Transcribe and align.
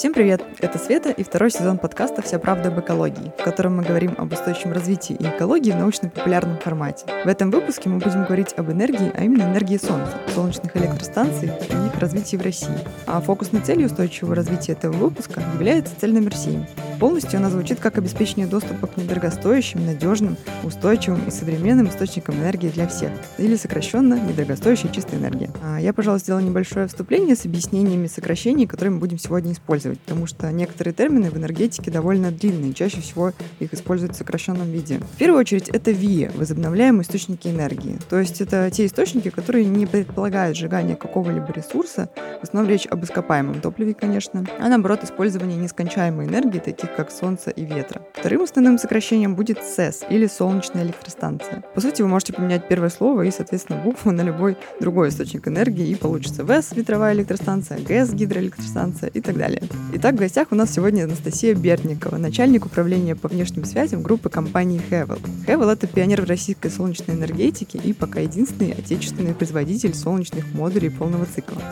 Всем 0.00 0.14
привет! 0.14 0.42
Это 0.60 0.78
Света 0.78 1.10
и 1.10 1.22
второй 1.22 1.50
сезон 1.50 1.76
подкаста 1.76 2.22
«Вся 2.22 2.38
правда 2.38 2.70
об 2.70 2.80
экологии», 2.80 3.34
в 3.38 3.44
котором 3.44 3.76
мы 3.76 3.82
говорим 3.82 4.14
об 4.16 4.32
устойчивом 4.32 4.72
развитии 4.72 5.14
и 5.14 5.24
экологии 5.24 5.72
в 5.72 5.76
научно-популярном 5.76 6.56
формате. 6.56 7.04
В 7.22 7.28
этом 7.28 7.50
выпуске 7.50 7.90
мы 7.90 7.98
будем 7.98 8.24
говорить 8.24 8.54
об 8.56 8.70
энергии, 8.70 9.12
а 9.14 9.24
именно 9.24 9.42
энергии 9.42 9.76
Солнца, 9.76 10.14
солнечных 10.34 10.74
электростанций 10.74 11.48
и 11.48 11.86
их 11.86 11.98
развитии 12.00 12.38
в 12.38 12.42
России. 12.42 12.78
А 13.06 13.20
фокусной 13.20 13.60
целью 13.60 13.88
устойчивого 13.88 14.34
развития 14.34 14.72
этого 14.72 14.94
выпуска 14.94 15.42
является 15.52 15.92
цель 16.00 16.14
номер 16.14 16.34
7. 16.34 16.64
Полностью 17.00 17.38
она 17.38 17.48
звучит 17.48 17.80
как 17.80 17.96
обеспечение 17.96 18.46
доступа 18.46 18.86
к 18.86 18.98
недорогостоящим, 18.98 19.86
надежным, 19.86 20.36
устойчивым 20.64 21.26
и 21.26 21.30
современным 21.30 21.88
источникам 21.88 22.34
энергии 22.34 22.68
для 22.68 22.86
всех, 22.86 23.10
или 23.38 23.56
сокращенно 23.56 24.20
недорогостоящая 24.20 24.92
чистая 24.92 25.18
энергия. 25.18 25.50
А 25.62 25.80
я, 25.80 25.94
пожалуй, 25.94 26.20
сделала 26.20 26.42
небольшое 26.42 26.86
вступление 26.88 27.36
с 27.36 27.46
объяснениями 27.46 28.06
сокращений, 28.06 28.66
которые 28.66 28.92
мы 28.92 28.98
будем 28.98 29.18
сегодня 29.18 29.52
использовать, 29.52 29.98
потому 30.00 30.26
что 30.26 30.52
некоторые 30.52 30.92
термины 30.92 31.30
в 31.30 31.38
энергетике 31.38 31.90
довольно 31.90 32.30
длинные, 32.30 32.74
чаще 32.74 33.00
всего 33.00 33.32
их 33.60 33.72
используют 33.72 34.14
в 34.14 34.18
сокращенном 34.18 34.70
виде. 34.70 34.98
В 35.14 35.16
первую 35.16 35.40
очередь 35.40 35.70
это 35.70 35.92
ВИЭ, 35.92 36.32
возобновляемые 36.34 37.02
источники 37.02 37.48
энергии. 37.48 37.98
То 38.10 38.20
есть 38.20 38.42
это 38.42 38.70
те 38.70 38.84
источники, 38.84 39.30
которые 39.30 39.64
не 39.64 39.86
предполагают 39.86 40.54
сжигание 40.54 40.96
какого-либо 40.96 41.50
ресурса, 41.50 42.10
в 42.40 42.42
основном 42.42 42.70
речь 42.70 42.86
об 42.86 43.02
ископаемом 43.04 43.62
топливе, 43.62 43.94
конечно, 43.94 44.44
а 44.58 44.68
наоборот 44.68 45.02
использование 45.02 45.56
нескончаемой 45.56 46.26
энергии, 46.26 46.58
таких 46.58 46.89
как 46.96 47.10
солнца 47.10 47.50
и 47.50 47.64
ветра. 47.64 48.02
Вторым 48.14 48.42
основным 48.42 48.78
сокращением 48.78 49.34
будет 49.34 49.62
СЭС 49.64 50.02
или 50.10 50.26
солнечная 50.26 50.84
электростанция. 50.84 51.64
По 51.74 51.80
сути, 51.80 52.02
вы 52.02 52.08
можете 52.08 52.32
поменять 52.32 52.68
первое 52.68 52.90
слово 52.90 53.22
и, 53.22 53.30
соответственно, 53.30 53.80
букву 53.80 54.10
на 54.12 54.22
любой 54.22 54.56
другой 54.80 55.08
источник 55.08 55.48
энергии, 55.48 55.88
и 55.88 55.94
получится 55.94 56.44
ВЭС– 56.44 56.72
ветровая 56.74 57.14
электростанция, 57.14 57.78
ГЭС– 57.78 58.10
гидроэлектростанция 58.12 59.08
и 59.08 59.20
так 59.20 59.36
далее. 59.36 59.62
Итак, 59.94 60.14
в 60.14 60.18
гостях 60.18 60.48
у 60.50 60.54
нас 60.54 60.72
сегодня 60.72 61.04
Анастасия 61.04 61.54
Берникова, 61.54 62.16
начальник 62.16 62.66
управления 62.66 63.16
по 63.16 63.28
внешним 63.28 63.64
связям 63.64 64.02
группы 64.02 64.28
компании 64.28 64.80
Хевел. 64.90 65.18
Хевел– 65.46 65.68
это 65.70 65.86
пионер 65.86 66.22
в 66.22 66.28
российской 66.28 66.70
солнечной 66.70 67.16
энергетике 67.16 67.78
и 67.78 67.92
пока 67.92 68.20
единственный 68.20 68.72
отечественный 68.72 69.34
производитель 69.34 69.94
солнечных 69.94 70.52
модулей 70.54 70.90
полного 70.90 71.26
цикла. 71.26 71.62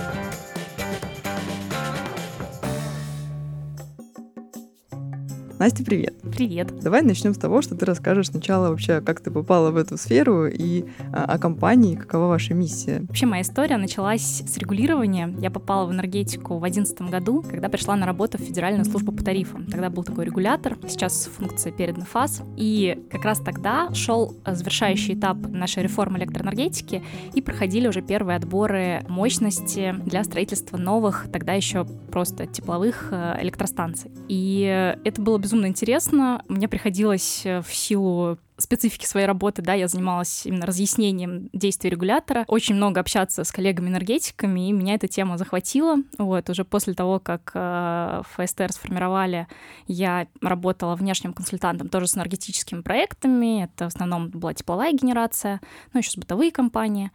Настя, 5.58 5.82
привет. 5.82 6.14
Привет. 6.36 6.68
Давай 6.82 7.02
начнем 7.02 7.34
с 7.34 7.36
того, 7.36 7.62
что 7.62 7.74
ты 7.74 7.84
расскажешь 7.84 8.28
сначала 8.28 8.68
вообще, 8.68 9.00
как 9.00 9.18
ты 9.18 9.32
попала 9.32 9.72
в 9.72 9.76
эту 9.76 9.96
сферу 9.96 10.46
и 10.46 10.84
а, 11.12 11.24
о 11.24 11.38
компании, 11.38 11.96
какова 11.96 12.28
ваша 12.28 12.54
миссия. 12.54 13.00
Вообще 13.08 13.26
моя 13.26 13.42
история 13.42 13.76
началась 13.76 14.44
с 14.46 14.56
регулирования. 14.56 15.34
Я 15.40 15.50
попала 15.50 15.88
в 15.88 15.92
энергетику 15.92 16.58
в 16.58 16.60
2011 16.60 17.10
году, 17.10 17.42
когда 17.42 17.68
пришла 17.68 17.96
на 17.96 18.06
работу 18.06 18.38
в 18.38 18.40
Федеральную 18.42 18.84
службу 18.84 19.10
по 19.10 19.24
тарифам. 19.24 19.66
Тогда 19.66 19.90
был 19.90 20.04
такой 20.04 20.26
регулятор, 20.26 20.78
сейчас 20.86 21.28
функция 21.36 21.72
передана 21.72 22.04
ФАС. 22.04 22.42
И 22.56 22.96
как 23.10 23.24
раз 23.24 23.40
тогда 23.40 23.92
шел 23.94 24.36
завершающий 24.46 25.14
этап 25.14 25.38
нашей 25.38 25.82
реформы 25.82 26.18
электроэнергетики, 26.18 27.02
и 27.34 27.42
проходили 27.42 27.88
уже 27.88 28.00
первые 28.00 28.36
отборы 28.36 29.04
мощности 29.08 29.92
для 30.04 30.22
строительства 30.22 30.76
новых, 30.76 31.26
тогда 31.32 31.54
еще 31.54 31.84
просто 31.84 32.46
тепловых 32.46 33.08
э, 33.10 33.38
электростанций. 33.42 34.12
И 34.28 34.94
это 35.04 35.20
было 35.20 35.38
безумно 35.48 35.66
интересно. 35.66 36.44
Мне 36.48 36.68
приходилось 36.68 37.46
э, 37.46 37.62
в 37.62 37.74
силу 37.74 38.38
специфики 38.58 39.06
своей 39.06 39.26
работы, 39.26 39.62
да, 39.62 39.72
я 39.72 39.88
занималась 39.88 40.44
именно 40.44 40.66
разъяснением 40.66 41.48
действий 41.52 41.90
регулятора, 41.90 42.44
очень 42.48 42.74
много 42.74 43.00
общаться 43.00 43.44
с 43.44 43.52
коллегами-энергетиками, 43.52 44.68
и 44.68 44.72
меня 44.72 44.94
эта 44.94 45.06
тема 45.06 45.38
захватила. 45.38 45.96
Вот, 46.18 46.50
уже 46.50 46.64
после 46.64 46.92
того, 46.92 47.20
как 47.20 47.52
э, 47.54 48.22
ФСТР 48.32 48.72
сформировали, 48.72 49.46
я 49.86 50.26
работала 50.42 50.96
внешним 50.96 51.32
консультантом 51.32 51.88
тоже 51.88 52.08
с 52.08 52.16
энергетическими 52.16 52.82
проектами, 52.82 53.64
это 53.64 53.84
в 53.84 53.94
основном 53.94 54.28
была 54.28 54.52
тепловая 54.52 54.92
генерация, 54.92 55.60
ну, 55.92 56.00
еще 56.00 56.10
с 56.10 56.16
бытовые 56.16 56.50
компании. 56.50 57.10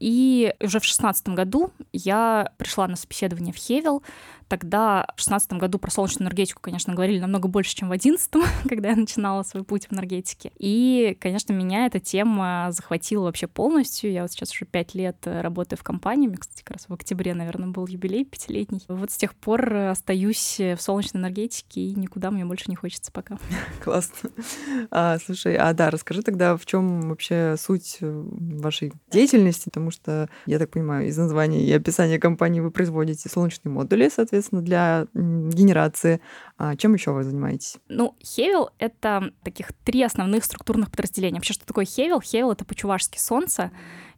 И 0.00 0.54
уже 0.60 0.78
в 0.78 0.84
шестнадцатом 0.84 1.34
году 1.34 1.72
я 1.92 2.52
пришла 2.56 2.86
на 2.86 2.96
собеседование 2.96 3.52
в 3.52 3.56
Хевел, 3.56 4.02
Тогда 4.48 5.02
в 5.14 5.20
2016 5.20 5.52
году 5.52 5.78
про 5.78 5.90
солнечную 5.90 6.28
энергетику, 6.28 6.60
конечно, 6.62 6.94
говорили 6.94 7.20
намного 7.20 7.48
больше, 7.48 7.74
чем 7.76 7.88
в 7.88 7.90
2011, 7.90 8.32
когда 8.68 8.90
я 8.90 8.96
начинала 8.96 9.42
свой 9.42 9.62
путь 9.62 9.86
в 9.88 9.92
энергетике. 9.92 10.52
И, 10.58 11.16
конечно, 11.20 11.52
меня 11.52 11.86
эта 11.86 12.00
тема 12.00 12.68
захватила 12.70 13.24
вообще 13.24 13.46
полностью. 13.46 14.10
Я 14.10 14.22
вот 14.22 14.32
сейчас 14.32 14.50
уже 14.52 14.64
пять 14.64 14.94
лет 14.94 15.16
э, 15.24 15.42
работаю 15.42 15.78
в 15.78 15.82
компании. 15.82 16.28
Мне, 16.28 16.38
кстати, 16.38 16.62
как 16.62 16.76
раз 16.76 16.88
в 16.88 16.94
октябре, 16.94 17.34
наверное, 17.34 17.68
был 17.68 17.86
юбилей 17.86 18.24
пятилетний. 18.24 18.82
Вот 18.88 19.10
с 19.10 19.16
тех 19.16 19.34
пор 19.34 19.74
остаюсь 19.74 20.58
в 20.58 20.78
солнечной 20.78 21.20
энергетике, 21.22 21.82
и 21.82 21.94
никуда 21.94 22.30
мне 22.30 22.44
больше 22.46 22.64
не 22.68 22.76
хочется 22.76 23.12
пока. 23.12 23.38
Классно. 23.84 24.30
А, 24.90 25.18
слушай, 25.18 25.56
а 25.56 25.72
да, 25.74 25.90
расскажи 25.90 26.22
тогда, 26.22 26.56
в 26.56 26.64
чем 26.64 27.10
вообще 27.10 27.56
суть 27.58 27.98
э, 28.00 28.10
вашей 28.10 28.92
деятельности, 29.10 29.64
потому 29.66 29.90
что, 29.90 30.30
я 30.46 30.58
так 30.58 30.70
понимаю, 30.70 31.06
из 31.06 31.18
названия 31.18 31.64
и 31.64 31.72
описания 31.72 32.18
компании 32.18 32.60
вы 32.60 32.70
производите 32.70 33.28
солнечные 33.28 33.72
модули, 33.72 34.08
соответственно, 34.08 34.37
соответственно, 34.42 34.62
для 34.62 35.06
генерации. 35.14 36.20
А 36.58 36.74
чем 36.74 36.94
еще 36.94 37.12
вы 37.12 37.22
занимаетесь? 37.22 37.76
Ну, 37.88 38.16
Хевел— 38.20 38.70
это 38.78 39.32
таких 39.44 39.72
три 39.84 40.02
основных 40.02 40.44
структурных 40.44 40.90
подразделения. 40.90 41.36
Вообще, 41.36 41.54
что 41.54 41.64
такое 41.64 41.84
Хевел? 41.84 42.20
Хевел— 42.20 42.50
это 42.52 42.64
по-чувашски 42.64 43.18
солнце, 43.18 43.70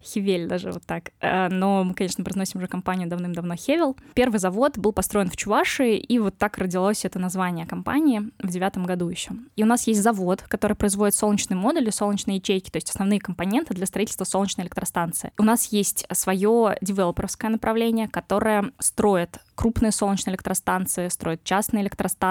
Хивель 0.02 0.46
даже 0.46 0.72
вот 0.72 0.84
так. 0.86 1.10
Э, 1.20 1.48
но 1.48 1.84
мы, 1.84 1.94
конечно, 1.94 2.24
произносим 2.24 2.58
уже 2.58 2.68
компанию 2.68 3.08
давным-давно 3.08 3.54
Хевел. 3.56 3.96
Первый 4.14 4.38
завод 4.38 4.78
был 4.78 4.92
построен 4.92 5.28
в 5.28 5.36
Чувашии, 5.36 5.98
и 5.98 6.18
вот 6.18 6.38
так 6.38 6.58
родилось 6.58 7.04
это 7.04 7.18
название 7.18 7.66
компании 7.66 8.22
в 8.38 8.48
девятом 8.48 8.84
году 8.84 9.08
еще. 9.08 9.32
И 9.56 9.62
у 9.62 9.66
нас 9.66 9.86
есть 9.86 10.02
завод, 10.02 10.42
который 10.48 10.76
производит 10.76 11.14
солнечные 11.14 11.58
модули, 11.58 11.90
солнечные 11.90 12.38
ячейки, 12.38 12.70
то 12.70 12.76
есть 12.76 12.90
основные 12.90 13.20
компоненты 13.20 13.74
для 13.74 13.86
строительства 13.86 14.24
солнечной 14.24 14.64
электростанции. 14.64 15.32
У 15.38 15.42
нас 15.42 15.66
есть 15.66 16.06
свое 16.12 16.76
девелоперское 16.80 17.50
направление, 17.50 18.08
которое 18.08 18.72
строит 18.78 19.38
крупные 19.54 19.92
солнечные 19.92 20.32
электростанции, 20.32 21.08
строит 21.08 21.44
частные 21.44 21.82
электростанции, 21.82 22.29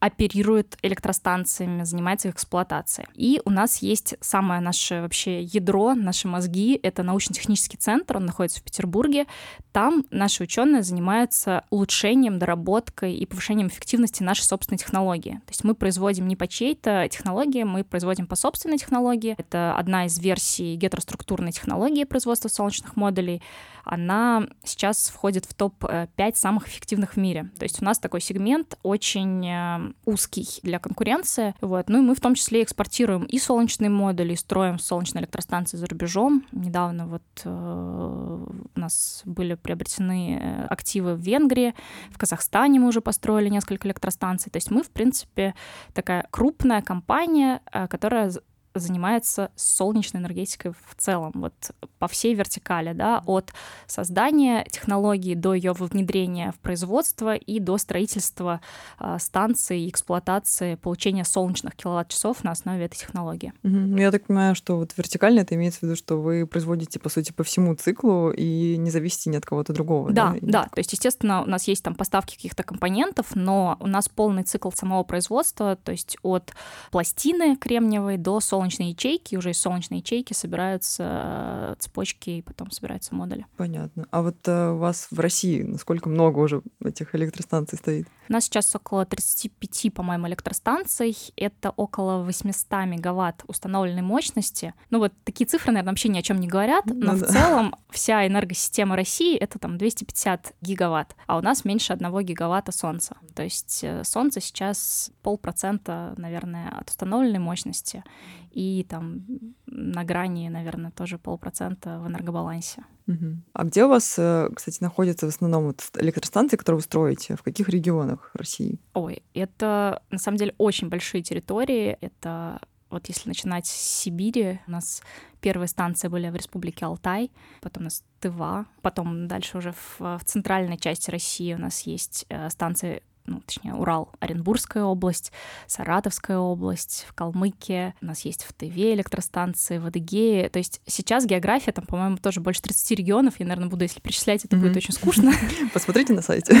оперирует 0.00 0.78
электростанциями, 0.82 1.84
занимается 1.84 2.28
их 2.28 2.34
эксплуатацией. 2.34 3.06
И 3.14 3.42
у 3.44 3.50
нас 3.50 3.82
есть 3.82 4.14
самое 4.20 4.60
наше 4.60 5.02
вообще 5.02 5.42
ядро, 5.42 5.94
наши 5.94 6.26
мозги, 6.26 6.80
это 6.82 7.02
научно-технический 7.02 7.76
центр, 7.76 8.16
он 8.16 8.24
находится 8.24 8.60
в 8.60 8.62
Петербурге. 8.62 9.26
Там 9.72 10.04
наши 10.10 10.42
ученые 10.42 10.82
занимаются 10.82 11.64
улучшением, 11.68 12.38
доработкой 12.38 13.14
и 13.14 13.26
повышением 13.26 13.68
эффективности 13.68 14.22
нашей 14.22 14.44
собственной 14.44 14.78
технологии. 14.78 15.34
То 15.44 15.50
есть 15.50 15.64
мы 15.64 15.74
производим 15.74 16.26
не 16.28 16.36
по 16.36 16.48
чьей-то 16.48 17.06
технологии, 17.10 17.62
мы 17.64 17.84
производим 17.84 18.26
по 18.26 18.36
собственной 18.36 18.78
технологии. 18.78 19.34
Это 19.36 19.74
одна 19.76 20.06
из 20.06 20.18
версий 20.18 20.76
гетероструктурной 20.76 21.52
технологии 21.52 22.04
производства 22.04 22.48
солнечных 22.48 22.96
модулей. 22.96 23.42
Она 23.84 24.46
сейчас 24.64 25.08
входит 25.08 25.46
в 25.46 25.54
топ-5 25.54 26.34
самых 26.34 26.68
эффективных 26.68 27.14
в 27.14 27.16
мире. 27.16 27.50
То 27.58 27.64
есть 27.64 27.82
у 27.82 27.84
нас 27.84 27.98
такой 27.98 28.20
сегмент 28.20 28.78
очень 28.90 29.46
э, 29.46 29.92
узкий 30.04 30.46
для 30.62 30.78
конкуренции. 30.78 31.54
Вот. 31.60 31.88
Ну 31.88 31.98
и 31.98 32.00
мы 32.02 32.14
в 32.14 32.20
том 32.20 32.34
числе 32.34 32.62
экспортируем 32.62 33.24
и 33.24 33.38
солнечные 33.38 33.90
модули, 33.90 34.34
и 34.34 34.36
строим 34.36 34.78
солнечные 34.78 35.22
электростанции 35.22 35.76
за 35.76 35.86
рубежом. 35.86 36.44
Недавно 36.52 37.06
вот 37.06 37.22
э, 37.44 37.48
у 37.48 38.80
нас 38.80 39.22
были 39.24 39.54
приобретены 39.54 40.38
э, 40.40 40.66
активы 40.66 41.14
в 41.14 41.20
Венгрии, 41.20 41.74
в 42.10 42.18
Казахстане 42.18 42.80
мы 42.80 42.88
уже 42.88 43.00
построили 43.00 43.48
несколько 43.48 43.88
электростанций. 43.88 44.50
То 44.50 44.56
есть 44.56 44.70
мы, 44.70 44.82
в 44.82 44.90
принципе, 44.90 45.54
такая 45.94 46.26
крупная 46.30 46.82
компания, 46.82 47.60
э, 47.72 47.88
которая 47.88 48.32
занимается 48.74 49.50
солнечной 49.56 50.22
энергетикой 50.22 50.72
в 50.72 50.94
целом, 50.96 51.32
вот 51.34 51.54
по 51.98 52.08
всей 52.08 52.34
вертикали, 52.34 52.92
да, 52.92 53.22
от 53.26 53.52
создания 53.86 54.64
технологии 54.70 55.34
до 55.34 55.54
ее 55.54 55.72
внедрения 55.72 56.52
в 56.52 56.60
производство 56.60 57.34
и 57.34 57.58
до 57.58 57.78
строительства 57.78 58.60
э, 58.98 59.16
станций, 59.18 59.88
эксплуатации, 59.88 60.76
получения 60.76 61.24
солнечных 61.24 61.74
киловатт-часов 61.74 62.44
на 62.44 62.52
основе 62.52 62.84
этой 62.84 62.96
технологии. 62.96 63.52
Угу. 63.64 63.96
Я 63.98 64.10
так 64.10 64.26
понимаю, 64.26 64.54
что 64.54 64.76
вот 64.76 64.92
вертикально 64.96 65.40
это 65.40 65.54
имеется 65.56 65.80
в 65.80 65.82
виду, 65.84 65.96
что 65.96 66.20
вы 66.20 66.46
производите, 66.46 66.98
по 67.00 67.08
сути, 67.08 67.32
по 67.32 67.42
всему 67.42 67.74
циклу 67.74 68.30
и 68.30 68.76
не 68.76 68.90
зависите 68.90 69.30
ни 69.30 69.36
от 69.36 69.44
кого-то 69.44 69.72
другого. 69.72 70.12
Да, 70.12 70.36
да, 70.40 70.62
да. 70.62 70.62
То 70.72 70.78
есть, 70.78 70.92
естественно, 70.92 71.42
у 71.42 71.46
нас 71.46 71.66
есть 71.68 71.82
там 71.82 71.94
поставки 71.94 72.36
каких-то 72.36 72.62
компонентов, 72.62 73.34
но 73.34 73.76
у 73.80 73.86
нас 73.86 74.08
полный 74.08 74.44
цикл 74.44 74.70
самого 74.70 75.02
производства, 75.02 75.76
то 75.76 75.92
есть 75.92 76.16
от 76.22 76.52
пластины 76.90 77.56
кремниевой 77.56 78.16
до 78.16 78.40
солнечной 78.40 78.59
солнечные 78.60 78.90
ячейки, 78.90 79.36
уже 79.36 79.50
из 79.50 79.58
солнечной 79.58 80.00
ячейки 80.00 80.34
собираются 80.34 81.76
цепочки, 81.78 82.30
и 82.30 82.42
потом 82.42 82.70
собираются 82.70 83.14
модули. 83.14 83.46
Понятно. 83.56 84.06
А 84.10 84.20
вот 84.20 84.36
у 84.46 84.76
вас 84.76 85.08
в 85.10 85.18
России 85.18 85.62
насколько 85.62 86.10
много 86.10 86.40
уже 86.40 86.60
этих 86.84 87.14
электростанций 87.14 87.78
стоит? 87.78 88.06
У 88.28 88.32
нас 88.32 88.44
сейчас 88.44 88.74
около 88.76 89.06
35, 89.06 89.92
по-моему, 89.94 90.28
электростанций. 90.28 91.16
Это 91.36 91.70
около 91.70 92.22
800 92.22 92.70
мегаватт 92.86 93.42
установленной 93.46 94.02
мощности. 94.02 94.74
Ну 94.90 94.98
вот 94.98 95.12
такие 95.24 95.46
цифры, 95.46 95.72
наверное, 95.72 95.92
вообще 95.92 96.10
ни 96.10 96.18
о 96.18 96.22
чем 96.22 96.38
не 96.38 96.46
говорят, 96.46 96.84
ну, 96.86 96.94
но 96.94 97.16
да. 97.16 97.26
в 97.26 97.28
целом 97.28 97.74
вся 97.90 98.26
энергосистема 98.26 98.94
России— 98.94 99.36
это 99.38 99.58
там 99.58 99.78
250 99.78 100.54
гигаватт, 100.60 101.16
а 101.26 101.38
у 101.38 101.40
нас 101.40 101.64
меньше 101.64 101.92
одного 101.92 102.20
гигаватта 102.20 102.72
солнца. 102.72 103.16
То 103.34 103.42
есть 103.42 103.80
э, 103.82 104.04
солнце 104.04 104.40
сейчас 104.40 105.10
полпроцента, 105.22 106.14
наверное, 106.16 106.68
от 106.68 106.90
установленной 106.90 107.40
мощности 107.40 108.04
и 108.50 108.84
там 108.88 109.24
на 109.66 110.04
грани, 110.04 110.48
наверное, 110.48 110.90
тоже 110.90 111.18
полпроцента 111.18 112.00
в 112.00 112.08
энергобалансе. 112.08 112.84
Угу. 113.06 113.36
А 113.52 113.64
где 113.64 113.84
у 113.84 113.88
вас, 113.88 114.16
э, 114.18 114.48
кстати, 114.54 114.82
находятся 114.82 115.26
в 115.26 115.30
основном 115.30 115.66
вот 115.66 115.82
электростанции, 115.96 116.56
которые 116.56 116.78
вы 116.78 116.82
строите? 116.82 117.36
В 117.36 117.42
каких 117.42 117.68
регионах 117.68 118.30
России? 118.34 118.78
Ой, 118.94 119.22
это 119.34 120.02
на 120.10 120.18
самом 120.18 120.38
деле 120.38 120.54
очень 120.58 120.88
большие 120.88 121.22
территории. 121.22 121.96
Это 122.00 122.60
вот 122.90 123.08
если 123.08 123.28
начинать 123.28 123.66
с 123.66 123.70
Сибири, 123.70 124.60
у 124.66 124.70
нас 124.70 125.02
первые 125.40 125.68
станции 125.68 126.08
были 126.08 126.28
в 126.28 126.34
республике 126.34 126.86
Алтай, 126.86 127.30
потом 127.60 127.82
у 127.82 127.84
нас 127.84 128.02
Тыва, 128.18 128.66
потом 128.82 129.28
дальше 129.28 129.58
уже 129.58 129.72
в, 129.72 130.18
в 130.18 130.24
центральной 130.24 130.76
части 130.76 131.10
России 131.10 131.54
у 131.54 131.58
нас 131.58 131.82
есть 131.82 132.26
э, 132.28 132.50
станции 132.50 133.02
ну, 133.30 133.40
точнее, 133.46 133.74
Урал, 133.74 134.10
Оренбургская 134.18 134.82
область, 134.82 135.30
Саратовская 135.68 136.38
область, 136.38 137.06
в 137.08 137.14
Калмыкии, 137.14 137.94
у 138.02 138.06
нас 138.06 138.22
есть 138.22 138.42
в 138.42 138.52
Тыве 138.52 138.94
электростанции, 138.94 139.78
в 139.78 139.86
Адыгее. 139.86 140.48
То 140.48 140.58
есть 140.58 140.82
сейчас 140.86 141.24
география, 141.26 141.70
там, 141.70 141.86
по-моему, 141.86 142.16
тоже 142.16 142.40
больше 142.40 142.60
30 142.62 142.98
регионов. 142.98 143.34
Я, 143.38 143.46
наверное, 143.46 143.70
буду, 143.70 143.84
если 143.84 144.00
перечислять, 144.00 144.44
это 144.44 144.56
mm-hmm. 144.56 144.60
будет 144.60 144.76
очень 144.76 144.92
скучно. 144.92 145.32
Посмотрите 145.72 146.12
на 146.12 146.22
сайте. 146.22 146.56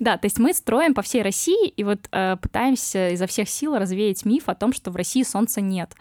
Да, 0.00 0.16
то 0.16 0.26
есть 0.26 0.38
мы 0.38 0.52
строим 0.52 0.94
по 0.94 1.02
всей 1.02 1.22
России 1.22 1.68
и 1.68 1.82
вот 1.82 2.08
э, 2.12 2.36
пытаемся 2.40 3.10
изо 3.10 3.26
всех 3.26 3.48
сил 3.48 3.76
развеять 3.76 4.24
миф 4.24 4.48
о 4.48 4.54
том, 4.54 4.72
что 4.72 4.90
в 4.90 4.96
России 4.96 5.22
солнца 5.22 5.60
нет. 5.60 5.94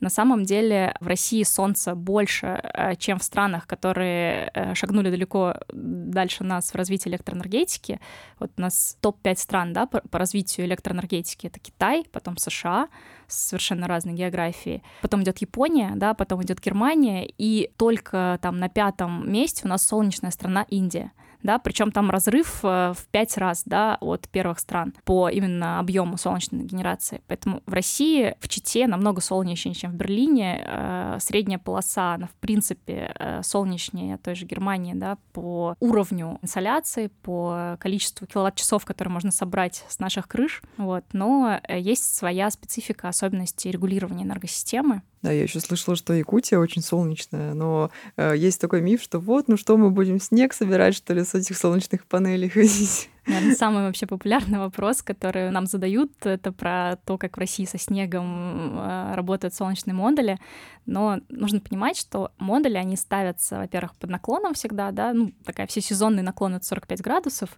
На 0.00 0.10
самом 0.10 0.44
деле 0.44 0.94
в 1.00 1.06
России 1.06 1.42
солнца 1.42 1.94
больше, 1.94 2.60
э, 2.62 2.96
чем 2.96 3.18
в 3.18 3.22
странах, 3.22 3.66
которые 3.66 4.50
э, 4.52 4.74
шагнули 4.74 5.10
далеко 5.10 5.54
дальше 5.72 6.44
нас 6.44 6.70
в 6.70 6.74
развитии 6.74 7.08
электроэнергетики. 7.08 8.00
Вот 8.38 8.50
у 8.58 8.60
нас 8.60 8.98
топ-5 9.00 9.36
стран 9.36 9.72
да, 9.72 9.86
по, 9.86 10.00
по 10.00 10.18
развитию 10.18 10.66
электроэнергетики. 10.66 11.46
Это 11.46 11.60
Китай, 11.60 12.04
потом 12.12 12.36
США 12.36 12.88
с 13.26 13.48
совершенно 13.48 13.88
разной 13.88 14.14
географией. 14.14 14.82
Потом 15.00 15.22
идет 15.22 15.38
Япония, 15.38 15.92
да, 15.96 16.12
потом 16.12 16.42
идет 16.42 16.60
Германия, 16.60 17.26
и 17.26 17.70
только 17.76 18.38
там 18.42 18.58
на 18.58 18.68
пятом 18.68 19.30
месте 19.32 19.62
у 19.64 19.68
нас 19.68 19.86
солнечная 19.86 20.30
страна 20.30 20.66
Индия 20.68 21.12
да, 21.46 21.58
причем 21.58 21.92
там 21.92 22.10
разрыв 22.10 22.60
э, 22.64 22.92
в 22.92 23.06
пять 23.10 23.38
раз, 23.38 23.62
да, 23.64 23.96
от 24.00 24.28
первых 24.28 24.58
стран 24.58 24.92
по 25.04 25.28
именно 25.28 25.78
объему 25.78 26.18
солнечной 26.18 26.64
генерации. 26.64 27.22
Поэтому 27.28 27.62
в 27.66 27.72
России, 27.72 28.34
в 28.40 28.48
Чите 28.48 28.86
намного 28.86 29.20
солнечнее, 29.20 29.74
чем 29.74 29.92
в 29.92 29.94
Берлине. 29.94 30.62
Э, 30.66 31.18
средняя 31.20 31.58
полоса, 31.58 32.14
она, 32.14 32.26
в 32.26 32.34
принципе, 32.34 33.14
э, 33.18 33.42
солнечнее 33.42 34.18
той 34.18 34.34
же 34.34 34.44
Германии, 34.44 34.94
да, 34.94 35.18
по 35.32 35.76
уровню 35.80 36.38
инсоляции, 36.42 37.10
по 37.22 37.76
количеству 37.78 38.26
киловатт-часов, 38.26 38.84
которые 38.84 39.12
можно 39.12 39.30
собрать 39.30 39.84
с 39.88 40.00
наших 40.00 40.26
крыш, 40.26 40.62
вот. 40.76 41.04
Но 41.12 41.60
есть 41.68 42.14
своя 42.14 42.50
специфика, 42.50 43.08
особенности 43.08 43.68
регулирования 43.68 44.24
энергосистемы, 44.24 45.02
да, 45.26 45.32
я 45.32 45.42
еще 45.42 45.58
слышала, 45.58 45.96
что 45.96 46.12
Якутия 46.12 46.56
очень 46.56 46.82
солнечная, 46.82 47.52
но 47.52 47.90
э, 48.16 48.34
есть 48.36 48.60
такой 48.60 48.80
миф, 48.80 49.02
что 49.02 49.18
вот, 49.18 49.48
ну 49.48 49.56
что, 49.56 49.76
мы 49.76 49.90
будем 49.90 50.20
снег 50.20 50.52
собирать, 50.52 50.94
что 50.94 51.14
ли, 51.14 51.24
с 51.24 51.34
этих 51.36 51.56
солнечных 51.56 52.06
панелей 52.06 52.48
ходить? 52.50 53.10
Наверное, 53.26 53.56
самый 53.56 53.82
вообще 53.82 54.06
популярный 54.06 54.60
вопрос, 54.60 55.02
который 55.02 55.50
нам 55.50 55.66
задают, 55.66 56.12
это 56.24 56.52
про 56.52 56.96
то, 57.04 57.18
как 57.18 57.36
в 57.36 57.40
России 57.40 57.64
со 57.64 57.76
снегом 57.76 58.78
э, 58.78 59.14
работают 59.14 59.52
солнечные 59.52 59.94
модули. 59.94 60.38
Но 60.86 61.18
нужно 61.28 61.58
понимать, 61.58 61.96
что 61.96 62.30
модули, 62.38 62.76
они 62.76 62.96
ставятся, 62.96 63.58
во-первых, 63.58 63.96
под 63.96 64.10
наклоном 64.10 64.54
всегда, 64.54 64.92
да, 64.92 65.12
ну, 65.12 65.32
такая 65.44 65.66
всесезонный 65.66 66.22
наклон— 66.22 66.54
это 66.56 66.64
45 66.66 67.00
градусов, 67.00 67.50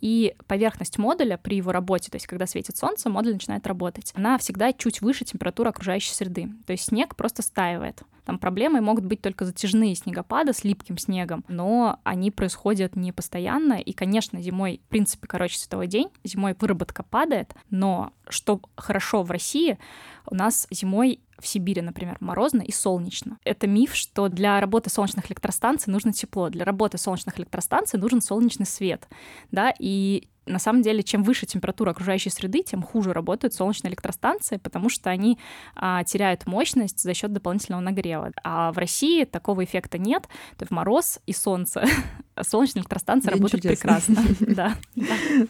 и 0.00 0.34
поверхность 0.48 0.98
модуля 0.98 1.38
при 1.38 1.56
его 1.56 1.70
работе, 1.70 2.10
то 2.10 2.16
есть 2.16 2.26
когда 2.26 2.46
светит 2.46 2.76
солнце, 2.76 3.08
модуль 3.08 3.34
начинает 3.34 3.64
работать, 3.68 4.12
она 4.16 4.38
всегда 4.38 4.72
чуть 4.72 5.02
выше 5.02 5.24
температуры 5.24 5.70
окружающей 5.70 6.12
среды. 6.12 6.48
То 6.66 6.72
есть 6.72 6.86
снег 6.86 7.14
просто 7.14 7.42
стаивает. 7.42 8.02
Там 8.24 8.38
проблемы 8.38 8.80
могут 8.80 9.04
быть 9.04 9.20
только 9.20 9.44
затяжные 9.44 9.94
снегопады 9.94 10.52
с 10.52 10.64
липким 10.64 10.98
снегом, 10.98 11.44
но 11.48 12.00
они 12.04 12.30
происходят 12.30 12.96
не 12.96 13.12
постоянно, 13.12 13.74
и, 13.74 13.92
конечно, 13.92 14.40
зимой, 14.40 14.80
в 14.86 14.88
принципе, 14.88 15.26
короче 15.26 15.58
световой 15.58 15.86
день, 15.86 16.08
зимой 16.24 16.54
выработка 16.58 17.02
падает, 17.02 17.54
но 17.70 18.12
что 18.28 18.60
хорошо 18.76 19.22
в 19.22 19.30
России, 19.30 19.78
у 20.26 20.34
нас 20.34 20.66
зимой 20.70 21.20
в 21.38 21.46
Сибири, 21.46 21.82
например, 21.82 22.16
морозно 22.20 22.62
и 22.62 22.70
солнечно. 22.70 23.38
Это 23.44 23.66
миф, 23.66 23.94
что 23.94 24.28
для 24.28 24.60
работы 24.60 24.90
солнечных 24.90 25.28
электростанций 25.28 25.92
нужно 25.92 26.12
тепло. 26.12 26.48
Для 26.48 26.64
работы 26.64 26.98
солнечных 26.98 27.38
электростанций 27.38 27.98
нужен 27.98 28.20
солнечный 28.20 28.66
свет. 28.66 29.08
Да? 29.50 29.74
И 29.78 30.28
на 30.46 30.58
самом 30.58 30.82
деле, 30.82 31.02
чем 31.02 31.22
выше 31.22 31.46
температура 31.46 31.90
окружающей 31.90 32.30
среды, 32.30 32.62
тем 32.62 32.82
хуже 32.82 33.12
работают 33.12 33.54
солнечные 33.54 33.90
электростанции, 33.90 34.56
потому 34.56 34.88
что 34.88 35.10
они 35.10 35.38
а, 35.76 36.02
теряют 36.04 36.46
мощность 36.46 37.00
за 37.00 37.14
счет 37.14 37.32
дополнительного 37.32 37.80
нагрева. 37.80 38.32
А 38.42 38.72
в 38.72 38.78
России 38.78 39.24
такого 39.24 39.64
эффекта 39.64 39.98
нет. 39.98 40.22
То 40.56 40.62
есть 40.62 40.70
мороз 40.70 41.20
и 41.26 41.32
солнце. 41.32 41.84
Солнечные 42.40 42.80
электростанции 42.80 43.28
День 43.28 43.36
работают 43.36 43.62
чудес. 43.62 43.78
прекрасно. 43.78 44.16
Да. 44.52 44.74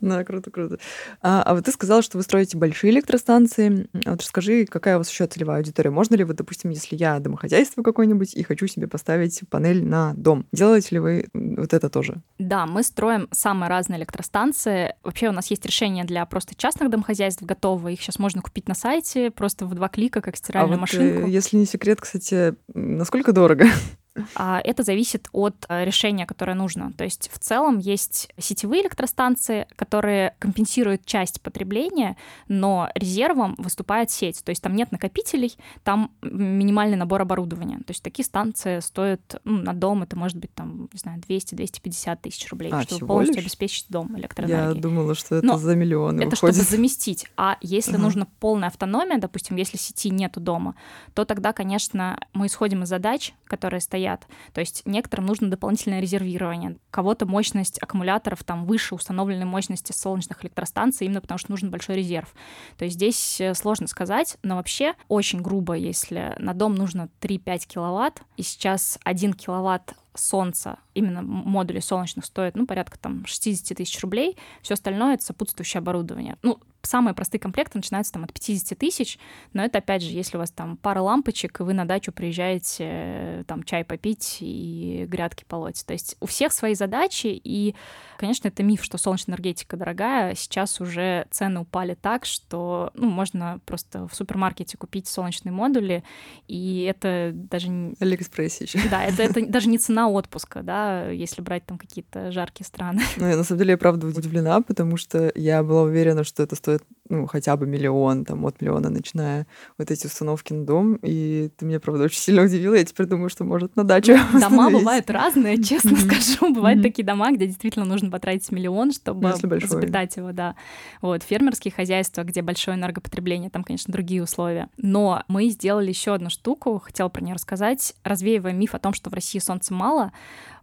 Да, 0.01 0.25
круто, 0.25 0.51
круто. 0.51 0.79
А, 1.23 1.43
а 1.43 1.55
вот 1.55 1.65
ты 1.65 1.73
сказала, 1.73 2.03
что 2.03 2.19
вы 2.19 2.23
строите 2.23 2.57
большие 2.57 2.93
электростанции. 2.93 3.89
Вот 4.05 4.21
расскажи, 4.21 4.67
какая 4.67 4.97
у 4.97 4.99
вас 4.99 5.11
еще 5.11 5.27
целевая 5.27 5.59
аудитория? 5.59 5.91
Можно 5.91 6.17
ли 6.17 6.25
вы, 6.25 6.35
допустим, 6.35 6.71
если 6.71 6.97
я 6.97 7.19
домохозяйство 7.19 7.83
какое-нибудь 7.83 8.35
и 8.35 8.43
хочу 8.43 8.67
себе 8.67 8.87
поставить 8.87 9.43
панель 9.49 9.85
на 9.85 10.15
дом, 10.15 10.47
делаете 10.53 10.89
ли 10.93 10.99
вы 11.01 11.29
вот 11.33 11.73
это 11.73 11.89
тоже? 11.89 12.21
Да, 12.39 12.67
мы 12.67 12.83
строим 12.83 13.29
самые 13.33 13.69
разные 13.69 13.99
электростанции 13.99 14.82
Вообще 15.03 15.29
у 15.29 15.33
нас 15.33 15.51
есть 15.51 15.65
решения 15.67 16.05
для 16.05 16.25
просто 16.27 16.55
частных 16.55 16.91
домохозяйств 16.91 17.43
готовые. 17.43 17.95
Их 17.95 18.03
сейчас 18.03 18.19
можно 18.19 18.43
купить 18.43 18.69
на 18.69 18.75
сайте 18.75 19.31
просто 19.31 19.67
в 19.67 19.75
два 19.75 19.89
клика, 19.89 20.21
как 20.21 20.37
стиральную 20.37 20.75
а 20.75 20.77
вот, 20.77 20.81
машинку. 20.81 21.27
Э, 21.27 21.31
если 21.31 21.57
не 21.57 21.67
секрет, 21.67 22.01
кстати, 22.01 22.55
насколько 22.75 23.33
дорого? 23.33 23.67
А, 24.35 24.61
это 24.63 24.83
зависит 24.83 25.29
от 25.33 25.65
э, 25.69 25.85
решения, 25.85 26.27
которое 26.27 26.55
нужно. 26.55 26.93
То 26.93 27.05
есть 27.05 27.31
в 27.33 27.39
целом 27.39 27.79
есть 27.79 28.29
сетевые 28.39 28.83
электростанции, 28.83 29.67
которые 29.77 30.35
компенсируют 30.39 31.07
часть 31.07 31.41
потребления, 31.41 32.17
но 32.49 32.91
резервом 32.95 33.55
выступает 33.59 34.11
сеть. 34.11 34.45
То 34.45 34.51
есть 34.51 34.63
там 34.63 34.77
нет 34.77 34.93
накопителей, 34.93 35.57
там 35.83 36.11
минимальный 36.21 36.97
набор 36.97 37.23
оборудования. 37.23 37.79
То 37.79 37.91
есть 37.91 38.03
такие 38.03 38.25
станции 38.25 38.81
стоят 38.81 39.41
ну, 39.45 39.59
на 39.63 39.73
дом, 39.73 40.03
это 40.03 40.17
может 40.17 40.37
быть 40.37 40.53
там, 40.55 40.89
не 40.93 40.99
знаю, 40.99 41.21
200-250 41.21 42.19
тысяч 42.23 42.51
рублей, 42.51 42.71
а, 42.73 42.83
чтобы 42.83 43.07
полностью 43.07 43.37
лишь? 43.37 43.45
обеспечить 43.45 43.87
дом 43.89 44.17
электроэнергией. 44.19 44.75
Я 44.77 44.81
думала, 44.81 45.15
что 45.15 45.37
это 45.37 45.47
но 45.47 45.57
за 45.57 45.75
миллионы 45.75 46.21
Это 46.23 46.31
выходит. 46.33 46.57
чтобы 46.57 46.71
заместить. 46.77 47.27
А 47.37 47.57
если 47.63 47.95
ага. 47.95 48.03
нужна 48.03 48.27
полная 48.41 48.69
автономия, 48.69 49.19
допустим, 49.19 49.57
если 49.57 49.79
сети 49.79 50.11
нету 50.11 50.41
дома, 50.41 50.75
то 51.15 51.25
тогда, 51.25 51.55
конечно, 51.55 52.19
мы 52.35 52.47
исходим 52.47 52.83
из 52.83 52.89
задач, 52.89 53.33
которые 53.47 53.81
стоят 53.81 54.02
стоят. 54.03 54.27
То 54.53 54.61
есть 54.61 54.83
некоторым 54.85 55.27
нужно 55.27 55.51
дополнительное 55.51 56.01
резервирование. 56.01 56.77
Кого-то 56.91 57.27
мощность 57.27 57.81
аккумуляторов 57.83 58.43
там 58.45 58.65
выше 58.65 58.95
установленной 58.95 59.45
мощности 59.45 59.93
солнечных 59.93 60.45
электростанций, 60.45 61.07
именно 61.07 61.21
потому 61.21 61.39
что 61.39 61.51
нужен 61.51 61.71
большой 61.71 61.97
резерв. 61.97 62.35
То 62.79 62.85
есть 62.85 62.97
здесь 62.97 63.41
э, 63.41 63.55
сложно 63.55 63.87
сказать, 63.87 64.37
но 64.43 64.57
вообще 64.57 64.95
очень 65.09 65.41
грубо, 65.41 65.75
если 65.75 66.35
на 66.39 66.55
дом 66.55 66.75
нужно 66.75 67.09
3-5 67.21 67.67
киловатт, 67.67 68.23
и 68.37 68.43
сейчас 68.43 68.99
1 69.05 69.35
киловатт 69.35 69.95
солнца, 70.15 70.79
именно 70.95 71.23
модули 71.23 71.81
солнечных 71.81 72.25
стоят, 72.25 72.57
ну, 72.57 72.67
порядка 72.67 72.99
там 72.99 73.25
60 73.27 73.77
тысяч 73.77 74.01
рублей, 74.01 74.37
все 74.63 74.75
остальное— 74.75 75.15
это 75.15 75.25
сопутствующее 75.25 75.79
оборудование. 75.79 76.37
Ну, 76.43 76.59
самые 76.87 77.15
простые 77.15 77.41
комплекты 77.41 77.79
начинаются 77.79 78.13
там 78.13 78.25
от 78.25 78.33
50 78.33 78.79
тысяч, 78.79 79.19
но 79.53 79.65
это, 79.65 79.79
опять 79.79 80.03
же, 80.03 80.11
если 80.11 80.37
у 80.37 80.41
вас 80.41 80.51
там 80.51 80.77
пара 80.77 81.01
лампочек, 81.01 81.61
и 81.61 81.63
вы 81.63 81.75
на 81.75 81.85
дачу 81.85 82.13
приезжаете 82.13 82.85
э, 82.85 83.45
там 83.47 83.63
чай 83.63 83.85
попить 83.85 84.39
и 84.41 85.07
грядки 85.09 85.45
полоть. 85.47 85.85
То 85.87 85.93
есть 85.93 86.17
у 86.21 86.27
всех 86.27 86.53
свои 86.53 86.75
задачи, 86.75 87.29
и, 87.43 87.75
конечно, 88.19 88.49
это 88.49 88.63
миф, 88.63 88.85
что 88.85 88.99
солнечная 88.99 89.37
энергетика 89.37 89.77
дорогая. 89.77 90.35
Сейчас 90.35 90.81
уже 90.81 91.27
цены 91.31 91.61
упали 91.61 91.95
так, 91.95 92.25
что 92.25 92.91
ну, 92.95 93.09
можно 93.09 93.61
просто 93.65 94.09
в 94.09 94.15
супермаркете 94.15 94.77
купить 94.77 95.07
солнечные 95.09 95.53
модули, 95.53 96.03
и 96.49 96.83
это 96.83 97.31
даже... 97.33 97.95
Алиэкспрессе 98.01 98.65
еще. 98.65 98.81
Да, 98.91 99.05
это, 99.05 99.23
это 99.23 99.47
даже 99.47 99.69
не 99.69 99.79
цена 99.79 100.02
отпуска, 100.09 100.63
да, 100.63 101.09
если 101.09 101.43
брать 101.43 101.65
там 101.67 101.79
какие-то 101.79 102.33
жаркие 102.33 102.67
страны. 102.67 103.03
Ну, 103.17 103.27
я 103.27 103.37
на 103.37 103.45
самом 103.45 103.59
деле, 103.59 103.73
я 103.73 103.79
правда 103.79 104.07
удивлена, 104.07 104.61
потому 104.61 104.97
что 104.97 105.33
я 105.35 105.63
была 105.63 105.83
уверена, 105.83 106.25
что 106.25 106.43
это 106.43 106.57
стоит 106.57 106.83
ну, 107.13 107.27
хотя 107.27 107.57
бы 107.59 107.67
миллион, 107.67 108.25
там, 108.25 108.45
от 108.47 108.61
миллиона 108.61 108.89
начиная, 108.89 109.47
вот 109.77 109.91
эти 109.91 110.07
установки 110.07 110.55
на 110.55 110.65
дом, 110.65 110.99
и 111.03 111.51
ты 111.57 111.67
меня, 111.67 111.79
правда, 111.79 112.05
очень 112.05 112.19
сильно 112.19 112.43
удивила, 112.43 112.75
я 112.75 112.85
теперь 112.85 113.07
думаю, 113.07 113.29
что, 113.29 113.45
может, 113.45 113.77
на 113.77 113.85
дачу 113.85 114.17
Дома 114.41 114.71
бывают 114.71 115.11
разные, 115.11 115.63
честно 115.63 115.95
скажу, 115.97 116.55
бывают 116.55 116.83
такие 116.83 117.05
дома, 117.05 117.31
где 117.33 117.47
действительно 117.47 117.85
нужно 117.85 118.11
потратить 118.11 118.51
миллион, 118.51 118.93
чтобы 118.93 119.33
запитать 119.35 120.17
его, 120.17 120.33
да. 120.33 120.57
Вот, 121.03 121.23
фермерские 121.23 121.73
хозяйства, 121.73 122.23
где 122.23 122.41
большое 122.41 122.79
энергопотребление, 122.79 123.51
там, 123.51 123.63
конечно, 123.63 123.93
другие 123.93 124.23
условия. 124.23 124.71
Но 124.79 125.23
мы 125.29 125.51
сделали 125.51 125.89
еще 125.89 126.15
одну 126.15 126.31
штуку, 126.31 126.81
хотела 126.83 127.11
про 127.11 127.23
нее 127.23 127.35
рассказать, 127.35 127.95
развеивая 128.05 128.55
миф 128.55 128.75
о 128.75 128.79
том, 128.79 128.95
что 128.95 129.11
в 129.11 129.15
России 129.15 129.39
солнца 129.39 129.75
мало, 129.75 130.13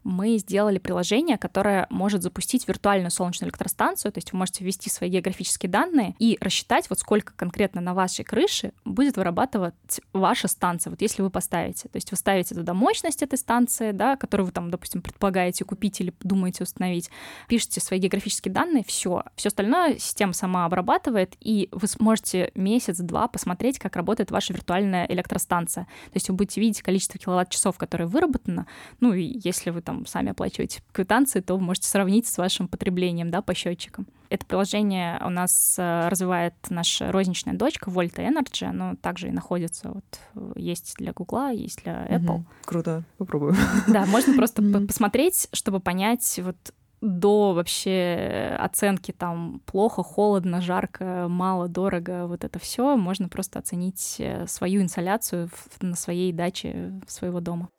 мы 0.03 0.37
сделали 0.37 0.77
приложение, 0.77 1.37
которое 1.37 1.87
может 1.89 2.23
запустить 2.23 2.67
виртуальную 2.67 3.11
солнечную 3.11 3.49
электростанцию, 3.49 4.11
то 4.11 4.17
есть 4.17 4.31
вы 4.31 4.39
можете 4.39 4.63
ввести 4.63 4.89
свои 4.89 5.09
географические 5.09 5.69
данные 5.69 6.15
и 6.19 6.37
рассчитать, 6.41 6.89
вот 6.89 6.99
сколько 6.99 7.33
конкретно 7.33 7.81
на 7.81 7.93
вашей 7.93 8.23
крыше 8.25 8.73
будет 8.85 9.17
вырабатывать 9.17 10.01
ваша 10.13 10.47
станция, 10.47 10.91
вот 10.91 11.01
если 11.01 11.21
вы 11.21 11.29
поставите. 11.29 11.89
То 11.89 11.97
есть 11.97 12.11
вы 12.11 12.17
ставите 12.17 12.55
туда 12.55 12.73
мощность 12.73 13.21
этой 13.21 13.37
станции, 13.37 13.91
да, 13.91 14.15
которую 14.15 14.47
вы 14.47 14.51
там, 14.51 14.69
допустим, 14.69 15.01
предполагаете 15.01 15.65
купить 15.65 15.99
или 16.01 16.13
думаете 16.21 16.63
установить, 16.63 17.09
пишете 17.47 17.81
свои 17.81 17.99
географические 17.99 18.53
данные, 18.53 18.83
все. 18.85 19.23
Все 19.35 19.47
остальное 19.47 19.97
система 19.97 20.33
сама 20.33 20.65
обрабатывает, 20.65 21.35
и 21.39 21.69
вы 21.71 21.87
сможете 21.87 22.51
месяц-два 22.55 23.27
посмотреть, 23.27 23.79
как 23.79 23.95
работает 23.95 24.31
ваша 24.31 24.53
виртуальная 24.53 25.05
электростанция. 25.07 25.85
То 26.05 26.15
есть 26.15 26.29
вы 26.29 26.35
будете 26.35 26.61
видеть 26.61 26.81
количество 26.81 27.19
киловатт-часов, 27.19 27.77
которое 27.77 28.05
выработано, 28.05 28.67
ну 28.99 29.13
и 29.13 29.39
если 29.43 29.69
вы 29.69 29.81
там 29.89 30.05
сами 30.05 30.29
оплачиваете 30.29 30.81
квитанции, 30.91 31.39
то 31.39 31.55
вы 31.55 31.63
можете 31.63 31.87
сравнить 31.87 32.27
с 32.27 32.37
вашим 32.37 32.67
потреблением, 32.67 33.31
да, 33.31 33.41
по 33.41 33.55
счетчикам. 33.55 34.05
Это 34.29 34.45
приложение 34.45 35.19
у 35.25 35.29
нас 35.31 35.77
э, 35.79 36.07
развивает 36.07 36.53
наша 36.69 37.11
розничная 37.11 37.55
дочка 37.55 37.89
Volta 37.89 38.17
Energy, 38.17 38.65
оно 38.65 38.95
также 39.01 39.29
и 39.29 39.31
находится, 39.31 39.89
вот 39.89 40.05
э, 40.35 40.51
есть 40.57 40.93
для 40.99 41.11
Гугла, 41.11 41.51
есть 41.51 41.83
для 41.83 42.05
Apple. 42.05 42.35
Угу. 42.35 42.45
Круто, 42.65 43.03
попробую. 43.17 43.55
Да, 43.87 44.05
можно 44.05 44.35
просто 44.35 44.61
посмотреть, 44.61 45.47
чтобы 45.53 45.79
понять 45.79 46.39
вот 46.43 46.57
до 47.01 47.53
вообще 47.53 48.55
оценки 48.59 49.11
там 49.11 49.61
плохо, 49.65 50.03
холодно, 50.03 50.61
жарко, 50.61 51.25
мало, 51.27 51.67
дорого, 51.67 52.27
вот 52.27 52.43
это 52.43 52.59
все 52.59 52.95
можно 52.95 53.27
просто 53.27 53.57
оценить 53.57 54.17
э, 54.19 54.45
свою 54.45 54.83
инсоляцию 54.83 55.49
на 55.81 55.95
своей 55.95 56.31
даче 56.31 56.93
своего 57.07 57.39
дома. 57.39 57.69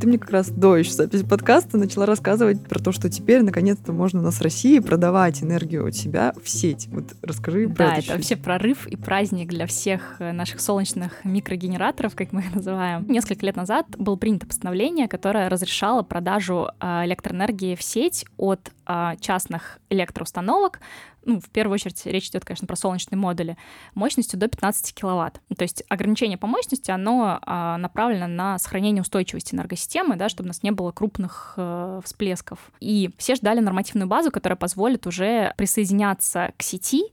Ты 0.00 0.06
мне 0.06 0.18
как 0.18 0.30
раз 0.30 0.48
до 0.48 0.76
еще 0.76 0.92
записи 0.92 1.24
подкаста 1.24 1.76
начала 1.76 2.06
рассказывать 2.06 2.62
про 2.68 2.78
то, 2.78 2.92
что 2.92 3.10
теперь 3.10 3.42
наконец-то 3.42 3.92
можно 3.92 4.20
у 4.20 4.22
нас 4.22 4.36
в 4.36 4.42
России 4.42 4.78
продавать 4.78 5.42
энергию 5.42 5.86
от 5.86 5.96
себя 5.96 6.32
в 6.42 6.48
сеть. 6.48 6.86
Вот 6.92 7.16
расскажи 7.20 7.68
про 7.68 7.74
да, 7.76 7.84
это. 7.84 7.94
Да, 7.94 7.98
это 7.98 8.12
вообще 8.14 8.36
прорыв 8.36 8.86
и 8.86 8.94
праздник 8.94 9.48
для 9.48 9.66
всех 9.66 10.16
э, 10.20 10.30
наших 10.30 10.60
солнечных 10.60 11.24
микрогенераторов, 11.24 12.14
как 12.14 12.32
мы 12.32 12.42
их 12.42 12.54
называем. 12.54 13.06
Несколько 13.08 13.44
лет 13.44 13.56
назад 13.56 13.86
было 13.98 14.14
принято 14.14 14.46
постановление, 14.46 15.08
которое 15.08 15.48
разрешало 15.48 16.02
продажу 16.02 16.68
э, 16.80 17.04
электроэнергии 17.06 17.74
в 17.74 17.82
сеть 17.82 18.24
от 18.36 18.70
э, 18.86 19.14
частных 19.20 19.80
электроустановок 19.90 20.78
ну, 21.24 21.40
в 21.40 21.50
первую 21.50 21.74
очередь 21.74 22.04
речь 22.06 22.28
идет, 22.28 22.44
конечно, 22.44 22.66
про 22.66 22.76
солнечные 22.76 23.18
модули, 23.18 23.56
мощностью 23.94 24.38
до 24.38 24.48
15 24.48 24.94
киловатт. 24.94 25.40
То 25.56 25.62
есть 25.62 25.82
ограничение 25.88 26.38
по 26.38 26.46
мощности, 26.46 26.90
оно 26.90 27.38
а, 27.42 27.76
направлено 27.78 28.26
на 28.26 28.58
сохранение 28.58 29.02
устойчивости 29.02 29.54
энергосистемы, 29.54 30.16
да, 30.16 30.28
чтобы 30.28 30.46
у 30.46 30.48
нас 30.48 30.62
не 30.62 30.70
было 30.70 30.92
крупных 30.92 31.54
э, 31.56 32.00
всплесков. 32.04 32.58
И 32.80 33.10
все 33.18 33.34
ждали 33.34 33.60
нормативную 33.60 34.08
базу, 34.08 34.30
которая 34.30 34.56
позволит 34.56 35.06
уже 35.06 35.52
присоединяться 35.56 36.52
к 36.56 36.62
сети 36.62 37.04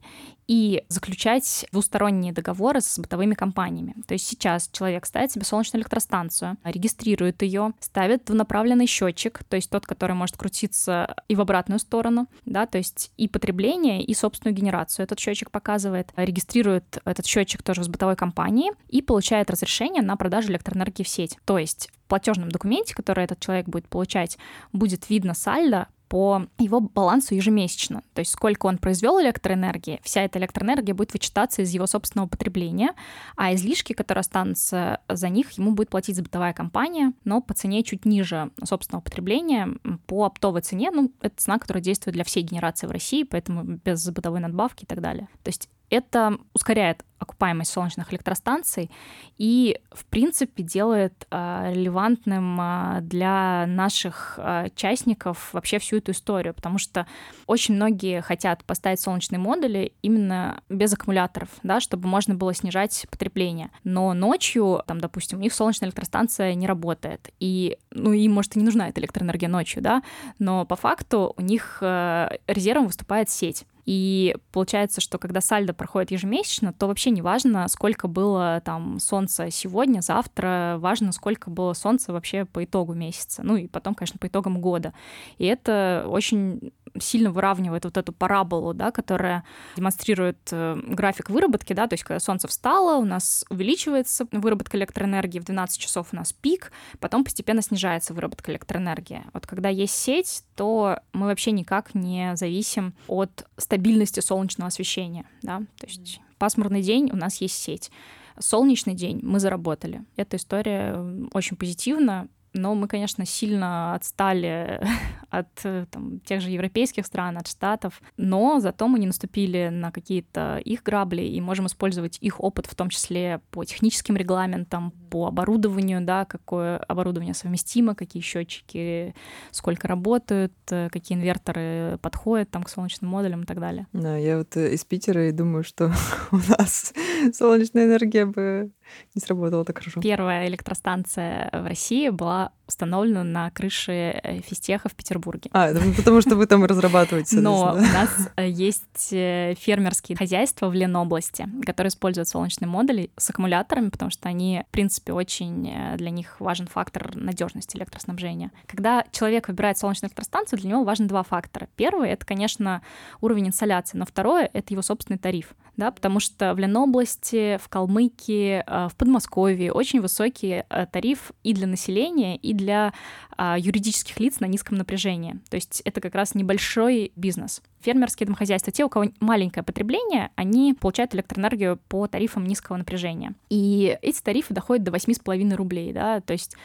и 0.46 0.84
заключать 0.88 1.66
двусторонние 1.72 2.32
договоры 2.32 2.80
с 2.80 2.98
бытовыми 2.98 3.34
компаниями. 3.34 3.94
То 4.06 4.14
есть 4.14 4.26
сейчас 4.26 4.68
человек 4.72 5.06
ставит 5.06 5.32
себе 5.32 5.44
солнечную 5.44 5.82
электростанцию, 5.82 6.56
регистрирует 6.64 7.42
ее, 7.42 7.72
ставит 7.80 8.24
двунаправленный 8.26 8.86
счетчик, 8.86 9.42
то 9.44 9.56
есть 9.56 9.70
тот, 9.70 9.86
который 9.86 10.14
может 10.14 10.36
крутиться 10.36 11.16
и 11.28 11.34
в 11.34 11.40
обратную 11.40 11.78
сторону, 11.78 12.28
да, 12.44 12.66
то 12.66 12.78
есть 12.78 13.10
и 13.16 13.28
потребление, 13.28 14.02
и 14.02 14.14
собственную 14.14 14.54
генерацию 14.56 15.04
этот 15.04 15.18
счетчик 15.18 15.50
показывает, 15.50 16.12
регистрирует 16.16 16.98
этот 17.04 17.26
счетчик 17.26 17.62
тоже 17.62 17.84
с 17.84 17.88
бытовой 17.88 18.16
компании 18.16 18.70
и 18.88 19.02
получает 19.02 19.50
разрешение 19.50 20.02
на 20.02 20.16
продажу 20.16 20.50
электроэнергии 20.50 21.02
в 21.02 21.08
сеть. 21.08 21.36
То 21.44 21.58
есть 21.58 21.90
в 22.04 22.08
платежном 22.08 22.50
документе, 22.50 22.94
который 22.94 23.24
этот 23.24 23.40
человек 23.40 23.66
будет 23.66 23.88
получать, 23.88 24.38
будет 24.72 25.10
видно 25.10 25.34
сальдо 25.34 25.88
по 26.08 26.46
его 26.58 26.80
балансу 26.80 27.34
ежемесячно. 27.34 28.02
То 28.14 28.20
есть 28.20 28.32
сколько 28.32 28.66
он 28.66 28.78
произвел 28.78 29.20
электроэнергии, 29.20 30.00
вся 30.02 30.22
эта 30.22 30.38
электроэнергия 30.38 30.94
будет 30.94 31.12
вычитаться 31.12 31.62
из 31.62 31.70
его 31.70 31.86
собственного 31.86 32.28
потребления, 32.28 32.94
а 33.36 33.54
излишки, 33.54 33.92
которые 33.92 34.20
останутся 34.20 35.00
за 35.08 35.28
них, 35.28 35.52
ему 35.52 35.72
будет 35.72 35.90
платить 35.90 36.20
бытовая 36.20 36.52
компания, 36.52 37.12
но 37.24 37.40
по 37.40 37.54
цене 37.54 37.82
чуть 37.82 38.04
ниже 38.04 38.50
собственного 38.64 39.02
потребления, 39.02 39.68
по 40.06 40.24
оптовой 40.24 40.62
цене, 40.62 40.90
ну, 40.90 41.12
это 41.20 41.36
цена, 41.36 41.58
которая 41.58 41.82
действует 41.82 42.14
для 42.14 42.24
всей 42.24 42.42
генерации 42.42 42.86
в 42.86 42.90
России, 42.90 43.24
поэтому 43.24 43.64
без 43.64 44.08
бытовой 44.10 44.40
надбавки 44.40 44.84
и 44.84 44.86
так 44.86 45.00
далее. 45.00 45.28
То 45.42 45.48
есть 45.48 45.68
это 45.90 46.38
ускоряет 46.52 47.04
окупаемость 47.18 47.72
солнечных 47.72 48.12
электростанций 48.12 48.90
и, 49.38 49.78
в 49.90 50.04
принципе, 50.06 50.62
делает 50.62 51.26
э, 51.30 51.72
релевантным 51.72 52.60
э, 52.60 52.98
для 53.02 53.64
наших 53.66 54.34
э, 54.38 54.68
частников 54.74 55.50
вообще 55.52 55.78
всю 55.78 55.96
эту 55.96 56.12
историю, 56.12 56.54
потому 56.54 56.78
что 56.78 57.06
очень 57.46 57.74
многие 57.74 58.20
хотят 58.20 58.64
поставить 58.64 59.00
солнечные 59.00 59.38
модули 59.38 59.94
именно 60.02 60.62
без 60.68 60.92
аккумуляторов, 60.92 61.48
да, 61.62 61.80
чтобы 61.80 62.06
можно 62.06 62.34
было 62.34 62.52
снижать 62.52 63.06
потребление. 63.10 63.70
Но 63.82 64.12
ночью, 64.12 64.82
там, 64.86 65.00
допустим, 65.00 65.38
у 65.38 65.42
них 65.42 65.54
солнечная 65.54 65.88
электростанция 65.88 66.54
не 66.54 66.66
работает, 66.66 67.30
и, 67.40 67.78
ну, 67.90 68.12
им, 68.12 68.32
может, 68.34 68.56
и 68.56 68.58
не 68.58 68.64
нужна 68.64 68.88
эта 68.88 69.00
электроэнергия 69.00 69.48
ночью, 69.48 69.82
да, 69.82 70.02
но 70.38 70.66
по 70.66 70.76
факту 70.76 71.32
у 71.36 71.42
них 71.42 71.78
резервом 71.80 72.86
выступает 72.86 73.30
сеть. 73.30 73.64
И 73.86 74.36
получается, 74.52 75.00
что 75.00 75.18
когда 75.18 75.40
сальдо 75.40 75.72
проходит 75.72 76.10
ежемесячно, 76.10 76.72
то 76.72 76.88
вообще 76.88 77.10
не 77.10 77.22
важно, 77.22 77.66
сколько 77.68 78.08
было 78.08 78.60
там 78.64 78.98
солнца 78.98 79.50
сегодня, 79.50 80.00
завтра, 80.00 80.76
важно, 80.78 81.12
сколько 81.12 81.50
было 81.50 81.72
солнца 81.72 82.12
вообще 82.12 82.44
по 82.44 82.64
итогу 82.64 82.94
месяца, 82.94 83.42
ну 83.44 83.56
и 83.56 83.68
потом, 83.68 83.94
конечно, 83.94 84.18
по 84.18 84.26
итогам 84.26 84.60
года. 84.60 84.92
И 85.38 85.46
это 85.46 86.04
очень 86.08 86.72
сильно 86.98 87.30
выравнивает 87.30 87.84
вот 87.84 87.96
эту 87.96 88.12
параболу, 88.12 88.74
да, 88.74 88.90
которая 88.90 89.44
демонстрирует 89.76 90.38
э, 90.52 90.76
график 90.86 91.30
выработки, 91.30 91.72
да, 91.72 91.86
то 91.86 91.94
есть 91.94 92.04
когда 92.04 92.20
солнце 92.20 92.48
встало, 92.48 92.98
у 92.98 93.04
нас 93.04 93.44
увеличивается 93.50 94.26
выработка 94.32 94.76
электроэнергии, 94.76 95.38
в 95.38 95.44
12 95.44 95.78
часов 95.78 96.08
у 96.12 96.16
нас 96.16 96.32
пик, 96.32 96.72
потом 97.00 97.24
постепенно 97.24 97.62
снижается 97.62 98.14
выработка 98.14 98.52
электроэнергии. 98.52 99.24
Вот 99.32 99.46
когда 99.46 99.68
есть 99.68 99.94
сеть, 99.94 100.42
то 100.54 101.00
мы 101.12 101.26
вообще 101.26 101.50
никак 101.50 101.94
не 101.94 102.36
зависим 102.36 102.94
от 103.08 103.46
стабильности 103.56 104.20
солнечного 104.20 104.68
освещения, 104.68 105.26
да, 105.42 105.60
то 105.78 105.86
есть 105.86 106.20
пасмурный 106.38 106.82
день 106.82 107.10
у 107.12 107.16
нас 107.16 107.40
есть 107.40 107.56
сеть, 107.56 107.90
солнечный 108.38 108.94
день 108.94 109.20
мы 109.22 109.40
заработали. 109.40 110.04
Эта 110.16 110.36
история 110.36 111.28
очень 111.32 111.56
позитивна, 111.56 112.28
но 112.56 112.74
мы, 112.74 112.88
конечно, 112.88 113.24
сильно 113.26 113.94
отстали 113.94 114.80
от 115.30 115.48
э, 115.64 115.86
там, 115.90 116.20
тех 116.20 116.40
же 116.40 116.50
европейских 116.50 117.06
стран, 117.06 117.38
от 117.38 117.46
Штатов, 117.46 118.00
но 118.16 118.60
зато 118.60 118.88
мы 118.88 118.98
не 118.98 119.06
наступили 119.06 119.68
на 119.70 119.92
какие-то 119.92 120.58
их 120.64 120.82
грабли 120.82 121.22
и 121.22 121.40
можем 121.40 121.66
использовать 121.66 122.18
их 122.20 122.40
опыт, 122.40 122.66
в 122.66 122.74
том 122.74 122.88
числе 122.88 123.40
по 123.50 123.64
техническим 123.64 124.16
регламентам, 124.16 124.92
по 125.10 125.26
оборудованию, 125.26 126.00
да, 126.00 126.24
какое 126.24 126.78
оборудование 126.78 127.34
совместимо, 127.34 127.94
какие 127.94 128.22
счетчики, 128.22 129.14
сколько 129.50 129.88
работают, 129.88 130.52
э, 130.70 130.88
какие 130.90 131.16
инверторы 131.16 131.98
подходят 132.02 132.50
там 132.50 132.62
к 132.62 132.68
солнечным 132.68 133.10
модулям 133.10 133.42
и 133.42 133.46
так 133.46 133.60
далее. 133.60 133.86
Да, 133.92 134.16
я 134.16 134.38
вот 134.38 134.56
э, 134.56 134.74
из 134.74 134.84
Питера 134.84 135.28
и 135.28 135.32
думаю, 135.32 135.64
что 135.64 135.92
у 136.32 136.36
нас 136.36 136.92
солнечная 137.32 137.86
энергия 137.86 138.26
бы 138.26 138.70
не 139.14 139.20
сработала 139.20 139.64
так 139.64 139.78
хорошо. 139.78 140.00
Первая 140.00 140.48
электростанция 140.48 141.50
в 141.52 141.66
России 141.66 142.08
была 142.08 142.52
установлена 142.66 143.22
на 143.22 143.50
крыше 143.50 143.92
э, 144.22 144.40
физтеха 144.40 144.88
в 144.88 144.94
Петербурге. 144.94 145.50
А, 145.52 145.72
потому 145.96 146.20
что 146.20 146.36
вы 146.36 146.46
там 146.46 146.64
разрабатываете. 146.64 147.40
Но 147.40 147.74
у 147.74 147.80
нас 147.80 148.10
э, 148.36 148.48
есть 148.48 149.12
э, 149.12 149.54
фермерские 149.58 150.16
хозяйства 150.16 150.68
в 150.68 150.74
Ленобласти, 150.74 151.48
которые 151.64 151.88
используют 151.88 152.28
солнечные 152.28 152.68
модули 152.68 153.10
с 153.16 153.30
аккумуляторами, 153.30 153.90
потому 153.90 154.10
что 154.10 154.28
они, 154.28 154.64
в 154.68 154.70
принципе, 154.72 155.12
очень 155.12 155.96
для 155.96 156.10
них 156.10 156.40
важен 156.40 156.66
фактор 156.66 157.14
надежности 157.14 157.76
электроснабжения. 157.76 158.50
Когда 158.66 159.04
человек 159.12 159.48
выбирает 159.48 159.78
солнечную 159.78 160.08
электростанцию, 160.10 160.58
для 160.58 160.70
него 160.70 160.84
важны 160.84 161.06
два 161.06 161.22
фактора. 161.22 161.68
Первый— 161.76 162.10
это, 162.10 162.26
конечно, 162.26 162.82
уровень 163.20 163.48
инсоляции, 163.48 163.96
но 163.96 164.04
второе— 164.04 164.50
это 164.52 164.74
его 164.74 164.82
собственный 164.82 165.18
тариф. 165.18 165.54
Да, 165.76 165.90
потому 165.90 166.20
что 166.20 166.54
в 166.54 166.58
Ленобласти, 166.58 167.58
в 167.62 167.68
Калмыкии, 167.68 168.62
э, 168.66 168.88
в 168.88 168.96
Подмосковье 168.96 169.72
очень 169.72 170.00
высокий 170.00 170.64
э, 170.68 170.86
тариф 170.90 171.32
и 171.42 171.52
для 171.52 171.66
населения, 171.66 172.36
и 172.36 172.52
для 172.54 172.92
а, 173.38 173.58
юридических 173.58 174.18
лиц 174.18 174.40
на 174.40 174.46
низком 174.46 174.78
напряжении. 174.78 175.38
То 175.50 175.56
есть 175.56 175.82
это 175.84 176.00
как 176.00 176.14
раз 176.14 176.34
небольшой 176.34 177.12
бизнес. 177.16 177.62
Фермерские 177.80 178.26
домохозяйства, 178.26 178.72
те, 178.72 178.84
у 178.84 178.88
кого 178.88 179.06
маленькое 179.20 179.62
потребление, 179.62 180.30
они 180.36 180.74
получают 180.74 181.14
электроэнергию 181.14 181.78
по 181.88 182.06
тарифам 182.06 182.46
низкого 182.46 182.78
напряжения. 182.78 183.34
И 183.50 183.98
эти 184.00 184.22
тарифы 184.22 184.54
доходят 184.54 184.84
до 184.84 184.90
8,5 184.90 185.54
рублей, 185.54 185.92
да, 185.92 186.20
то 186.20 186.32
есть 186.32 186.56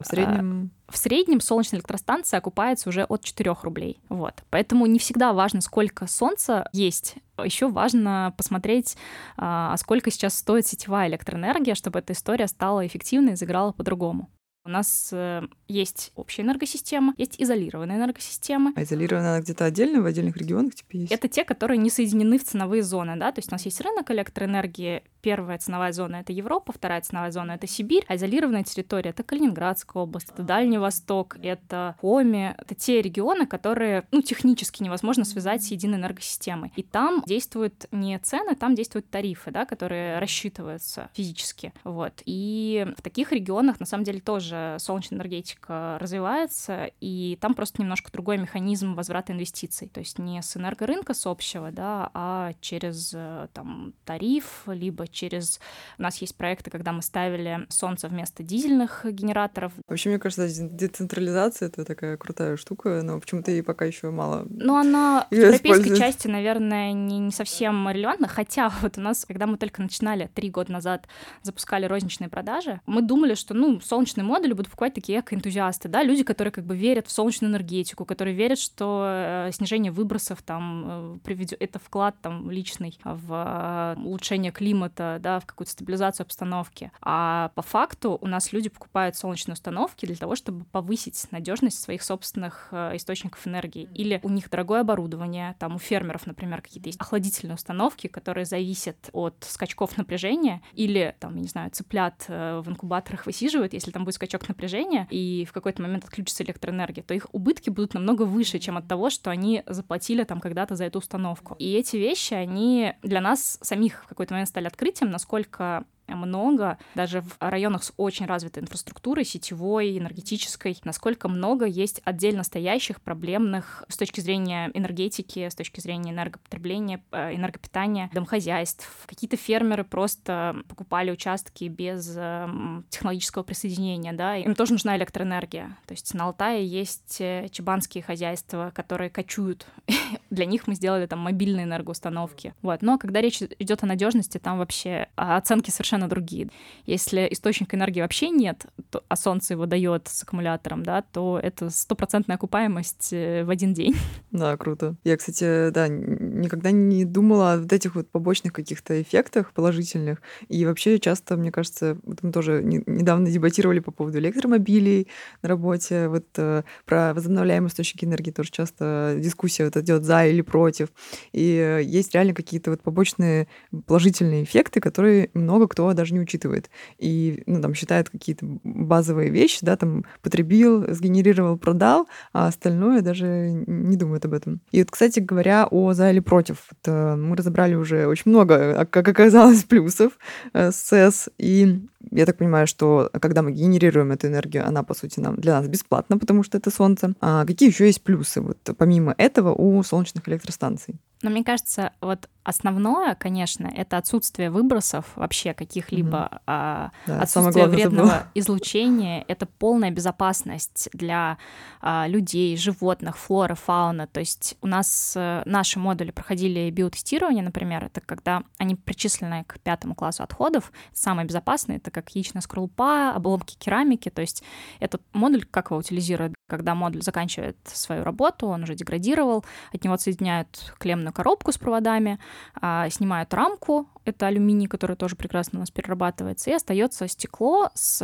в 0.00 0.06
среднем... 0.06 0.70
В 0.88 0.96
среднем 0.96 1.40
солнечная 1.40 1.78
электростанция 1.78 2.38
окупается 2.38 2.88
уже 2.88 3.04
от 3.04 3.22
4 3.22 3.54
рублей. 3.62 4.00
Вот. 4.08 4.42
Поэтому 4.50 4.86
не 4.86 4.98
всегда 4.98 5.32
важно, 5.32 5.60
сколько 5.60 6.08
солнца 6.08 6.68
есть. 6.72 7.14
Еще 7.42 7.68
важно 7.68 8.34
посмотреть, 8.36 8.96
а 9.36 9.76
сколько 9.76 10.10
сейчас 10.10 10.36
стоит 10.36 10.66
сетевая 10.66 11.08
электроэнергия, 11.08 11.74
чтобы 11.74 12.00
эта 12.00 12.12
история 12.12 12.48
стала 12.48 12.86
эффективной 12.86 13.34
и 13.34 13.36
заиграла 13.36 13.72
по-другому. 13.72 14.28
У 14.62 14.68
нас 14.68 15.08
э, 15.12 15.42
есть 15.68 16.12
общая 16.16 16.42
энергосистема, 16.42 17.14
есть 17.16 17.40
изолированная 17.40 17.96
энергосистема. 17.96 18.74
А 18.76 18.82
изолированная 18.82 19.30
она 19.30 19.40
где-то 19.40 19.64
отдельно, 19.64 20.02
в 20.02 20.06
отдельных 20.06 20.36
регионах 20.36 20.74
типа 20.74 20.96
есть? 20.96 21.12
Это 21.12 21.28
те, 21.28 21.44
которые 21.44 21.78
не 21.78 21.88
соединены 21.88 22.38
в 22.38 22.44
ценовые 22.44 22.82
зоны, 22.82 23.16
да, 23.16 23.32
то 23.32 23.38
есть 23.38 23.48
у 23.50 23.54
нас 23.54 23.64
есть 23.64 23.80
рынок 23.80 24.10
электроэнергии, 24.10 25.02
первая 25.20 25.58
ценовая 25.58 25.92
зона— 25.92 26.16
это 26.20 26.32
Европа, 26.32 26.72
вторая 26.72 27.00
ценовая 27.00 27.30
зона— 27.30 27.52
это 27.52 27.66
Сибирь, 27.66 28.04
а 28.08 28.16
изолированная 28.16 28.64
территория— 28.64 29.10
это 29.10 29.22
Калининградская 29.22 30.02
область, 30.02 30.30
это 30.30 30.42
Дальний 30.42 30.78
Восток, 30.78 31.36
это 31.42 31.96
Коми, 32.00 32.54
это 32.58 32.74
те 32.74 33.02
регионы, 33.02 33.46
которые, 33.46 34.06
ну, 34.10 34.22
технически 34.22 34.82
невозможно 34.82 35.24
связать 35.24 35.62
с 35.62 35.70
единой 35.70 35.98
энергосистемой. 35.98 36.72
И 36.76 36.82
там 36.82 37.22
действуют 37.26 37.86
не 37.92 38.18
цены, 38.18 38.54
там 38.54 38.74
действуют 38.74 39.10
тарифы, 39.10 39.50
да, 39.50 39.64
которые 39.64 40.18
рассчитываются 40.18 41.10
физически, 41.14 41.72
вот. 41.84 42.22
И 42.24 42.86
в 42.96 43.02
таких 43.02 43.32
регионах, 43.32 43.80
на 43.80 43.86
самом 43.86 44.04
деле, 44.04 44.20
тоже 44.20 44.76
солнечная 44.78 45.18
энергетика 45.18 45.98
развивается, 46.00 46.90
и 47.00 47.38
там 47.40 47.54
просто 47.54 47.82
немножко 47.82 48.10
другой 48.12 48.38
механизм 48.38 48.94
возврата 48.94 49.32
инвестиций. 49.32 49.88
То 49.88 50.00
есть 50.00 50.18
не 50.18 50.42
с 50.42 50.56
энергорынка 50.56 51.14
с 51.14 51.26
общего, 51.26 51.70
да, 51.70 52.10
а 52.14 52.52
через 52.60 53.12
э, 53.14 53.48
там 53.52 53.94
тариф, 54.04 54.62
либо 54.66 55.06
через... 55.10 55.60
У 55.98 56.02
нас 56.02 56.16
есть 56.18 56.36
проекты, 56.36 56.70
когда 56.70 56.92
мы 56.92 57.02
ставили 57.02 57.66
солнце 57.68 58.08
вместо 58.08 58.42
дизельных 58.42 59.04
генераторов. 59.04 59.72
Вообще, 59.86 60.08
мне 60.08 60.18
кажется, 60.18 60.48
децентрализация— 60.48 61.68
это 61.68 61.84
такая 61.84 62.16
крутая 62.16 62.56
штука, 62.56 63.02
но 63.02 63.20
почему-то 63.20 63.50
ей 63.52 63.62
пока 63.62 63.84
еще 63.84 64.10
мало 64.10 64.46
Ну, 64.50 64.76
она 64.76 65.26
в 65.30 65.34
европейской 65.34 65.96
части, 65.96 66.26
наверное, 66.26 66.92
не, 66.92 67.18
не 67.18 67.30
совсем 67.30 67.88
релевантна, 67.88 68.26
хотя 68.26 68.72
вот 68.82 68.98
у 68.98 69.00
нас, 69.00 69.24
когда 69.24 69.46
мы 69.46 69.56
только 69.58 69.80
начинали 69.80 70.28
три 70.34 70.50
года 70.50 70.72
назад, 70.72 71.06
запускали 71.42 71.86
розничные 71.86 72.28
продажи, 72.28 72.80
мы 72.86 73.02
думали, 73.02 73.34
что, 73.34 73.54
ну, 73.54 73.80
солнечный 73.80 74.24
мод 74.24 74.40
модули 74.40 74.54
будут 74.54 74.70
покупать 74.70 74.94
такие 74.94 75.20
эко-энтузиасты, 75.20 75.88
да, 75.88 76.02
люди, 76.02 76.22
которые 76.22 76.52
как 76.52 76.64
бы 76.64 76.76
верят 76.76 77.06
в 77.06 77.10
солнечную 77.10 77.50
энергетику, 77.50 78.04
которые 78.04 78.34
верят, 78.34 78.58
что 78.58 79.04
э, 79.06 79.50
снижение 79.52 79.92
выбросов 79.92 80.42
там 80.42 80.84
э, 80.86 81.18
приведет, 81.24 81.60
это 81.60 81.78
вклад 81.78 82.16
там 82.22 82.50
личный 82.50 82.98
в 83.04 83.96
э, 83.96 84.00
улучшение 84.02 84.50
климата, 84.50 84.99
да, 85.20 85.40
в 85.40 85.46
какую-то 85.46 85.72
стабилизацию 85.72 86.24
обстановки. 86.24 86.92
А 87.00 87.50
по 87.54 87.62
факту 87.62 88.18
у 88.20 88.26
нас 88.26 88.52
люди 88.52 88.68
покупают 88.68 89.16
солнечные 89.16 89.54
установки 89.54 90.06
для 90.06 90.16
того, 90.16 90.36
чтобы 90.36 90.64
повысить 90.66 91.26
надежность 91.30 91.80
своих 91.80 92.02
собственных 92.02 92.68
источников 92.72 93.46
энергии. 93.46 93.88
Или 93.94 94.20
у 94.22 94.28
них 94.28 94.50
дорогое 94.50 94.80
оборудование, 94.80 95.56
там 95.58 95.76
у 95.76 95.78
фермеров, 95.78 96.26
например, 96.26 96.62
какие-то 96.62 96.88
есть 96.88 97.00
охладительные 97.00 97.54
установки, 97.54 98.06
которые 98.06 98.44
зависят 98.44 99.10
от 99.12 99.34
скачков 99.48 99.96
напряжения, 99.96 100.62
или 100.74 101.14
там, 101.18 101.36
я 101.36 101.42
не 101.42 101.48
знаю, 101.48 101.70
цыплят 101.70 102.26
в 102.28 102.64
инкубаторах 102.66 103.26
высиживают, 103.26 103.72
если 103.72 103.90
там 103.90 104.04
будет 104.04 104.14
скачок 104.14 104.48
напряжения, 104.48 105.06
и 105.10 105.46
в 105.48 105.52
какой-то 105.52 105.82
момент 105.82 106.04
отключится 106.04 106.44
электроэнергия, 106.44 107.02
то 107.02 107.14
их 107.14 107.26
убытки 107.32 107.70
будут 107.70 107.94
намного 107.94 108.22
выше, 108.22 108.58
чем 108.58 108.76
от 108.76 108.86
того, 108.86 109.10
что 109.10 109.30
они 109.30 109.62
заплатили 109.66 110.24
там 110.24 110.40
когда-то 110.40 110.76
за 110.76 110.84
эту 110.84 110.98
установку. 110.98 111.54
И 111.58 111.72
эти 111.72 111.96
вещи, 111.96 112.34
они 112.34 112.94
для 113.02 113.20
нас 113.20 113.58
самих 113.62 114.04
в 114.04 114.08
какой-то 114.08 114.34
момент 114.34 114.48
стали 114.48 114.66
открытием, 114.90 115.10
насколько 115.10 115.84
много, 116.16 116.78
даже 116.94 117.22
в 117.22 117.36
районах 117.40 117.84
с 117.84 117.92
очень 117.96 118.26
развитой 118.26 118.62
инфраструктурой, 118.62 119.24
сетевой, 119.24 119.98
энергетической, 119.98 120.78
насколько 120.84 121.28
много 121.28 121.66
есть 121.66 122.00
отдельно 122.04 122.44
стоящих 122.44 123.00
проблемных 123.00 123.84
с 123.88 123.96
точки 123.96 124.20
зрения 124.20 124.70
энергетики, 124.74 125.48
с 125.48 125.54
точки 125.54 125.80
зрения 125.80 126.12
энергопотребления, 126.12 127.02
э, 127.12 127.34
энергопитания, 127.34 128.10
домохозяйств. 128.12 128.88
Какие-то 129.06 129.36
фермеры 129.36 129.84
просто 129.84 130.56
покупали 130.68 131.10
участки 131.10 131.64
без 131.64 132.14
эм, 132.16 132.84
технологического 132.90 133.42
присоединения, 133.42 134.12
да, 134.12 134.36
им 134.36 134.54
тоже 134.54 134.72
нужна 134.72 134.96
электроэнергия. 134.96 135.76
То 135.86 135.92
есть 135.92 136.12
на 136.14 136.24
Алтае 136.26 136.66
есть 136.66 137.20
э, 137.20 137.48
чебанские 137.50 138.02
хозяйства, 138.02 138.72
которые 138.74 139.10
кочуют. 139.10 139.66
Для 140.30 140.46
них 140.46 140.66
мы 140.66 140.74
сделали 140.74 141.06
там 141.06 141.20
мобильные 141.20 141.64
энергоустановки. 141.64 142.54
Вот. 142.62 142.82
Но 142.82 142.98
когда 142.98 143.20
речь 143.20 143.42
идет 143.42 143.82
о 143.82 143.86
надежности, 143.86 144.38
там 144.38 144.58
вообще 144.58 145.08
оценки 145.16 145.70
совершенно 145.70 145.99
совершенно 146.00 146.08
другие. 146.08 146.48
Если 146.86 147.28
источника 147.30 147.76
энергии 147.76 148.00
вообще 148.00 148.30
нет, 148.30 148.66
то, 148.90 149.02
а 149.08 149.16
солнце 149.16 149.54
его 149.54 149.66
дает 149.66 150.08
с 150.08 150.22
аккумулятором, 150.22 150.82
да, 150.82 151.02
то 151.02 151.38
это 151.42 151.70
стопроцентная 151.70 152.36
окупаемость 152.36 153.12
э, 153.12 153.44
в 153.44 153.50
один 153.50 153.74
день. 153.74 153.94
Да, 154.32 154.56
круто. 154.56 154.94
Я, 155.04 155.16
кстати, 155.16 155.70
да, 155.70 155.88
никогда 155.88 156.70
не 156.70 157.04
думала 157.04 157.54
о 157.54 157.58
вот 157.58 157.72
этих 157.72 157.96
вот 157.96 158.08
побочных 158.08 158.52
каких-то 158.52 159.02
эффектах 159.02 159.52
положительных. 159.52 160.22
И 160.48 160.64
вообще 160.64 161.00
часто, 161.00 161.36
мне 161.36 161.50
кажется, 161.50 161.98
вот 162.04 162.22
мы 162.22 162.30
тоже 162.30 162.62
не, 162.62 162.80
недавно 162.86 163.28
дебатировали 163.28 163.80
по 163.80 163.90
поводу 163.90 164.18
электромобилей 164.18 165.08
на 165.42 165.48
работе, 165.48 166.08
вот 166.08 166.26
э, 166.36 166.62
про 166.86 167.12
возобновляемые 167.12 167.68
источники 167.68 168.04
энергии 168.04 168.30
тоже 168.30 168.50
часто 168.52 169.16
дискуссия 169.18 169.64
вот 169.64 169.76
идет 169.76 170.04
за 170.04 170.26
или 170.26 170.42
против. 170.42 170.88
И 171.32 171.56
э, 171.56 171.82
есть 171.82 172.14
реально 172.14 172.32
какие-то 172.32 172.70
вот 172.70 172.82
побочные 172.82 173.48
положительные 173.86 174.44
эффекты, 174.44 174.80
которые 174.80 175.30
много 175.34 175.66
кто 175.68 175.89
даже 175.94 176.14
не 176.14 176.20
учитывает. 176.20 176.70
И, 176.98 177.42
ну, 177.46 177.60
там, 177.60 177.74
считает 177.74 178.10
какие-то 178.10 178.46
базовые 178.64 179.30
вещи, 179.30 179.58
да, 179.62 179.76
там, 179.76 180.04
потребил, 180.22 180.92
сгенерировал, 180.92 181.58
продал, 181.58 182.08
а 182.32 182.48
остальное 182.48 183.02
даже 183.02 183.26
не 183.66 183.96
думает 183.96 184.24
об 184.24 184.34
этом. 184.34 184.60
И 184.72 184.80
вот, 184.80 184.90
кстати 184.90 185.20
говоря, 185.20 185.66
о 185.70 185.92
за 185.92 186.10
или 186.10 186.20
против. 186.20 186.68
Вот, 186.70 186.80
э, 186.86 187.16
мы 187.16 187.36
разобрали 187.36 187.74
уже 187.74 188.06
очень 188.06 188.30
много, 188.30 188.80
а, 188.80 188.86
как 188.86 189.08
оказалось, 189.08 189.64
плюсов 189.68 190.12
э, 190.52 190.70
с 190.70 190.90
СЭС, 190.90 191.28
и 191.38 191.86
я 192.10 192.26
так 192.26 192.38
понимаю, 192.38 192.66
что 192.66 193.10
когда 193.20 193.42
мы 193.42 193.52
генерируем 193.52 194.10
эту 194.12 194.26
энергию, 194.26 194.66
она, 194.66 194.82
по 194.82 194.94
сути, 194.94 195.20
нам, 195.20 195.36
для 195.36 195.52
нас 195.52 195.68
бесплатна, 195.68 196.18
потому 196.18 196.42
что 196.42 196.58
это 196.58 196.70
солнце. 196.70 197.14
А 197.20 197.44
какие 197.44 197.68
еще 197.68 197.86
есть 197.86 198.02
плюсы, 198.02 198.40
вот, 198.40 198.58
помимо 198.76 199.14
этого, 199.18 199.52
у 199.52 199.82
солнечных 199.82 200.28
электростанций? 200.28 200.96
Но 201.22 201.30
мне 201.30 201.44
кажется, 201.44 201.92
вот 202.00 202.28
основное, 202.42 203.14
конечно, 203.14 203.66
это 203.66 203.98
отсутствие 203.98 204.50
выбросов 204.50 205.06
вообще 205.16 205.52
каких-либо, 205.52 206.28
mm-hmm. 206.30 206.40
а, 206.46 206.90
да, 207.06 207.20
отсутствие 207.20 207.66
вредного 207.66 208.26
излучения, 208.34 209.24
это 209.28 209.46
полная 209.46 209.90
безопасность 209.90 210.88
для 210.92 211.38
а, 211.80 212.06
людей, 212.08 212.56
животных, 212.56 213.18
флоры, 213.18 213.54
фауны. 213.54 214.06
То 214.06 214.20
есть 214.20 214.56
у 214.62 214.66
нас 214.66 215.14
а, 215.16 215.42
наши 215.44 215.78
модули 215.78 216.10
проходили 216.10 216.70
биотестирование, 216.70 217.44
например, 217.44 217.84
это 217.84 218.00
когда 218.00 218.42
они 218.58 218.74
причислены 218.74 219.44
к 219.44 219.58
пятому 219.60 219.94
классу 219.94 220.22
отходов, 220.22 220.72
самые 220.92 221.26
безопасные, 221.26 221.78
это 221.78 221.90
как 221.90 222.08
яичная 222.10 222.42
скорлупа, 222.42 223.12
обломки 223.14 223.56
керамики, 223.58 224.08
то 224.08 224.22
есть 224.22 224.42
этот 224.80 225.02
модуль, 225.12 225.44
как 225.44 225.70
его 225.70 225.78
утилизируют, 225.78 226.34
когда 226.48 226.74
модуль 226.74 227.02
заканчивает 227.02 227.56
свою 227.64 228.02
работу, 228.02 228.46
он 228.46 228.62
уже 228.62 228.74
деградировал, 228.74 229.44
от 229.72 229.84
него 229.84 229.94
отсоединяют 229.94 230.74
клемную 230.78 231.12
коробку 231.12 231.52
с 231.52 231.58
проводами, 231.58 232.18
а, 232.54 232.88
снимают 232.90 233.32
рамку, 233.34 233.88
это 234.04 234.26
алюминий, 234.26 234.66
который 234.66 234.96
тоже 234.96 235.16
прекрасно 235.16 235.58
у 235.58 235.60
нас 235.60 235.70
перерабатывается, 235.70 236.50
и 236.50 236.54
остается 236.54 237.08
стекло 237.08 237.70
с 237.74 237.98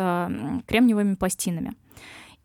кремниевыми 0.67 1.15
пластинами. 1.15 1.75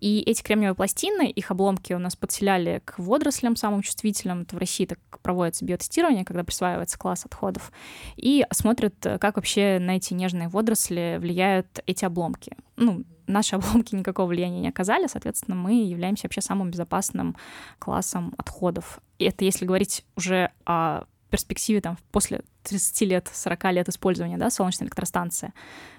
И 0.02 0.22
эти 0.22 0.42
кремниевые 0.42 0.76
пластины, 0.76 1.30
их 1.30 1.52
обломки 1.52 1.94
у 1.94 2.00
нас 2.00 2.16
подселяли 2.16 2.82
к 2.84 2.98
водорослям 2.98 3.56
самым 3.56 3.84
чувствительным. 3.84 4.42
Это 4.42 4.56
в 4.56 4.60
России 4.60 4.88
так 4.88 4.98
проводится 5.22 5.64
биотестирование, 5.64 6.26
когда 6.26 6.44
присваивается 6.44 6.98
класс 6.98 7.24
отходов. 7.26 7.72
И 8.18 8.44
смотрят, 8.52 8.96
как 9.00 9.36
вообще 9.36 9.78
на 9.80 9.98
эти 9.98 10.16
нежные 10.16 10.50
водоросли 10.50 11.18
влияют 11.22 11.82
эти 11.86 12.04
обломки. 12.04 12.58
Ну, 12.78 13.04
наши 13.28 13.56
обломки 13.58 13.94
никакого 13.94 14.28
влияния 14.28 14.60
не 14.60 14.70
оказали, 14.70 15.06
соответственно, 15.06 15.56
мы 15.56 15.84
являемся 15.84 16.26
вообще 16.26 16.42
самым 16.42 16.72
безопасным 16.72 17.36
классом 17.78 18.34
отходов. 18.38 19.00
И 19.20 19.26
это 19.26 19.46
если 19.46 19.66
говорить 19.66 20.04
уже 20.16 20.52
о 20.66 21.04
перспективе 21.32 21.82
там 21.82 21.98
после 22.12 22.42
30 22.64 23.02
лет, 23.02 23.32
40 23.34 23.64
лет 23.72 23.90
использования, 23.90 24.38
да, 24.38 24.50
солнечной 24.50 24.88
электростанции. 24.88 25.54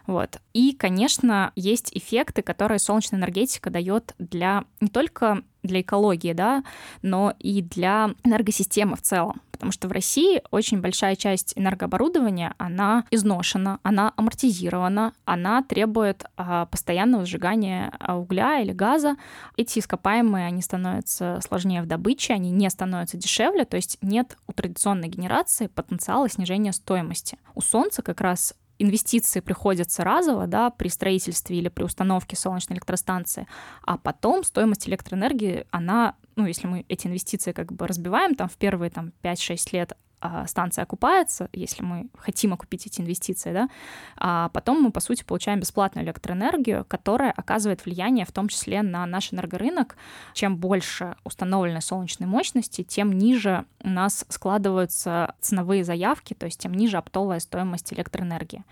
Вот. 0.06 0.40
И, 0.52 0.72
конечно, 0.72 1.52
есть 1.56 1.90
эффекты, 1.96 2.42
которые 2.42 2.78
солнечная 2.78 3.18
энергетика 3.18 3.70
дает 3.70 4.14
для 4.18 4.64
не 4.80 4.88
только 4.88 5.42
для 5.62 5.80
экологии, 5.80 6.32
да, 6.32 6.64
но 7.02 7.34
и 7.38 7.62
для 7.62 8.14
энергосистемы 8.24 8.96
в 8.96 9.02
целом 9.02 9.40
потому 9.62 9.70
что 9.70 9.86
в 9.86 9.92
России 9.92 10.42
очень 10.50 10.80
большая 10.80 11.14
часть 11.14 11.52
энергооборудования, 11.54 12.52
она 12.58 13.04
изношена, 13.12 13.78
она 13.84 14.12
амортизирована, 14.16 15.12
она 15.24 15.62
требует 15.62 16.24
а, 16.36 16.66
постоянного 16.66 17.24
сжигания 17.24 17.92
а, 18.00 18.16
угля 18.16 18.58
или 18.58 18.72
газа. 18.72 19.14
Эти 19.56 19.78
ископаемые, 19.78 20.46
они 20.46 20.62
становятся 20.62 21.38
сложнее 21.46 21.80
в 21.80 21.86
добыче, 21.86 22.34
они 22.34 22.50
не 22.50 22.68
становятся 22.70 23.16
дешевле, 23.16 23.64
то 23.64 23.76
есть 23.76 23.98
нет 24.02 24.36
у 24.48 24.52
традиционной 24.52 25.06
генерации 25.06 25.68
потенциала 25.68 26.28
снижения 26.28 26.72
стоимости. 26.72 27.38
У 27.54 27.60
солнца 27.60 28.02
как 28.02 28.20
раз 28.20 28.54
инвестиции 28.82 29.38
приходятся 29.38 30.02
разово, 30.02 30.46
да, 30.46 30.70
при 30.70 30.88
строительстве 30.88 31.58
или 31.58 31.68
при 31.68 31.84
установке 31.84 32.36
солнечной 32.36 32.76
электростанции, 32.78 33.46
а 33.82 33.96
потом 33.96 34.42
стоимость 34.42 34.88
электроэнергии, 34.88 35.66
она, 35.70 36.16
ну, 36.36 36.46
если 36.46 36.66
мы 36.66 36.84
эти 36.88 37.06
инвестиции 37.06 37.52
как 37.52 37.72
бы 37.72 37.86
разбиваем 37.86 38.34
там 38.34 38.48
в 38.48 38.56
первые 38.56 38.90
там 38.90 39.12
5-6 39.22 39.72
лет, 39.72 39.96
а, 40.24 40.46
станция 40.46 40.84
окупается, 40.84 41.48
если 41.52 41.82
мы 41.82 42.08
хотим 42.16 42.52
окупить 42.52 42.86
эти 42.86 43.00
инвестиции, 43.00 43.52
да, 43.52 43.68
а 44.16 44.50
потом 44.50 44.80
мы, 44.80 44.92
по 44.92 45.00
сути, 45.00 45.24
получаем 45.24 45.58
бесплатную 45.58 46.06
электроэнергию, 46.06 46.84
которая 46.84 47.32
оказывает 47.32 47.84
влияние 47.84 48.24
в 48.24 48.30
том 48.30 48.46
числе 48.46 48.82
на 48.82 49.04
наш 49.04 49.32
энергорынок. 49.32 49.96
Чем 50.32 50.56
больше 50.56 51.16
установленной 51.24 51.82
солнечной 51.82 52.28
мощности, 52.28 52.84
тем 52.84 53.12
ниже 53.12 53.64
у 53.82 53.88
нас 53.88 54.24
складываются 54.28 55.34
ценовые 55.40 55.82
заявки, 55.82 56.34
то 56.34 56.46
есть 56.46 56.60
тем 56.60 56.72
ниже 56.72 56.98
оптовая 56.98 57.40
стоимость 57.40 57.92
электроэнергии. 57.92 58.64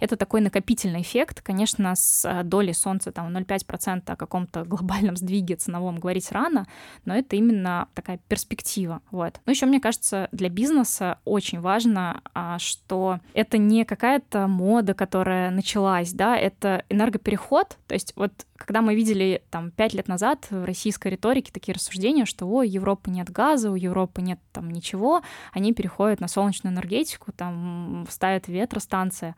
Это 0.00 0.18
такой 0.18 0.42
накопительный 0.42 1.00
эффект. 1.00 1.40
Конечно, 1.40 1.94
с 1.96 2.42
долей 2.44 2.74
солнца 2.74 3.12
там 3.12 3.34
0,5% 3.34 4.12
о 4.12 4.16
каком-то 4.16 4.64
глобальном 4.64 5.16
сдвиге 5.16 5.56
ценовом 5.56 5.98
говорить 6.00 6.30
рано, 6.32 6.66
но 7.08 7.16
это 7.16 7.36
именно 7.36 7.88
такая 7.94 8.18
перспектива. 8.28 9.00
Вот. 9.10 9.40
Ну, 9.46 9.52
еще, 9.52 9.64
мне 9.64 9.80
кажется, 9.80 10.28
для 10.30 10.50
бизнеса 10.50 11.18
очень 11.24 11.58
важно, 11.58 12.20
а, 12.34 12.58
что 12.58 13.20
это 13.32 13.56
не 13.56 13.86
какая-то 13.86 14.46
мода, 14.46 14.92
которая 14.92 15.50
началась, 15.50 16.12
да, 16.12 16.36
это 16.36 16.84
энергопереход. 16.90 17.78
То 17.86 17.94
есть 17.94 18.12
вот 18.14 18.46
когда 18.56 18.82
мы 18.82 18.94
видели 18.94 19.42
там 19.50 19.70
пять 19.70 19.94
лет 19.94 20.06
назад 20.06 20.46
в 20.50 20.64
российской 20.66 21.08
риторике 21.08 21.50
такие 21.50 21.74
рассуждения, 21.74 22.26
что 22.26 22.44
у 22.44 22.60
Европы 22.60 23.10
нет 23.10 23.30
газа, 23.30 23.70
у 23.70 23.74
Европы 23.74 24.20
нет 24.20 24.38
там 24.52 24.70
ничего, 24.70 25.22
они 25.54 25.72
переходят 25.72 26.20
на 26.20 26.28
солнечную 26.28 26.74
энергетику, 26.74 27.32
там 27.32 28.06
ставят 28.10 28.48
ветростанции, 28.48 29.34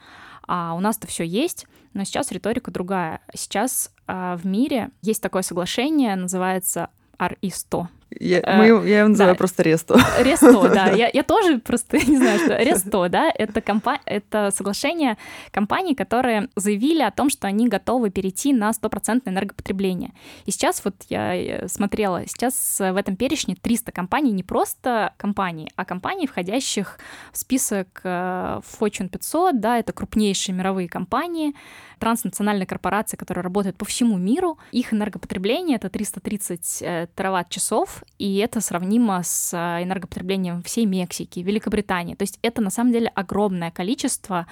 а 0.49 0.75
у 0.75 0.81
нас-то 0.81 1.07
все 1.07 1.23
есть, 1.23 1.67
но 1.93 2.03
сейчас 2.03 2.33
риторика 2.33 2.73
другая. 2.73 3.21
Сейчас 3.33 3.93
а, 4.09 4.37
в 4.37 4.45
мире 4.45 4.91
есть 5.03 5.23
такое 5.23 5.43
соглашение, 5.43 6.17
называется 6.17 6.91
RE100, 7.21 7.89
я, 8.19 8.41
э, 8.41 8.57
мы, 8.59 8.89
я 8.89 9.01
его 9.01 9.09
называю 9.09 9.35
да. 9.35 9.39
просто 9.39 9.63
Ресто. 9.63 10.01
Ресто, 10.19 10.69
да. 10.75 10.91
Я, 10.91 11.11
я 11.13 11.23
тоже 11.23 11.59
просто 11.59 11.99
не 12.07 12.17
знаю, 12.17 12.39
что 12.41 12.57
Ресто, 12.57 13.09
да, 13.09 13.31
это, 13.35 13.61
компа- 13.61 14.01
это 14.05 14.51
соглашение 14.51 15.17
компаний, 15.53 15.95
которые 15.95 16.49
заявили 16.57 17.03
о 17.03 17.11
том, 17.11 17.31
что 17.31 17.47
они 17.47 17.69
готовы 17.69 18.11
перейти 18.11 18.53
на 18.53 18.73
стопроцентное 18.73 19.33
энергопотребление. 19.33 20.13
И 20.47 20.51
сейчас 20.51 20.85
вот 20.85 20.95
я 21.09 21.35
э, 21.35 21.69
смотрела, 21.69 22.27
сейчас 22.27 22.79
в 22.79 22.97
этом 22.97 23.17
перечне 23.17 23.55
300 23.61 23.93
компаний, 23.93 24.33
не 24.33 24.43
просто 24.43 25.15
компаний, 25.17 25.71
а 25.77 25.85
компаний, 25.85 26.27
входящих 26.27 26.99
в 27.33 27.39
список 27.39 28.01
э, 28.03 28.61
Fortune 28.81 29.09
500, 29.09 29.61
да, 29.61 29.79
это 29.79 29.93
крупнейшие 29.93 30.55
мировые 30.55 30.89
компании, 30.89 31.55
транснациональные 31.99 32.67
корпорации, 32.67 33.17
которые 33.17 33.45
работают 33.45 33.77
по 33.77 33.85
всему 33.85 34.17
миру. 34.17 34.59
Их 34.73 34.93
энергопотребление— 34.93 35.77
это 35.81 35.91
330 35.91 37.11
тераватт-часов, 37.15 38.00
и 38.19 38.37
это 38.37 38.61
сравнимо 38.61 39.23
с 39.23 39.53
а, 39.55 39.83
энергопотреблением 39.83 40.63
всей 40.63 40.87
Мексики, 40.87 41.41
Великобритании. 41.41 42.15
То 42.15 42.23
есть 42.23 42.39
это 42.43 42.61
на 42.61 42.71
самом 42.71 42.93
деле 42.93 43.09
огромное 43.09 43.71
количество 43.71 44.47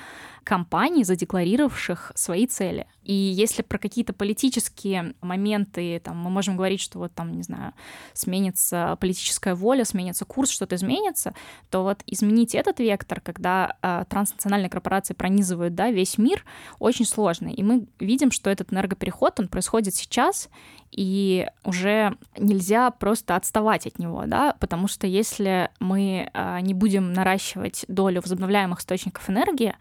компаний, 0.49 1.05
задекларировавших 1.05 2.13
свои 2.15 2.47
цели. 2.47 2.87
И 3.03 3.13
если 3.13 3.63
про 3.63 3.79
какие-то 3.79 4.15
политические 4.15 5.15
моменты, 5.21 6.01
там, 6.03 6.17
мы 6.17 6.31
можем 6.31 6.57
говорить, 6.57 6.81
что 6.81 6.99
вот 6.99 7.15
там, 7.15 7.33
не 7.33 7.43
знаю, 7.43 7.75
сменится 8.15 8.97
политическая 9.01 9.55
воля, 9.55 9.85
сменится 9.85 10.25
курс, 10.25 10.51
что-то 10.51 10.77
изменится, 10.77 11.35
то 11.71 11.83
вот 11.83 12.03
изменить 12.07 12.55
этот 12.55 12.81
вектор, 12.81 13.21
когда 13.21 13.77
э, 13.83 14.05
транснациональные 14.09 14.71
корпорации 14.71 15.13
пронизывают 15.13 15.75
да, 15.75 15.91
весь 15.91 16.17
мир, 16.17 16.45
очень 16.79 17.05
сложно. 17.05 17.49
И 17.49 17.63
мы 17.63 17.87
видим, 17.99 18.31
что 18.31 18.49
этот 18.49 18.73
энергопереход, 18.73 19.41
он 19.41 19.49
происходит 19.49 19.95
сейчас, 19.95 20.49
и 20.91 21.47
уже 21.65 22.17
нельзя 22.39 22.91
просто 22.91 23.37
отставать 23.39 23.87
от 23.87 23.99
него, 23.99 24.25
да, 24.27 24.55
потому 24.61 24.89
что 24.89 25.07
если 25.07 25.71
мы 25.81 26.31
э, 26.33 26.61
не 26.61 26.75
будем 26.75 27.13
наращивать 27.13 27.85
долю 27.89 28.21
возобновляемых 28.21 28.81
источников 28.81 29.29
энергии, 29.31 29.75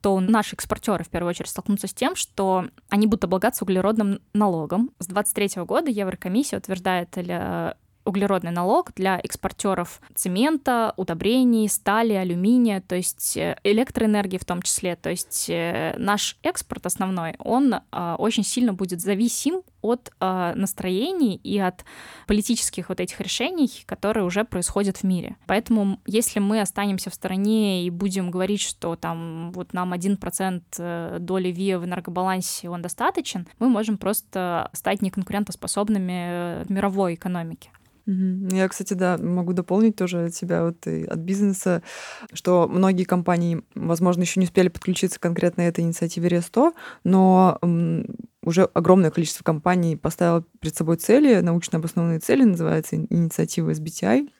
то 0.00 0.20
наши 0.20 0.54
экспортеры 0.54 1.02
в 1.04 1.08
первую 1.08 1.30
очередь 1.30 1.50
столкнутся 1.50 1.88
с 1.88 1.94
тем, 1.94 2.14
что 2.14 2.66
они 2.88 3.06
будут 3.06 3.24
облагаться 3.24 3.64
углеродным 3.64 4.20
налогом. 4.32 4.90
С 4.98 5.06
2023 5.06 5.64
года 5.64 5.90
Еврокомиссия 5.90 6.58
утверждает 6.58 7.16
э, 7.16 7.74
углеродный 8.08 8.50
налог 8.50 8.92
для 8.94 9.20
экспортеров 9.22 10.00
цемента, 10.14 10.94
удобрений, 10.96 11.68
стали, 11.68 12.14
алюминия, 12.14 12.80
то 12.80 12.96
есть 12.96 13.36
э, 13.36 13.56
электроэнергии 13.64 14.38
в 14.38 14.44
том 14.44 14.62
числе. 14.62 14.96
То 14.96 15.10
есть 15.10 15.46
э, 15.50 15.94
наш 15.98 16.36
экспорт 16.42 16.86
основной, 16.86 17.34
он 17.38 17.74
а, 17.90 18.16
очень 18.16 18.44
сильно 18.44 18.72
будет 18.72 19.00
зависим 19.00 19.62
от 19.80 20.10
а, 20.20 20.54
настроений 20.54 21.36
и 21.36 21.58
от 21.58 21.84
политических 22.26 22.88
вот 22.88 23.00
этих 23.00 23.20
решений, 23.20 23.70
которые 23.86 24.24
уже 24.24 24.44
происходят 24.44 24.98
в 24.98 25.04
мире. 25.04 25.36
Поэтому 25.46 26.00
если 26.06 26.40
мы 26.40 26.60
останемся 26.60 27.10
в 27.10 27.14
стороне 27.14 27.84
и 27.84 27.90
будем 27.90 28.30
говорить, 28.30 28.60
что 28.60 28.96
там 28.96 29.52
вот 29.52 29.72
нам 29.72 29.92
1% 29.92 30.62
э, 30.78 31.16
доли 31.20 31.48
ВИА 31.50 31.78
в 31.78 31.84
энергобалансе, 31.84 32.70
он 32.70 32.82
достаточен, 32.82 33.46
мы 33.58 33.68
можем 33.68 33.98
просто 33.98 34.70
стать 34.72 35.02
неконкурентоспособными 35.02 36.64
в 36.64 36.70
мировой 36.70 37.14
экономике. 37.14 37.70
Я, 38.10 38.68
кстати, 38.68 38.94
да, 38.94 39.18
могу 39.18 39.52
дополнить 39.52 39.96
тоже 39.96 40.26
от 40.26 40.34
себя, 40.34 40.64
вот 40.64 40.86
и 40.86 41.04
от 41.04 41.18
бизнеса, 41.18 41.82
что 42.32 42.66
многие 42.66 43.04
компании, 43.04 43.62
возможно, 43.74 44.22
еще 44.22 44.40
не 44.40 44.46
успели 44.46 44.68
подключиться 44.68 45.20
конкретно 45.20 45.62
этой 45.62 45.84
инициативе 45.84 46.28
РЕСТО, 46.28 46.72
но 47.04 47.58
уже 48.42 48.64
огромное 48.64 49.10
количество 49.10 49.44
компаний 49.44 49.96
поставило 49.96 50.42
перед 50.58 50.74
собой 50.74 50.96
цели, 50.96 51.40
научно 51.40 51.78
обоснованные 51.78 52.20
цели, 52.20 52.44
называется 52.44 52.96
инициатива 52.96 53.72
SBTI 53.72 54.30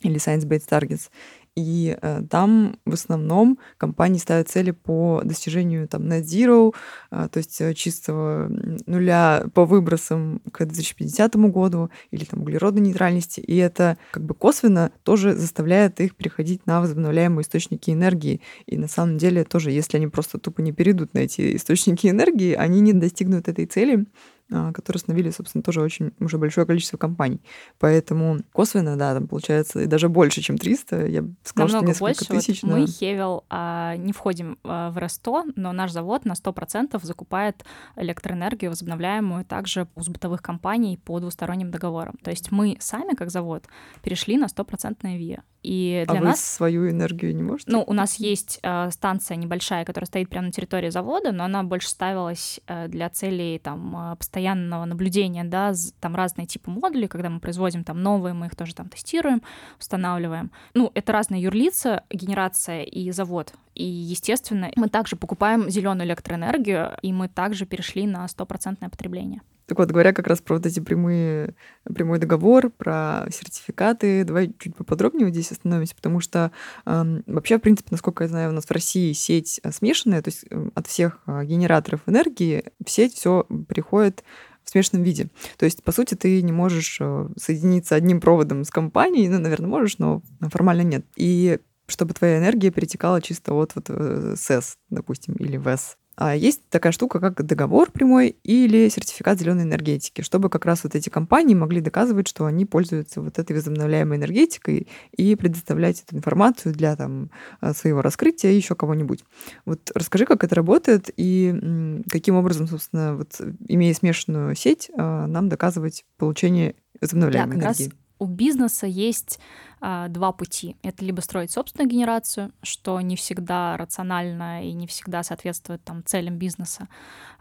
или 0.00 0.16
Science 0.16 0.48
Based 0.48 0.68
Targets. 0.70 1.10
И 1.56 1.96
э, 2.00 2.22
там 2.30 2.76
в 2.86 2.92
основном 2.92 3.58
компании 3.76 4.18
ставят 4.18 4.48
цели 4.48 4.70
по 4.70 5.20
достижению 5.24 5.88
там 5.88 6.02
net 6.02 6.22
zero, 6.22 6.74
э, 7.10 7.28
то 7.30 7.38
есть 7.38 7.60
э, 7.60 7.74
чистого 7.74 8.48
нуля 8.86 9.44
по 9.52 9.64
выбросам 9.64 10.40
к 10.52 10.64
2050 10.64 11.34
году 11.50 11.90
или 12.12 12.24
там 12.24 12.42
углеродной 12.42 12.82
нейтральности. 12.82 13.40
И 13.40 13.56
это 13.56 13.98
как 14.12 14.24
бы 14.24 14.34
косвенно 14.34 14.92
тоже 15.02 15.34
заставляет 15.34 16.00
их 16.00 16.14
переходить 16.14 16.66
на 16.66 16.80
возобновляемые 16.80 17.42
источники 17.42 17.90
энергии. 17.90 18.40
И 18.66 18.76
на 18.76 18.86
самом 18.86 19.18
деле 19.18 19.42
тоже, 19.42 19.72
если 19.72 19.96
они 19.96 20.06
просто 20.06 20.38
тупо 20.38 20.62
не 20.62 20.72
перейдут 20.72 21.14
на 21.14 21.18
эти 21.18 21.56
источники 21.56 22.06
энергии, 22.06 22.54
они 22.54 22.80
не 22.80 22.92
достигнут 22.92 23.48
этой 23.48 23.66
цели. 23.66 24.06
А, 24.52 24.72
которые 24.72 24.98
установили, 24.98 25.30
собственно, 25.30 25.62
тоже 25.62 25.80
очень 25.80 26.12
уже 26.18 26.36
большое 26.36 26.66
количество 26.66 26.96
компаний. 26.96 27.40
Поэтому 27.78 28.40
косвенно, 28.52 28.96
да, 28.96 29.14
там 29.14 29.28
получается 29.28 29.80
и 29.80 29.86
даже 29.86 30.08
больше, 30.08 30.40
чем 30.40 30.58
300. 30.58 31.06
Я 31.06 31.22
бы 31.22 31.34
сказала, 31.44 31.68
Намного 31.68 31.94
что 31.94 32.08
несколько 32.08 32.32
больше. 32.32 32.46
тысяч. 32.46 32.62
Вот 32.62 32.72
да. 32.72 32.78
Мы, 32.78 32.86
Хевел, 32.86 33.44
а, 33.48 33.96
не 33.96 34.12
входим 34.12 34.58
а, 34.64 34.90
в 34.90 34.98
РСТО, 34.98 35.44
но 35.54 35.72
наш 35.72 35.92
завод 35.92 36.24
на 36.24 36.32
100% 36.32 36.98
закупает 37.04 37.64
электроэнергию 37.94 38.72
возобновляемую 38.72 39.44
также 39.44 39.86
у 39.94 40.00
бытовых 40.00 40.42
компаний 40.42 40.98
по 40.98 41.20
двусторонним 41.20 41.70
договорам. 41.70 42.16
То 42.24 42.30
есть 42.30 42.50
мы 42.50 42.76
сами, 42.80 43.14
как 43.14 43.30
завод, 43.30 43.66
перешли 44.02 44.36
на 44.36 44.46
100% 44.46 45.16
ВИА. 45.16 45.44
И 45.62 46.04
для 46.08 46.20
а 46.20 46.22
нас... 46.22 46.38
вы 46.38 46.42
свою 46.42 46.90
энергию 46.90 47.36
не 47.36 47.42
можете? 47.42 47.70
Ну, 47.70 47.84
у 47.86 47.92
нас 47.92 48.16
есть 48.16 48.58
э, 48.62 48.90
станция 48.90 49.36
небольшая, 49.36 49.84
которая 49.84 50.06
стоит 50.06 50.30
прямо 50.30 50.46
на 50.46 50.52
территории 50.52 50.88
завода, 50.88 51.32
но 51.32 51.44
она 51.44 51.62
больше 51.62 51.88
ставилась 51.90 52.60
э, 52.66 52.88
для 52.88 53.10
целей 53.10 53.58
там 53.58 54.16
постоянного 54.18 54.39
наблюдения, 54.40 55.44
да, 55.44 55.72
там 56.00 56.14
разные 56.14 56.46
типы 56.46 56.70
модулей, 56.70 57.08
когда 57.08 57.30
мы 57.30 57.40
производим 57.40 57.84
там 57.84 58.02
новые, 58.02 58.34
мы 58.34 58.46
их 58.46 58.56
тоже 58.56 58.74
там 58.74 58.88
тестируем, 58.88 59.42
устанавливаем. 59.78 60.50
Ну, 60.74 60.90
это 60.94 61.12
разные 61.12 61.42
юрлица, 61.42 62.04
генерация 62.10 62.82
и 62.82 63.10
завод. 63.10 63.52
И, 63.74 63.84
естественно, 63.84 64.70
мы 64.76 64.88
также 64.88 65.16
покупаем 65.16 65.70
зеленую 65.70 66.06
электроэнергию, 66.06 66.96
и 67.02 67.12
мы 67.12 67.28
также 67.28 67.66
перешли 67.66 68.06
на 68.06 68.26
стопроцентное 68.28 68.88
потребление. 68.88 69.42
Так 69.70 69.78
вот, 69.78 69.92
говоря 69.92 70.12
как 70.12 70.26
раз 70.26 70.40
про 70.40 70.56
вот 70.56 70.66
эти 70.66 70.80
прямые, 70.80 71.54
прямой 71.84 72.18
договор, 72.18 72.70
про 72.70 73.28
сертификаты, 73.30 74.24
давай 74.24 74.52
чуть 74.58 74.74
поподробнее 74.74 75.26
вот 75.26 75.32
здесь 75.32 75.52
остановимся, 75.52 75.94
потому 75.94 76.18
что 76.18 76.50
э, 76.86 77.22
вообще, 77.28 77.56
в 77.56 77.60
принципе, 77.60 77.90
насколько 77.92 78.24
я 78.24 78.28
знаю, 78.28 78.50
у 78.50 78.52
нас 78.52 78.64
в 78.64 78.70
России 78.72 79.12
сеть 79.12 79.60
смешанная, 79.70 80.22
то 80.22 80.28
есть 80.30 80.44
э, 80.50 80.70
от 80.74 80.88
всех 80.88 81.20
э, 81.28 81.44
генераторов 81.44 82.00
энергии 82.06 82.64
в 82.84 82.90
сеть 82.90 83.14
все 83.14 83.46
приходит 83.68 84.24
в 84.64 84.70
смешанном 84.70 85.04
виде. 85.04 85.28
То 85.56 85.66
есть, 85.66 85.84
по 85.84 85.92
сути, 85.92 86.16
ты 86.16 86.42
не 86.42 86.50
можешь 86.50 86.98
э, 87.00 87.28
соединиться 87.36 87.94
одним 87.94 88.20
проводом 88.20 88.64
с 88.64 88.70
компанией, 88.70 89.28
ну, 89.28 89.38
наверное, 89.38 89.68
можешь, 89.68 89.98
но 89.98 90.20
формально 90.50 90.82
нет. 90.82 91.06
И 91.14 91.60
чтобы 91.86 92.12
твоя 92.14 92.38
энергия 92.38 92.72
перетекала 92.72 93.22
чисто 93.22 93.54
от 93.54 93.76
вот 93.76 93.84
э, 93.88 94.34
СЭС, 94.36 94.78
допустим, 94.88 95.34
или 95.34 95.58
ВЭС. 95.58 95.96
А 96.20 96.36
есть 96.36 96.60
такая 96.68 96.92
штука, 96.92 97.18
как 97.18 97.42
договор 97.46 97.90
прямой 97.90 98.36
или 98.44 98.90
сертификат 98.90 99.38
зеленой 99.40 99.64
энергетики, 99.64 100.20
чтобы 100.20 100.50
как 100.50 100.66
раз 100.66 100.84
вот 100.84 100.94
эти 100.94 101.08
компании 101.08 101.54
могли 101.54 101.80
доказывать, 101.80 102.28
что 102.28 102.44
они 102.44 102.66
пользуются 102.66 103.22
вот 103.22 103.38
этой 103.38 103.56
возобновляемой 103.56 104.18
энергетикой 104.18 104.86
и 105.16 105.34
предоставлять 105.34 106.04
эту 106.06 106.16
информацию 106.16 106.74
для 106.74 106.94
там, 106.94 107.30
э, 107.62 107.72
своего 107.72 108.02
раскрытия 108.02 108.50
и 108.50 108.56
еще 108.56 108.74
кого-нибудь. 108.74 109.24
Вот 109.64 109.90
расскажи, 109.94 110.26
как 110.26 110.44
это 110.44 110.54
работает 110.54 111.10
и 111.16 112.02
каким 112.10 112.34
образом, 112.34 112.68
собственно, 112.68 113.16
вот, 113.16 113.40
имея 113.68 113.94
смешанную 113.94 114.54
сеть, 114.56 114.90
э, 114.90 115.26
нам 115.26 115.48
доказывать 115.48 116.04
получение 116.18 116.74
возобновляемой 117.00 117.56
да, 117.56 117.62
энергии. 117.62 117.84
Раз 117.84 117.92
у 118.18 118.26
бизнеса 118.26 118.86
есть 118.86 119.40
а, 119.80 120.08
два 120.08 120.32
пути. 120.32 120.76
Это 120.82 121.04
либо 121.04 121.20
строить 121.20 121.50
собственную 121.50 121.88
генерацию, 121.88 122.52
что 122.62 123.00
не 123.00 123.16
всегда 123.16 123.76
рационально 123.78 124.62
и 124.64 124.72
не 124.72 124.86
всегда 124.86 125.22
соответствует 125.22 125.82
там, 125.84 126.04
целям 126.04 126.36
бизнеса, 126.36 126.88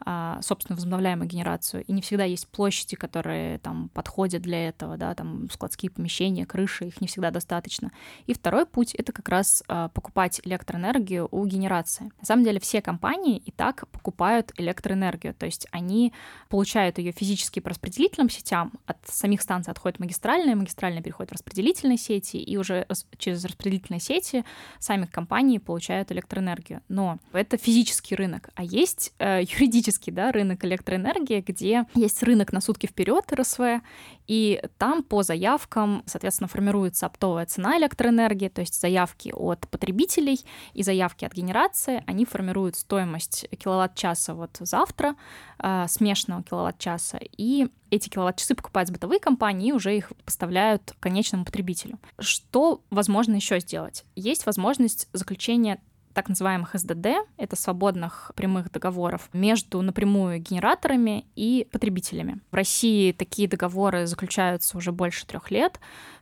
а, 0.05 0.39
собственно, 0.41 0.77
возобновляемую 0.77 1.27
генерацию. 1.27 1.83
И 1.83 1.91
не 1.91 2.01
всегда 2.01 2.23
есть 2.23 2.47
площади, 2.47 2.95
которые 2.95 3.59
там 3.59 3.89
подходят 3.89 4.41
для 4.41 4.69
этого, 4.69 4.95
да, 4.95 5.13
там 5.15 5.49
складские 5.51 5.91
помещения, 5.91 6.45
крыши, 6.45 6.87
их 6.87 7.01
не 7.01 7.07
всегда 7.07 7.29
достаточно. 7.31 7.91
И 8.25 8.33
второй 8.33 8.65
путь— 8.65 8.95
это 8.97 9.11
как 9.11 9.27
раз 9.27 9.61
а, 9.67 9.89
покупать 9.89 10.39
электроэнергию 10.45 11.27
у 11.31 11.45
генерации. 11.45 12.11
На 12.19 12.25
самом 12.25 12.45
деле 12.45 12.61
все 12.61 12.81
компании 12.81 13.37
и 13.37 13.51
так 13.51 13.87
покупают 13.89 14.53
электроэнергию, 14.55 15.33
то 15.33 15.45
есть 15.45 15.67
они 15.71 16.13
получают 16.47 16.99
ее 16.99 17.11
физически 17.11 17.59
по 17.59 17.69
распределительным 17.69 18.29
сетям, 18.29 18.71
от 18.85 18.97
самих 19.07 19.41
станций 19.41 19.71
отходит 19.71 19.99
магистральная, 19.99 20.55
магистральная 20.55 21.01
переходит 21.01 21.31
в 21.31 21.33
распределительные 21.33 21.97
сети, 21.97 22.28
сети, 22.29 22.43
и 22.43 22.57
уже 22.57 22.85
через 23.17 23.43
распределительные 23.45 23.99
сети 23.99 24.43
сами 24.79 25.05
компании 25.05 25.57
получают 25.57 26.11
электроэнергию. 26.11 26.81
Но 26.89 27.19
это 27.33 27.57
физический 27.57 28.15
рынок, 28.15 28.49
а 28.55 28.63
есть 28.63 29.13
э, 29.19 29.41
юридический 29.59 30.11
да, 30.11 30.31
рынок 30.31 30.63
электроэнергии, 30.65 31.43
где 31.45 31.85
есть 31.95 32.23
рынок 32.23 32.53
на 32.53 32.61
сутки 32.61 32.87
вперед 32.87 33.25
РСВ, 33.33 33.81
и 34.29 34.61
там 34.77 35.01
по 35.01 35.23
заявкам, 35.23 36.03
соответственно, 36.05 36.47
формируется 36.47 37.07
оптовая 37.07 37.47
цена 37.47 37.79
электроэнергии, 37.79 38.49
то 38.49 38.61
есть 38.61 38.79
заявки 38.79 39.33
от 39.35 39.67
потребителей 39.67 40.39
и 40.73 40.83
заявки 40.83 41.25
от 41.25 41.33
генерации, 41.33 42.03
они 42.05 42.25
формируют 42.25 42.75
стоимость 42.75 43.47
киловатт-часа 43.57 44.35
вот 44.35 44.55
завтра, 44.59 45.15
э, 45.57 45.87
смешанного 45.89 46.43
киловатт-часа, 46.43 47.17
и 47.19 47.69
эти 47.89 48.07
киловатт-часы 48.09 48.53
покупают 48.53 48.91
бытовые 48.91 49.19
компании 49.19 49.69
и 49.69 49.73
уже 49.73 49.97
их 49.97 50.11
поставляют 50.23 50.93
конечному 50.99 51.43
потребителю. 51.43 51.97
Что 52.19 52.83
возможно 52.91 53.33
еще 53.33 53.59
сделать? 53.59 54.05
Есть 54.15 54.45
возможность 54.45 55.09
заключения 55.11 55.81
так 56.13 56.29
называемых 56.29 56.71
СДД, 56.73 57.07
это 57.37 57.55
свободных 57.55 58.31
прямых 58.35 58.71
договоров 58.71 59.29
между 59.33 59.81
напрямую 59.81 60.39
генераторами 60.39 61.25
и 61.35 61.67
потребителями. 61.71 62.39
В 62.51 62.55
России 62.55 63.11
такие 63.11 63.47
договоры 63.47 64.05
заключаются 64.07 64.77
уже 64.77 64.91
больше 64.91 65.25
трех 65.25 65.51
лет. 65.51 65.79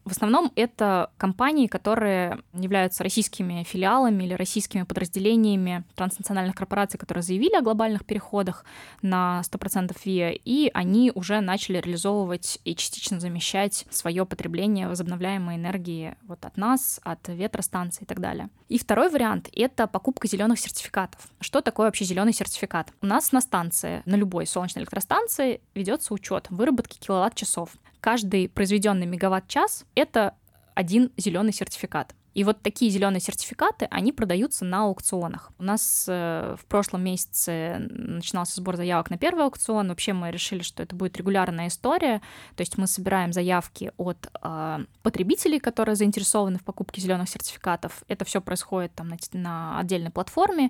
В 0.08 0.12
основном 0.12 0.54
это 0.56 1.12
компании, 1.17 1.67
которые 1.67 2.39
являются 2.54 3.04
российскими 3.04 3.63
филиалами 3.63 4.24
или 4.24 4.36
российскими 4.36 4.84
подразделениями 4.84 5.84
транснациональных 5.96 6.56
корпораций, 6.56 6.98
которые 6.98 7.24
заявили 7.24 7.56
о 7.56 7.62
глобальных 7.62 8.06
переходах 8.06 8.63
на 9.02 9.41
100% 9.43 9.93
ВИА, 10.06 10.32
и 10.32 10.72
они 10.74 11.12
уже 11.13 11.41
начали 11.41 11.80
реализовывать 11.80 12.58
и 12.63 12.74
частично 12.78 13.20
замещать 13.20 13.86
свое 13.89 14.26
потребление 14.26 14.88
возобновляемой 14.88 15.58
энергии 15.58 16.15
вот 16.22 16.46
от 16.46 16.56
нас, 16.56 17.02
от 17.04 17.28
ветростанций 17.28 18.04
и 18.04 18.06
так 18.06 18.22
далее. 18.22 18.48
И 18.70 18.80
второй 18.80 19.10
вариант— 19.10 19.50
это 19.54 19.88
покупка 19.88 20.30
зеленых 20.30 20.58
сертификатов. 20.58 21.28
Что 21.41 21.60
такое 21.60 21.88
вообще 21.88 22.06
зеленый 22.06 22.32
сертификат? 22.32 22.93
У 23.02 23.06
нас 23.08 23.34
на 23.34 23.41
станции, 23.41 24.04
на 24.06 24.15
любой 24.15 24.48
солнечной 24.48 24.84
электростанции 24.84 25.60
ведется 25.76 26.13
учет 26.13 26.48
выработки 26.50 26.98
киловатт-часов 26.98 27.72
каждый 27.99 28.49
произведенный 28.49 29.05
мегаватт-час— 29.05 29.86
это 29.95 30.36
один 30.75 31.12
зеленый 31.17 31.53
сертификат. 31.53 32.13
И 32.38 32.43
вот 32.43 32.62
такие 32.62 32.91
зеленые 32.91 33.19
сертификаты, 33.19 33.88
они 33.89 34.12
продаются 34.12 34.63
на 34.63 34.84
аукционах. 34.84 35.52
У 35.58 35.63
нас 35.63 36.06
э, 36.08 36.56
в 36.60 36.65
прошлом 36.65 37.04
месяце 37.04 37.78
начинался 37.89 38.58
сбор 38.58 38.76
заявок 38.76 39.10
на 39.10 39.17
первый 39.17 39.43
аукцион. 39.45 39.88
Вообще 39.88 40.13
мы 40.13 40.30
решили, 40.30 40.62
что 40.62 40.84
это 40.84 40.95
будет 40.95 41.17
регулярная 41.17 41.67
история. 41.67 42.21
То 42.56 42.62
есть 42.62 42.78
мы 42.78 42.86
собираем 42.86 43.34
заявки 43.34 43.91
от 43.97 44.30
э, 44.39 44.86
потребителей, 45.02 45.60
которые 45.60 45.95
заинтересованы 45.95 46.60
в 46.60 46.63
покупке 46.63 47.02
зеленых 47.02 47.28
сертификатов. 47.28 48.04
Это 48.08 48.23
все 48.23 48.39
происходит 48.39 48.93
там 48.93 49.10
на, 49.10 49.17
на 49.34 49.80
отдельной 49.80 50.12
платформе. 50.12 50.69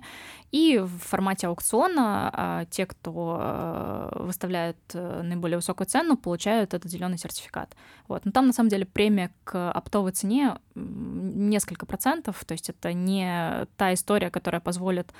И 0.50 0.78
в 0.78 0.98
формате 1.00 1.48
аукциона 1.48 2.62
э, 2.62 2.66
те, 2.70 2.86
кто 2.86 3.36
э, 3.38 4.22
выставляет 4.22 4.78
э, 4.94 5.20
наиболее 5.20 5.58
высокую 5.58 5.86
цену, 5.86 6.16
получают 6.16 6.72
этот 6.72 6.90
зеленый 6.90 7.18
сертификат. 7.18 7.76
Вот. 8.06 8.24
Но 8.24 8.30
там 8.30 8.46
на 8.46 8.54
самом 8.54 8.70
деле 8.70 8.86
премия 8.86 9.30
к 9.44 9.70
оптовой 9.70 10.12
цене 10.12 10.56
не 10.74 11.57
несколько 11.58 11.86
процентов, 11.86 12.44
то 12.44 12.52
есть 12.52 12.70
это 12.70 12.92
не 12.92 13.66
та 13.76 13.92
история, 13.92 14.30
которая 14.30 14.60
позволит 14.60 15.12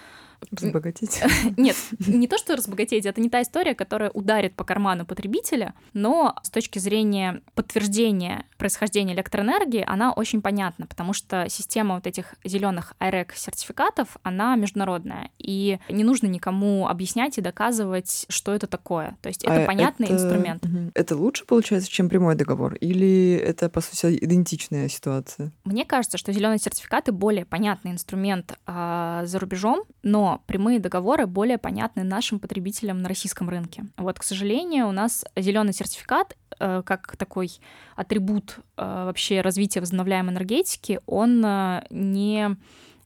Разбогатеть? 0.51 1.21
Нет, 1.57 1.77
не 1.99 2.29
то, 2.29 2.39
что 2.39 2.57
разбогатеть, 2.57 3.07
это 3.07 3.21
не 3.21 3.29
та 3.29 3.43
история, 3.43 3.75
которая 3.75 4.11
ударит 4.11 4.55
по 4.55 4.65
карману 4.65 5.05
потребителя, 5.05 5.75
но 5.93 6.37
с 6.43 6.51
точки 6.51 6.79
зрения 6.79 7.43
подтверждения 7.55 8.45
происхождения 8.57 9.15
электроэнергии, 9.15 9.85
она 9.87 10.13
очень 10.13 10.41
понятна, 10.41 10.87
потому 10.87 11.13
что 11.13 11.47
система 11.49 11.97
вот 11.97 12.07
этих 12.07 12.35
зеленых 12.45 12.95
IREC 13.01 13.33
сертификатов, 13.35 14.17
она 14.23 14.57
международная, 14.57 15.31
и 15.39 15.79
не 15.89 16.05
нужно 16.05 16.29
никому 16.29 16.89
объяснять 16.89 17.37
и 17.39 17.41
доказывать, 17.41 18.27
что 18.29 18.55
это 18.55 18.67
такое. 18.67 19.17
То 19.21 19.29
есть 19.29 19.45
это 19.45 19.65
а 19.65 19.67
понятный 19.67 20.07
это... 20.07 20.15
инструмент. 20.15 20.65
Это 20.95 21.17
лучше 21.17 21.45
получается, 21.45 21.91
чем 21.91 22.09
прямой 22.09 22.37
договор? 22.37 22.75
Или 22.77 23.35
это, 23.35 23.69
по 23.69 23.81
сути, 23.81 24.17
идентичная 24.25 24.89
ситуация? 24.89 25.53
Мне 25.65 25.85
кажется, 25.85 26.17
что 26.17 26.28
зеленые 26.33 26.59
сертификаты 26.59 27.13
более 27.13 27.45
понятный 27.45 27.93
инструмент 27.93 28.59
а, 28.67 29.25
за 29.25 29.39
рубежом, 29.39 29.85
но 30.03 30.43
прямые 30.47 30.79
договоры 30.79 31.27
более 31.27 31.59
понятны 31.59 32.03
нашим 32.03 32.39
потребителям 32.39 33.03
на 33.03 33.09
российском 33.09 33.49
рынке. 33.49 33.85
Вот, 33.97 34.19
к 34.19 34.23
сожалению, 34.23 34.89
у 34.89 34.93
нас 34.93 35.25
зеленый 35.37 35.73
сертификат 35.73 36.37
э, 36.59 36.83
как 36.85 37.17
такой 37.17 37.51
атрибут 37.97 38.59
э, 38.77 38.83
вообще 38.83 39.41
развития 39.41 39.81
возобновляемой 39.81 40.33
энергетики, 40.33 41.01
он 41.07 41.45
э, 41.45 41.85
не 41.91 42.57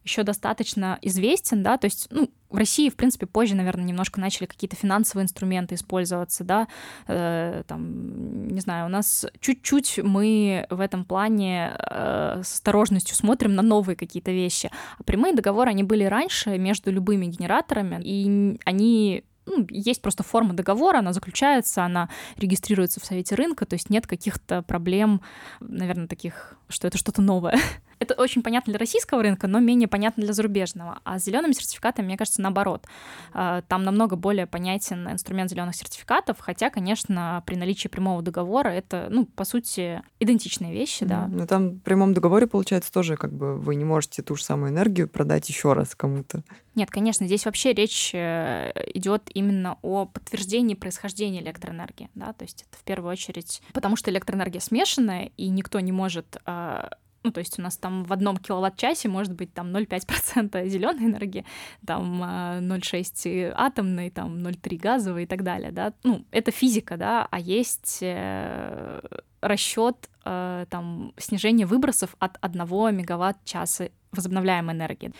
еще 0.03 0.23
достаточно 0.23 0.99
известен, 1.01 1.63
да, 1.63 1.77
то 1.77 1.85
есть, 1.85 2.07
ну, 2.09 2.29
в 2.49 2.57
России, 2.57 2.89
в 2.89 2.95
принципе, 2.95 3.25
позже, 3.25 3.55
наверное, 3.55 3.85
немножко 3.85 4.19
начали 4.19 4.45
какие-то 4.45 4.75
финансовые 4.75 5.23
инструменты 5.23 5.75
использоваться, 5.75 6.43
да, 6.43 6.67
э, 7.07 7.63
там, 7.67 8.47
не 8.47 8.59
знаю, 8.59 8.85
у 8.85 8.89
нас 8.89 9.25
чуть-чуть 9.39 9.99
мы 10.03 10.67
в 10.69 10.79
этом 10.79 11.03
плане 11.03 11.75
э, 11.77 12.41
с 12.43 12.53
осторожностью 12.53 13.15
смотрим 13.15 13.55
на 13.55 13.63
новые 13.63 13.95
какие-то 13.95 14.31
вещи. 14.31 14.69
А 14.99 15.03
прямые 15.03 15.33
договоры, 15.33 15.71
они 15.71 15.83
были 15.83 16.03
раньше 16.03 16.57
между 16.57 16.91
любыми 16.91 17.25
генераторами, 17.25 17.99
и 18.03 18.59
они 18.65 19.23
ну, 19.45 19.65
есть 19.69 20.01
просто 20.01 20.23
форма 20.23 20.53
договора, 20.53 20.99
она 20.99 21.13
заключается, 21.13 21.83
она 21.83 22.09
регистрируется 22.37 22.99
в 22.99 23.05
Совете 23.05 23.35
рынка, 23.35 23.65
то 23.65 23.73
есть 23.73 23.89
нет 23.89 24.07
каких-то 24.07 24.61
проблем, 24.61 25.21
наверное, 25.59 26.07
таких, 26.07 26.57
что 26.69 26.87
это 26.87 26.97
что-то 26.97 27.21
новое. 27.21 27.59
Это 28.03 28.15
очень 28.15 28.43
понятно 28.43 28.71
для 28.71 28.79
российского 28.79 29.23
рынка, 29.23 29.47
но 29.47 29.61
менее 29.61 29.87
понятно 29.87 30.23
для 30.23 30.33
зарубежного. 30.33 30.99
А 31.05 31.19
с 31.19 31.23
зелеными 31.23 31.53
сертификатами, 31.53 32.07
мне 32.07 32.17
кажется, 32.17 32.41
наоборот. 32.41 32.85
А, 33.31 33.61
там 33.61 33.85
намного 33.85 34.17
более 34.17 34.45
понятен 34.45 35.09
инструмент 35.09 35.49
зеленых 35.49 35.73
сертификатов, 35.73 36.37
хотя, 36.41 36.69
конечно, 36.69 37.41
при 37.45 37.55
наличии 37.55 37.87
прямого 37.87 38.21
договора 38.21 38.67
это, 38.67 39.07
ну, 39.09 39.25
по 39.25 39.45
сути, 39.45 40.01
идентичные 40.19 40.73
вещи, 40.73 41.05
да. 41.05 41.27
Но 41.27 41.47
там 41.47 41.69
в 41.69 41.79
прямом 41.79 42.13
договоре, 42.13 42.45
получается, 42.45 42.91
тоже 42.91 43.15
как 43.15 43.31
бы 43.31 43.57
вы 43.57 43.75
не 43.75 43.85
можете 43.85 44.21
ту 44.21 44.35
же 44.35 44.43
самую 44.43 44.71
энергию 44.71 45.07
продать 45.07 45.47
еще 45.47 45.71
раз 45.71 45.95
кому-то. 45.95 46.43
Нет, 46.75 46.91
конечно, 46.91 47.25
здесь 47.25 47.45
вообще 47.45 47.71
речь 47.71 48.11
э, 48.13 48.73
идет 48.95 49.29
именно 49.33 49.77
о 49.81 50.07
подтверждении 50.07 50.73
происхождения 50.73 51.39
электроэнергии, 51.39 52.09
да, 52.15 52.33
то 52.33 52.43
есть 52.43 52.65
это 52.67 52.77
в 52.79 52.83
первую 52.83 53.11
очередь, 53.11 53.61
потому 53.73 53.95
что 53.95 54.11
электроэнергия 54.11 54.59
смешанная, 54.59 55.31
и 55.37 55.49
никто 55.49 55.79
не 55.79 55.91
может 55.91 56.37
а, 56.45 56.89
ну, 57.23 57.31
то 57.31 57.39
есть 57.39 57.59
у 57.59 57.61
нас 57.61 57.77
там 57.77 58.03
в 58.03 58.13
одном 58.13 58.37
киловатт-часе 58.37 59.09
может 59.09 59.33
быть 59.33 59.53
там 59.53 59.75
0,5% 59.75 60.67
зеленой 60.67 61.05
энергии, 61.05 61.45
там 61.85 62.23
0,6 62.23 63.51
а, 63.51 63.65
атомной, 63.67 64.09
там 64.09 64.37
0,3 64.37 64.77
газовой 64.77 65.23
и 65.23 65.25
так 65.25 65.43
далее, 65.43 65.71
да. 65.71 65.93
Ну, 66.03 66.25
это 66.31 66.51
физика, 66.51 66.97
да, 66.97 67.27
а 67.31 67.39
есть 67.39 67.99
э, 68.01 69.01
расчет 69.41 70.09
э, 70.25 70.65
там 70.69 71.13
снижения 71.17 71.65
выбросов 71.65 72.15
от 72.19 72.37
1 72.41 72.61
мегаватт-часа 72.95 73.89
возобновляемой 74.11 74.75
энергии. 74.75 75.11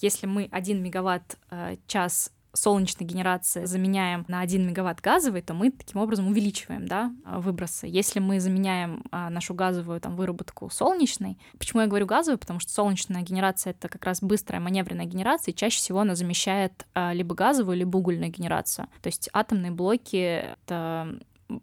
Если 0.00 0.26
мы 0.26 0.48
1 0.50 0.82
мегаватт-час 0.82 2.32
солнечной 2.52 3.06
генерации 3.06 3.64
заменяем 3.64 4.24
на 4.28 4.40
1 4.40 4.66
мегаватт 4.66 5.00
газовой, 5.00 5.42
то 5.42 5.54
мы 5.54 5.70
таким 5.70 6.00
образом 6.00 6.28
увеличиваем 6.28 6.86
да, 6.86 7.12
выбросы. 7.24 7.86
Если 7.86 8.20
мы 8.20 8.40
заменяем 8.40 9.04
а, 9.10 9.30
нашу 9.30 9.54
газовую 9.54 10.00
там, 10.00 10.16
выработку 10.16 10.68
солнечной, 10.70 11.38
почему 11.58 11.82
я 11.82 11.86
говорю 11.86 12.06
газовую? 12.06 12.38
Потому 12.38 12.60
что 12.60 12.72
солнечная 12.72 13.22
генерация— 13.22 13.70
это 13.72 13.88
как 13.88 14.04
раз 14.04 14.20
быстрая 14.22 14.60
маневренная 14.60 15.06
генерация, 15.06 15.52
и 15.52 15.56
чаще 15.56 15.78
всего 15.78 16.00
она 16.00 16.14
замещает 16.14 16.86
а, 16.94 17.12
либо 17.12 17.34
газовую, 17.34 17.76
либо 17.76 17.96
угольную 17.96 18.30
генерацию. 18.30 18.88
То 19.00 19.08
есть 19.08 19.28
атомные 19.32 19.72
блоки— 19.72 20.16
это 20.66 21.18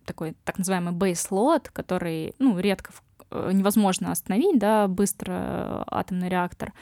такой 0.06 0.36
так 0.44 0.58
называемый 0.58 0.94
бейслот, 0.94 1.70
который 1.70 2.36
ну, 2.40 2.60
редко 2.60 2.92
невозможно 3.32 4.12
остановить, 4.12 4.60
да, 4.60 4.88
быстро 4.88 5.34
э, 5.34 5.84
атомный 5.88 6.30
реактор, 6.30 6.74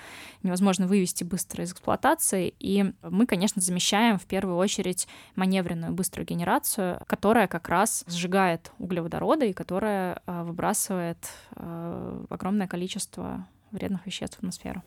невозможно 0.43 0.87
вывести 0.87 1.23
быстро 1.23 1.63
из 1.63 1.71
эксплуатации, 1.71 2.53
и 2.59 2.93
мы, 3.01 3.25
конечно, 3.25 3.61
замещаем 3.61 4.17
в 4.17 4.25
первую 4.25 4.57
очередь 4.57 5.07
маневренную 5.35 5.93
быструю 5.93 6.25
генерацию, 6.25 7.01
которая 7.07 7.47
как 7.47 7.69
раз 7.69 8.03
сжигает 8.07 8.71
углеводороды 8.79 9.49
и 9.49 9.53
которая 9.53 10.21
э, 10.25 10.43
выбрасывает 10.43 11.17
огромное 12.29 12.67
количество 12.67 13.47
вредных 13.71 14.05
веществ 14.05 14.35
в 14.35 14.39
атмосферу. 14.39 14.83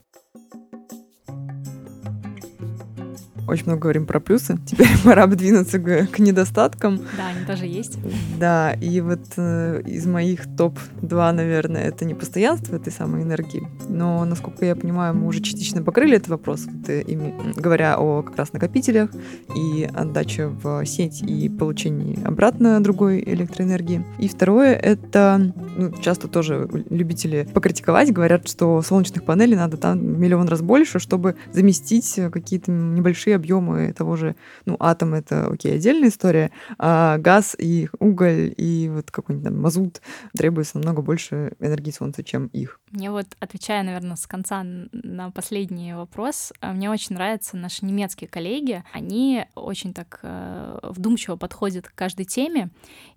Очень 3.50 3.64
много 3.66 3.82
говорим 3.82 4.06
про 4.06 4.20
плюсы. 4.20 4.58
Теперь 4.66 4.88
пора 5.04 5.26
бы 5.26 5.36
двинуться 5.36 5.78
к, 5.78 6.18
недостаткам. 6.18 6.98
Да, 7.16 7.28
они 7.28 7.44
тоже 7.46 7.66
есть. 7.66 7.98
Да, 8.38 8.72
и 8.72 9.00
вот 9.00 9.20
э, 9.36 9.82
из 9.86 10.06
моих 10.06 10.44
топ-2, 10.56 11.32
наверное, 11.32 11.84
это 11.84 12.04
непостоянство 12.04 12.76
этой 12.76 12.92
самой 12.92 13.22
энергии. 13.22 13.66
Но, 13.88 14.24
насколько 14.24 14.64
я 14.64 14.76
понимаю, 14.76 15.14
мы 15.14 15.26
уже 15.26 15.40
частично 15.40 15.82
покрыли 15.82 16.16
этот 16.16 16.28
вопрос, 16.28 16.66
вот, 16.66 16.88
э, 16.88 17.02
ими, 17.02 17.34
говоря 17.56 17.98
о 17.98 18.22
как 18.22 18.36
раз 18.36 18.52
накопителях 18.52 19.10
и 19.56 19.88
отдаче 19.92 20.46
в 20.46 20.84
сеть 20.86 21.22
и 21.22 21.48
получении 21.48 22.18
обратно 22.24 22.82
другой 22.82 23.20
электроэнергии. 23.20 24.04
И 24.18 24.28
второе, 24.28 24.74
это 24.74 25.52
ну, 25.76 25.92
часто 26.00 26.28
тоже 26.28 26.68
любители 26.90 27.48
покритиковать, 27.52 28.12
говорят, 28.12 28.48
что 28.48 28.80
солнечных 28.82 29.24
панелей 29.24 29.56
надо 29.56 29.76
там 29.76 30.20
миллион 30.20 30.48
раз 30.48 30.62
больше, 30.62 30.98
чтобы 30.98 31.36
заместить 31.52 32.20
какие-то 32.30 32.70
небольшие 32.70 33.36
объемы 33.40 33.92
того 33.92 34.16
же, 34.16 34.36
ну, 34.66 34.76
атом 34.78 35.14
это, 35.14 35.46
окей, 35.46 35.74
отдельная 35.74 36.08
история, 36.08 36.50
а 36.78 37.18
газ 37.18 37.56
и 37.58 37.88
уголь 37.98 38.54
и 38.56 38.88
вот 38.88 39.10
какой-нибудь 39.10 39.44
там 39.44 39.60
мазут 39.60 40.00
требуется 40.36 40.78
намного 40.78 41.02
больше 41.02 41.52
энергии 41.58 41.90
Солнца, 41.90 42.22
чем 42.22 42.46
их. 42.46 42.80
Мне 42.90 43.10
вот, 43.10 43.26
отвечая, 43.40 43.82
наверное, 43.82 44.16
с 44.16 44.26
конца 44.26 44.62
на 44.64 45.30
последний 45.30 45.94
вопрос, 45.94 46.52
э, 46.60 46.72
мне 46.72 46.90
очень 46.90 47.14
нравятся 47.14 47.56
наши 47.56 47.84
немецкие 47.84 48.28
коллеги. 48.28 48.84
Они 48.92 49.44
очень 49.54 49.94
так 49.94 50.20
э, 50.22 50.78
вдумчиво 50.82 51.36
подходят 51.36 51.88
к 51.88 51.94
каждой 51.94 52.24
теме, 52.24 52.70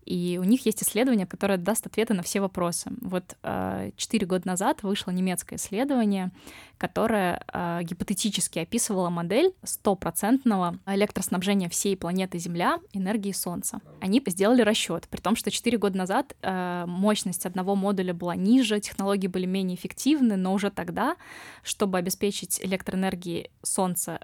и 0.06 0.38
у 0.38 0.44
них 0.44 0.66
есть 0.66 0.84
исследование, 0.84 1.26
которое 1.26 1.58
даст 1.58 1.86
ответы 1.86 2.13
на 2.13 2.24
все 2.24 2.42
вопросы. 2.42 2.92
Вот 3.02 3.36
э, 3.44 3.92
четыре 3.96 4.28
года 4.28 4.48
назад 4.48 4.84
вышло 4.84 5.12
немецкое 5.12 5.58
исследование, 5.58 6.32
которое 6.78 7.42
гипотетически 7.84 8.60
описывало 8.60 9.10
модель 9.10 9.54
стопроцентного 9.63 10.80
электроснабжения 10.86 11.70
всей 11.70 11.96
планеты 11.96 12.39
Земля 12.39 12.80
энергией 12.92 13.34
Солнца. 13.34 13.80
Они 14.02 14.22
сделали 14.28 14.62
расчет, 14.63 15.08
при 15.10 15.22
том, 15.22 15.38
что 15.38 15.50
четыре 15.50 15.78
года 15.78 15.98
назад 15.98 16.36
мощность 16.44 17.46
одного 17.46 17.76
модуля 17.76 18.13
была 18.13 18.36
ниже, 18.36 18.82
технологии 18.82 19.28
были 19.28 19.46
менее 19.46 19.78
эффективны, 19.78 20.36
но 20.36 20.54
уже 20.54 20.72
тогда, 20.72 21.16
чтобы 21.63 21.98
обеспечить 21.98 22.60
электроэнергией 22.62 23.50
Солнца 23.62 24.20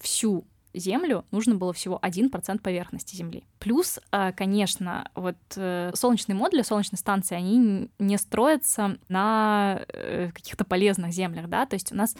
всю 0.00 0.44
Землю, 0.74 1.24
нужно 1.30 1.54
было 1.54 1.72
всего 1.72 1.98
1% 2.02 2.60
поверхности 2.60 3.16
Земли. 3.16 3.44
Плюс, 3.58 3.98
а, 4.10 4.32
конечно, 4.32 5.10
вот 5.14 5.36
э, 5.56 5.90
солнечные 5.94 6.36
модули, 6.36 6.62
солнечные 6.62 6.98
станции, 6.98 7.34
они 7.34 7.90
не 7.98 8.18
строятся 8.18 8.98
на 9.08 9.82
э, 9.88 10.30
каких-то 10.32 10.64
полезных 10.64 11.12
землях, 11.12 11.48
да, 11.48 11.66
то 11.66 11.74
есть 11.74 11.92
у 11.92 11.96
нас 11.96 12.16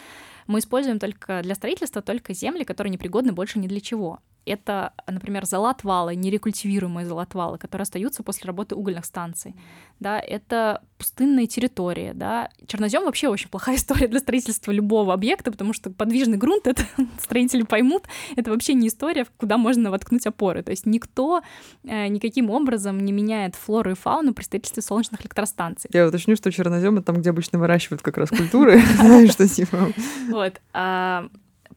мы 0.46 0.58
используем 0.58 0.98
только 0.98 1.42
для 1.42 1.54
строительства 1.54 2.02
только 2.02 2.34
земли, 2.34 2.64
которые 2.64 2.90
непригодны 2.92 3.32
больше 3.32 3.58
ни 3.58 3.68
для 3.68 3.80
чего 3.80 4.20
это, 4.46 4.92
например, 5.06 5.44
золотвалы, 5.46 6.14
нерекультивируемые 6.14 7.06
золотвалы, 7.06 7.58
которые 7.58 7.82
остаются 7.82 8.22
после 8.22 8.46
работы 8.46 8.74
угольных 8.74 9.04
станций. 9.04 9.54
Да, 9.98 10.18
это 10.18 10.82
пустынные 10.98 11.46
территории. 11.46 12.12
Да. 12.14 12.50
Чернозем 12.66 13.04
вообще 13.04 13.28
очень 13.28 13.48
плохая 13.48 13.76
история 13.80 14.08
для 14.08 14.20
строительства 14.20 14.72
любого 14.72 15.12
объекта, 15.12 15.50
потому 15.50 15.72
что 15.72 15.90
подвижный 15.90 16.38
грунт, 16.38 16.66
это 16.66 16.82
строители 17.20 17.62
поймут, 17.62 18.04
это 18.36 18.50
вообще 18.50 18.74
не 18.74 18.88
история, 18.88 19.26
куда 19.36 19.58
можно 19.58 19.90
воткнуть 19.90 20.26
опоры. 20.26 20.62
То 20.62 20.70
есть 20.70 20.86
никто 20.86 21.42
э, 21.84 22.08
никаким 22.08 22.50
образом 22.50 23.00
не 23.00 23.12
меняет 23.12 23.54
флору 23.54 23.92
и 23.92 23.94
фауну 23.94 24.34
при 24.34 24.44
строительстве 24.44 24.82
солнечных 24.82 25.20
электростанций. 25.22 25.90
Я 25.92 26.06
уточню, 26.06 26.36
что 26.36 26.50
чернозем— 26.50 26.96
это 26.96 27.06
там, 27.06 27.16
где 27.16 27.30
обычно 27.30 27.58
выращивают 27.58 28.02
как 28.02 28.16
раз 28.16 28.30
культуры, 28.30 28.80
знаешь, 28.96 29.30
что 29.30 29.46
типа... 29.48 29.92
Вот. 30.28 30.60
А, 30.72 31.28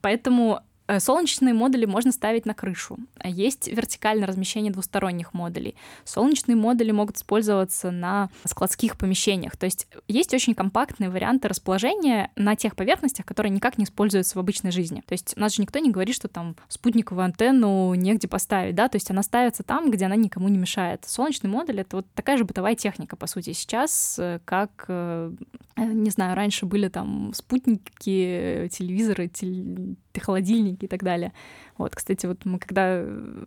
поэтому 0.02 0.62
солнечные 1.00 1.54
модули 1.54 1.86
можно 1.86 2.12
ставить 2.12 2.46
на 2.46 2.54
крышу. 2.54 2.98
Есть 3.24 3.68
вертикальное 3.68 4.28
размещение 4.28 4.72
двусторонних 4.72 5.34
модулей. 5.34 5.76
Солнечные 6.04 6.56
модули 6.56 6.92
могут 6.92 7.18
использоваться 7.18 7.92
на 7.92 8.30
складских 8.46 8.98
помещениях. 8.98 9.58
То 9.58 9.66
есть 9.66 9.88
есть 10.08 10.34
очень 10.34 10.56
компактные 10.56 11.10
варианты 11.10 11.48
расположения 11.48 12.32
на 12.36 12.56
тех 12.56 12.76
поверхностях, 12.76 13.26
которые 13.26 13.52
никак 13.52 13.78
не 13.78 13.86
используются 13.86 14.38
в 14.38 14.40
обычной 14.40 14.72
жизни. 14.72 15.04
То 15.06 15.14
есть 15.14 15.34
у 15.38 15.40
нас 15.40 15.56
же 15.56 15.62
никто 15.62 15.80
не 15.80 15.92
говорит, 15.92 16.16
что 16.16 16.28
там 16.28 16.56
спутниковую 16.68 17.26
антенну 17.26 17.94
негде 17.94 18.28
поставить, 18.28 18.76
да, 18.76 18.88
то 18.90 18.98
есть 18.98 19.10
она 19.10 19.24
ставится 19.24 19.64
там, 19.64 19.92
где 19.92 20.06
она 20.06 20.16
никому 20.16 20.48
не 20.48 20.58
мешает. 20.58 21.06
Солнечный 21.06 21.50
модуль— 21.50 21.80
это 21.82 21.98
вот 21.98 22.08
такая 22.14 22.38
же 22.38 22.44
бытовая 22.44 22.76
техника, 22.76 23.16
по 23.16 23.28
сути, 23.28 23.54
сейчас, 23.54 24.18
э, 24.20 24.40
как, 24.46 24.86
э, 24.88 25.32
не 25.78 26.10
знаю, 26.10 26.36
раньше 26.36 26.66
были 26.66 26.88
там 26.88 27.34
спутники, 27.34 28.70
телевизоры, 28.72 29.28
теле 29.28 29.96
холодильники 30.20 30.86
и 30.86 30.88
так 30.88 31.04
далее. 31.04 31.34
Вот, 31.78 31.96
кстати, 31.96 32.26
вот 32.26 32.46
мы 32.46 32.60
когда 32.60 33.00
э, 33.00 33.46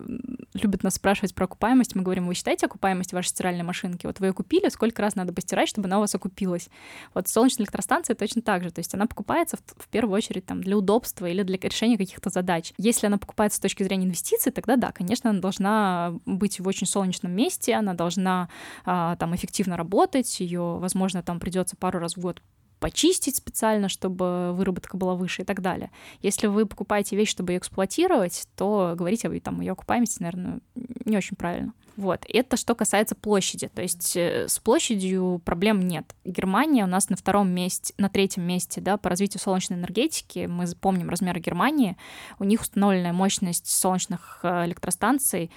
любят 0.54 0.82
нас 0.82 0.94
спрашивать 0.94 1.34
про 1.34 1.44
окупаемость, 1.44 1.94
мы 1.94 2.02
говорим, 2.02 2.26
вы 2.26 2.34
считаете 2.34 2.66
окупаемость 2.66 3.12
вашей 3.12 3.28
стиральной 3.28 3.62
машинки? 3.62 4.06
Вот 4.06 4.20
вы 4.20 4.26
ее 4.26 4.32
купили, 4.32 4.68
сколько 4.68 5.00
раз 5.02 5.14
надо 5.14 5.32
постирать, 5.32 5.68
чтобы 5.68 5.86
она 5.86 5.98
у 5.98 6.00
вас 6.00 6.14
окупилась? 6.14 6.68
Вот 7.14 7.28
солнечная 7.28 7.64
электростанция 7.64 8.16
точно 8.16 8.42
так 8.42 8.62
же, 8.62 8.70
то 8.70 8.80
есть 8.80 8.92
она 8.94 9.06
покупается 9.06 9.56
в, 9.56 9.84
в 9.84 9.88
первую 9.88 10.14
очередь 10.16 10.46
там 10.46 10.60
для 10.60 10.76
удобства 10.76 11.26
или 11.26 11.42
для 11.42 11.56
решения 11.56 11.96
каких-то 11.96 12.30
задач. 12.30 12.72
Если 12.78 13.06
она 13.06 13.18
покупается 13.18 13.58
с 13.58 13.60
точки 13.60 13.82
зрения 13.82 14.06
инвестиций, 14.06 14.52
тогда 14.52 14.76
да, 14.76 14.92
конечно, 14.92 15.30
она 15.30 15.40
должна 15.40 16.14
быть 16.26 16.60
в 16.60 16.66
очень 16.66 16.86
солнечном 16.86 17.32
месте, 17.32 17.74
она 17.74 17.94
должна 17.94 18.48
а, 18.84 19.16
там 19.16 19.34
эффективно 19.34 19.76
работать, 19.76 20.40
ее, 20.40 20.78
возможно, 20.78 21.22
там 21.22 21.40
придется 21.40 21.76
пару 21.76 21.98
раз 21.98 22.16
в 22.16 22.20
год 22.20 22.42
почистить 22.80 23.36
специально, 23.36 23.88
чтобы 23.88 24.52
выработка 24.52 24.96
была 24.96 25.14
выше 25.14 25.42
и 25.42 25.44
так 25.44 25.62
далее. 25.62 25.90
Если 26.22 26.46
вы 26.46 26.66
покупаете 26.66 27.16
вещь, 27.16 27.30
чтобы 27.30 27.52
ее 27.52 27.58
эксплуатировать, 27.58 28.46
то 28.56 28.94
говорить 28.96 29.24
об 29.24 29.38
там, 29.40 29.60
ее 29.60 29.72
окупаемости, 29.72 30.22
наверное, 30.22 30.60
не 31.04 31.16
очень 31.16 31.36
правильно. 31.36 31.72
Вот. 31.96 32.26
Это 32.28 32.56
что 32.56 32.74
касается 32.74 33.14
площади. 33.14 33.68
То 33.68 33.80
есть 33.80 34.16
э, 34.16 34.48
с 34.48 34.58
площадью 34.58 35.40
проблем 35.44 35.80
нет. 35.80 36.14
Германия 36.24 36.84
у 36.84 36.86
нас 36.86 37.08
на 37.08 37.16
втором 37.16 37.48
месте, 37.50 37.94
на 37.96 38.10
третьем 38.10 38.44
месте 38.44 38.80
да, 38.82 38.98
по 38.98 39.08
развитию 39.08 39.40
солнечной 39.40 39.78
энергетики. 39.78 40.46
Мы 40.46 40.66
помним 40.78 41.08
размеры 41.08 41.40
Германии. 41.40 41.96
У 42.38 42.44
них 42.44 42.60
установленная 42.60 43.14
мощность 43.14 43.68
солнечных 43.68 44.40
э, 44.42 44.66
электростанций 44.66 45.50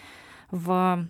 в 0.50 1.06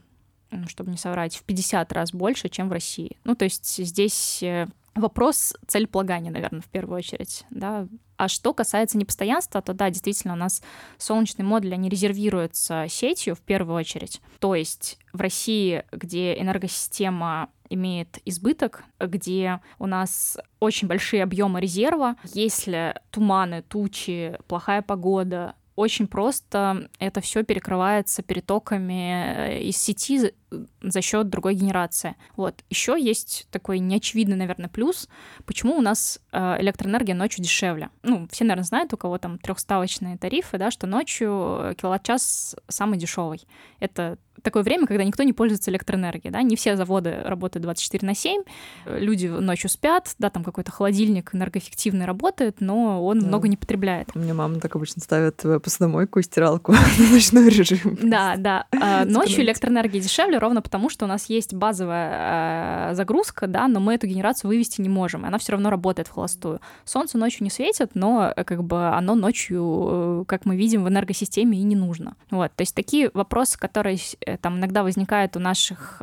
ну, 0.52 0.68
чтобы 0.68 0.92
не 0.92 0.98
соврать, 0.98 1.36
в 1.36 1.44
50 1.44 1.92
раз 1.94 2.12
больше, 2.12 2.50
чем 2.50 2.70
в 2.70 2.72
России. 2.72 3.18
Ну, 3.24 3.36
то 3.36 3.46
есть 3.46 3.86
здесь 3.86 4.42
э, 4.44 4.68
вопрос 4.96 5.54
целеполагания, 5.68 6.32
наверное, 6.32 6.62
в 6.62 6.70
первую 6.70 6.98
очередь, 6.98 7.46
да. 7.50 7.88
А 8.18 8.28
что 8.28 8.54
касается 8.54 8.98
непостоянства, 8.98 9.62
то 9.62 9.74
да, 9.74 9.90
действительно, 9.90 10.34
у 10.34 10.38
нас 10.38 10.62
солнечные 10.98 11.46
модули, 11.46 11.74
они 11.74 11.88
резервируются 11.88 12.86
сетью 12.90 13.36
в 13.36 13.40
первую 13.40 13.78
очередь. 13.78 14.22
То 14.40 14.56
есть 14.56 15.00
в 15.14 15.22
России, 15.22 15.86
где 15.92 16.38
энергосистема 16.38 17.50
имеет 17.70 18.20
избыток, 18.26 18.84
где 19.00 19.62
у 19.78 19.86
нас 19.86 20.38
очень 20.60 20.88
большие 20.88 21.24
объемы 21.24 21.62
резерва, 21.62 22.16
если 22.34 23.00
туманы, 23.12 23.62
тучи, 23.62 24.38
плохая 24.48 24.82
погода, 24.82 25.56
очень 25.80 26.08
просто 26.08 26.89
это 27.00 27.22
все 27.22 27.44
перекрывается 27.44 28.22
перетоками 28.22 29.13
э, 29.38 29.62
из 29.62 29.78
сети 29.78 30.34
за 30.82 31.02
счет 31.02 31.30
другой 31.30 31.56
генерации. 31.56 32.15
Вот. 32.36 32.63
Еще 32.70 32.96
есть 33.00 33.48
такой 33.52 33.80
неочевидный, 33.80 34.36
наверное, 34.36 34.70
плюс, 34.70 35.08
почему 35.46 35.78
у 35.78 35.82
нас 35.82 36.20
э, 36.32 36.62
электроэнергия 36.62 37.15
ночью 37.15 37.44
дешевле. 37.44 37.89
Ну, 38.04 38.28
все, 38.32 38.44
наверное, 38.44 38.65
знают, 38.65 38.94
у 38.94 38.98
кого 38.98 39.18
там 39.18 39.38
трехставочные 39.38 40.18
тарифы, 40.18 40.58
да, 40.58 40.72
что 40.72 40.88
ночью 40.88 41.76
киловатт-час 41.78 42.56
самый 42.68 42.98
дешевый. 42.98 43.42
Это 43.80 44.18
такое 44.42 44.63
время, 44.63 44.88
когда 44.88 45.04
никто 45.04 45.24
не 45.24 45.34
пользуется 45.34 45.72
электроэнергией, 45.72 46.32
да, 46.32 46.42
не 46.42 46.56
все 46.56 46.76
заводы 46.76 47.22
работают 47.24 47.63
24 47.63 48.06
на 48.06 48.15
7, 48.15 48.44
люди 48.86 49.28
ночью 49.28 49.70
спят, 49.70 50.15
да, 50.18 50.30
там 50.30 50.44
какой-то 50.44 50.72
холодильник 50.72 51.34
энергоэффективный 51.34 52.06
работает, 52.06 52.62
но 52.62 53.06
он 53.06 53.20
да. 53.20 53.28
много 53.28 53.48
не 53.48 53.58
потребляет. 53.58 54.10
У 54.15 54.20
меня 54.20 54.34
мама 54.34 54.60
так 54.60 54.76
обычно 54.76 55.02
ставит 55.02 55.44
э, 55.46 55.60
посудомойку 55.60 56.20
и 56.20 56.24
стиралку 56.24 56.72
на 57.00 57.10
ночной 57.12 57.50
режим. 57.50 57.98
Да, 58.02 58.36
да. 58.38 58.65
А, 58.71 59.06
ночью 59.06 59.44
электроэнергия 59.44 60.02
дешевле 60.02 60.38
ровно 60.38 60.62
потому, 60.62 60.79
что 60.88 61.04
у 61.04 61.08
нас 61.10 61.25
есть 61.25 61.54
базовая 61.54 62.92
э, 62.92 62.96
загрузка, 62.96 63.48
да, 63.48 63.67
но 63.67 63.82
мы 63.82 63.96
эту 63.96 64.08
генерацию 64.08 64.48
вывести 64.48 64.80
не 64.80 64.88
можем. 64.88 65.25
Она 65.25 65.38
все 65.38 65.52
равно 65.52 65.69
работает 65.69 66.08
в 66.08 66.12
холостую. 66.12 66.62
Солнце 66.86 67.17
ночью 67.17 67.44
не 67.44 67.50
светит, 67.50 67.92
но 67.96 68.32
э, 68.34 68.44
как 68.46 68.63
бы 68.63 68.88
оно 68.90 69.15
ночью, 69.15 70.21
э, 70.21 70.23
как 70.27 70.46
мы 70.46 70.56
видим, 70.56 70.86
в 70.86 70.88
энергосистеме 70.88 71.58
и 71.58 71.63
не 71.63 71.75
нужно. 71.75 72.15
Вот. 72.32 72.56
То 72.56 72.62
есть 72.62 72.73
такие 72.73 73.12
вопросы, 73.13 73.60
которые 73.60 73.98
там 74.42 74.60
иногда 74.60 74.84
возникают 74.84 75.36
у 75.36 75.40
наших 75.40 76.02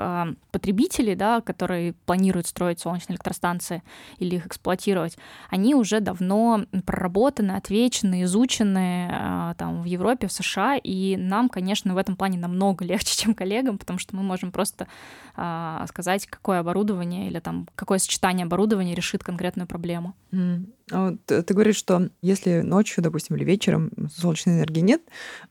потребителей, 0.51 1.15
да, 1.15 1.41
которые 1.41 1.95
планируют 2.05 2.47
строить 2.47 2.81
солнечные 2.81 3.15
электростанции 3.15 3.83
или 4.19 4.37
их 4.37 4.47
эксплуатировать, 4.47 5.17
они 5.51 5.75
уже 5.75 6.01
давно 6.01 6.65
проработаны, 6.85 7.53
отвечены, 7.53 8.25
изучены 8.25 9.09
а, 9.13 9.55
там 9.55 9.83
в 9.83 9.85
Европе, 9.85 10.27
в 10.27 10.33
США, 10.33 10.77
и 10.77 11.17
нам, 11.17 11.49
конечно, 11.49 11.95
в 11.95 11.99
этом 11.99 12.17
плане 12.17 12.39
намного 12.39 12.85
легче, 12.91 13.17
чем 13.17 13.35
коллегам, 13.35 13.79
потому 13.79 13.99
что 13.99 14.17
мы 14.17 14.23
можем 14.23 14.53
просто 14.57 14.89
а, 15.35 15.85
сказать, 15.89 16.27
какое 16.27 16.61
оборудование 16.61 17.29
или 17.29 17.41
там 17.41 17.69
какое 17.75 17.99
сочетание 17.99 18.47
оборудования 18.47 18.95
решит 18.95 19.23
конкретную 19.23 19.67
проблему. 19.67 20.15
Mm. 20.33 20.73
А 20.91 21.11
вот 21.11 21.27
ты 21.27 21.55
говоришь, 21.55 21.77
что 21.77 22.09
если 22.23 22.63
ночью, 22.63 23.05
допустим, 23.05 23.37
или 23.37 23.45
вечером 23.45 23.91
солнечной 24.17 24.55
энергии 24.55 24.81
нет, 24.81 25.03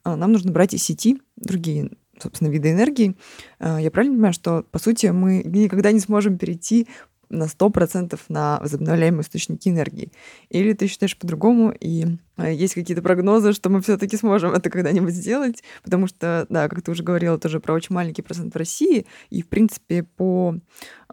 а, 0.04 0.16
нам 0.16 0.32
нужно 0.32 0.52
брать 0.52 0.74
из 0.74 0.84
сети 0.84 1.22
другие 1.36 1.92
собственно, 2.18 2.48
виды 2.48 2.72
энергии. 2.72 3.18
Я 3.60 3.92
правильно 3.92 4.16
понимаю, 4.16 4.34
что, 4.34 4.64
по 4.72 4.80
сути, 4.80 5.08
мы 5.08 5.44
никогда 5.44 5.92
не 5.92 6.00
сможем 6.00 6.38
перейти 6.38 6.88
на 7.30 7.44
100% 7.44 8.20
на 8.30 8.60
возобновляемые 8.60 9.22
источники 9.22 9.70
энергии? 9.70 10.12
Или 10.50 10.74
ты 10.74 10.88
считаешь 10.88 11.18
по-другому, 11.18 11.72
и 11.72 12.18
э, 12.38 12.54
есть 12.54 12.74
какие-то 12.74 13.02
прогнозы, 13.02 13.54
что 13.54 13.70
мы 13.70 13.82
все 13.82 13.98
таки 13.98 14.18
сможем 14.18 14.54
это 14.54 14.70
когда-нибудь 14.70 15.14
сделать? 15.14 15.64
Потому 15.84 16.08
что, 16.08 16.46
да, 16.50 16.68
как 16.70 16.82
ты 16.82 16.92
уже 16.92 17.04
говорила, 17.04 17.38
тоже 17.38 17.60
про 17.60 17.74
очень 17.74 17.96
маленький 17.96 18.22
процент 18.22 18.54
в 18.54 18.58
России, 18.58 19.06
и, 19.30 19.42
в 19.42 19.48
принципе, 19.48 20.04
по 20.04 20.56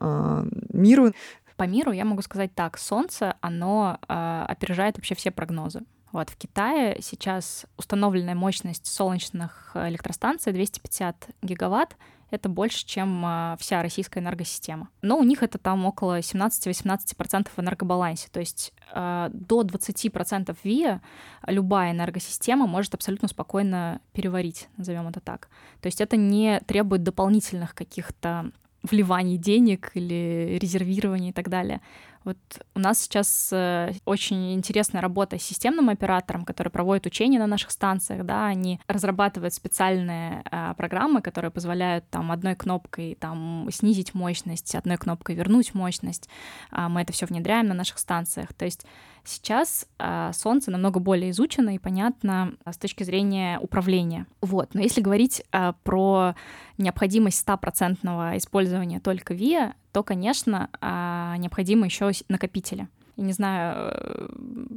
э, 0.00 0.44
миру... 0.72 1.12
По 1.56 1.64
миру 1.64 1.92
я 1.92 2.04
могу 2.04 2.22
сказать 2.22 2.54
так, 2.54 2.78
Солнце, 2.78 3.36
оно 3.40 3.98
э, 4.08 4.44
опережает 4.48 4.96
вообще 4.96 5.14
все 5.14 5.30
прогнозы. 5.30 5.82
Вот, 6.12 6.28
в 6.28 6.36
Китае 6.36 6.98
сейчас 7.00 7.64
установленная 7.78 8.34
мощность 8.34 8.86
солнечных 8.86 9.70
электростанций 9.74 10.52
250 10.52 11.30
гигаватт, 11.40 11.96
это 12.32 12.48
больше, 12.48 12.86
чем 12.86 13.22
а, 13.24 13.56
вся 13.58 13.82
российская 13.82 14.20
энергосистема. 14.20 14.88
Но 15.02 15.18
у 15.18 15.22
них 15.22 15.42
это 15.42 15.58
там 15.58 15.84
около 15.84 16.20
17-18% 16.20 17.48
в 17.54 17.60
энергобалансе. 17.60 18.28
То 18.30 18.40
есть 18.40 18.72
а, 18.92 19.30
до 19.32 19.62
20% 19.62 20.56
ВИА 20.64 21.00
любая 21.46 21.92
энергосистема 21.92 22.66
может 22.66 22.94
абсолютно 22.94 23.28
спокойно 23.28 24.00
переварить, 24.12 24.68
назовем 24.76 25.08
это 25.08 25.20
так. 25.20 25.48
То 25.80 25.86
есть 25.86 26.00
это 26.00 26.16
не 26.16 26.60
требует 26.60 27.02
дополнительных 27.02 27.74
каких-то 27.74 28.50
вливаний 28.82 29.36
денег 29.36 29.92
или 29.94 30.58
резервирования 30.60 31.30
и 31.30 31.32
так 31.32 31.48
далее. 31.48 31.80
Вот 32.24 32.36
у 32.74 32.80
нас 32.80 33.00
сейчас 33.00 33.50
э, 33.52 33.92
очень 34.04 34.54
интересная 34.54 35.00
работа 35.00 35.38
с 35.38 35.42
системным 35.42 35.88
оператором, 35.88 36.44
который 36.44 36.68
проводит 36.68 37.06
учения 37.06 37.38
на 37.38 37.46
наших 37.46 37.70
станциях, 37.70 38.24
да, 38.24 38.46
они 38.46 38.80
разрабатывают 38.86 39.54
специальные 39.54 40.42
э, 40.50 40.74
программы, 40.76 41.20
которые 41.22 41.50
позволяют 41.50 42.08
там 42.10 42.30
одной 42.30 42.54
кнопкой 42.54 43.16
там 43.18 43.68
снизить 43.72 44.14
мощность, 44.14 44.74
одной 44.74 44.96
кнопкой 44.96 45.34
вернуть 45.34 45.74
мощность. 45.74 46.28
Э, 46.70 46.88
мы 46.88 47.02
это 47.02 47.12
все 47.12 47.26
внедряем 47.26 47.66
на 47.68 47.74
наших 47.74 47.98
станциях. 47.98 48.52
То 48.54 48.64
есть 48.64 48.86
сейчас 49.24 49.86
э, 49.98 50.30
Солнце 50.34 50.70
намного 50.70 51.00
более 51.00 51.30
изучено 51.30 51.74
и 51.74 51.78
понятно 51.78 52.54
с 52.68 52.76
точки 52.76 53.04
зрения 53.04 53.58
управления. 53.60 54.26
Вот. 54.40 54.74
Но 54.74 54.80
если 54.80 55.00
говорить 55.00 55.42
э, 55.52 55.72
про 55.84 56.34
необходимость 56.78 57.38
стопроцентного 57.38 58.36
использования 58.36 59.00
только 59.00 59.34
ВИА, 59.34 59.74
то, 59.92 60.02
конечно, 60.02 60.70
а, 60.80 61.36
необходимы 61.36 61.86
еще 61.86 62.10
накопители. 62.28 62.88
Я 63.16 63.24
не 63.24 63.32
знаю, 63.32 63.92
э, 63.94 64.28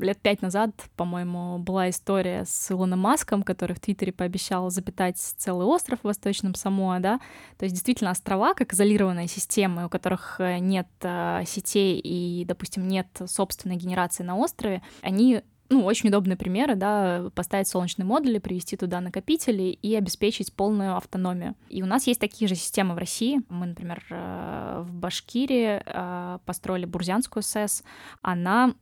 лет 0.02 0.20
пять 0.20 0.42
назад, 0.42 0.72
по-моему, 0.98 1.58
была 1.60 1.90
история 1.90 2.44
с 2.46 2.70
Илоном 2.70 3.00
Маском, 3.00 3.44
который 3.44 3.76
в 3.76 3.80
Твиттере 3.80 4.12
пообещал 4.12 4.70
запитать 4.70 5.18
целый 5.18 5.66
остров 5.66 6.00
в 6.02 6.04
Восточном 6.04 6.54
Самоа, 6.54 7.00
да, 7.00 7.20
то 7.58 7.64
есть 7.64 7.74
действительно 7.74 8.12
острова, 8.12 8.54
как 8.54 8.74
изолированные 8.74 9.28
системы, 9.28 9.86
у 9.86 9.90
которых 9.90 10.36
э, 10.40 10.60
нет 10.60 10.88
э, 11.02 11.44
сетей 11.46 12.00
и, 12.00 12.44
допустим, 12.46 12.88
нет 12.88 13.08
собственной 13.26 13.78
генерации 13.78 14.24
на 14.24 14.36
острове, 14.36 14.82
они 15.02 15.42
ну, 15.70 15.84
очень 15.84 16.10
удобные 16.10 16.38
примеры, 16.38 16.76
да, 16.76 17.30
поставить 17.34 17.68
солнечные 17.68 18.06
модули, 18.06 18.38
привести 18.38 18.78
туда 18.78 19.02
накопители 19.02 19.64
и 19.82 19.96
обеспечить 19.96 20.54
полную 20.54 20.96
автономию. 20.96 21.56
И 21.70 21.82
у 21.82 21.86
нас 21.86 22.08
есть 22.08 22.20
такие 22.20 22.48
же 22.48 22.56
системы 22.56 22.94
в 22.94 22.98
России. 22.98 23.42
Мы, 23.50 23.68
например, 23.68 24.04
э, 24.10 24.84
в 24.86 24.94
Башкирии 24.94 25.82
э, 25.84 26.40
построили 26.46 26.86
Бурзянскую 26.86 27.42
СЭС. 27.42 27.84
Она 28.22 28.76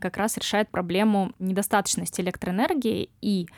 как 0.00 0.16
раз 0.16 0.36
решает 0.36 0.68
проблему 0.70 1.32
недостаточности 1.38 2.20
электроэнергии 2.20 3.10
и 3.20 3.48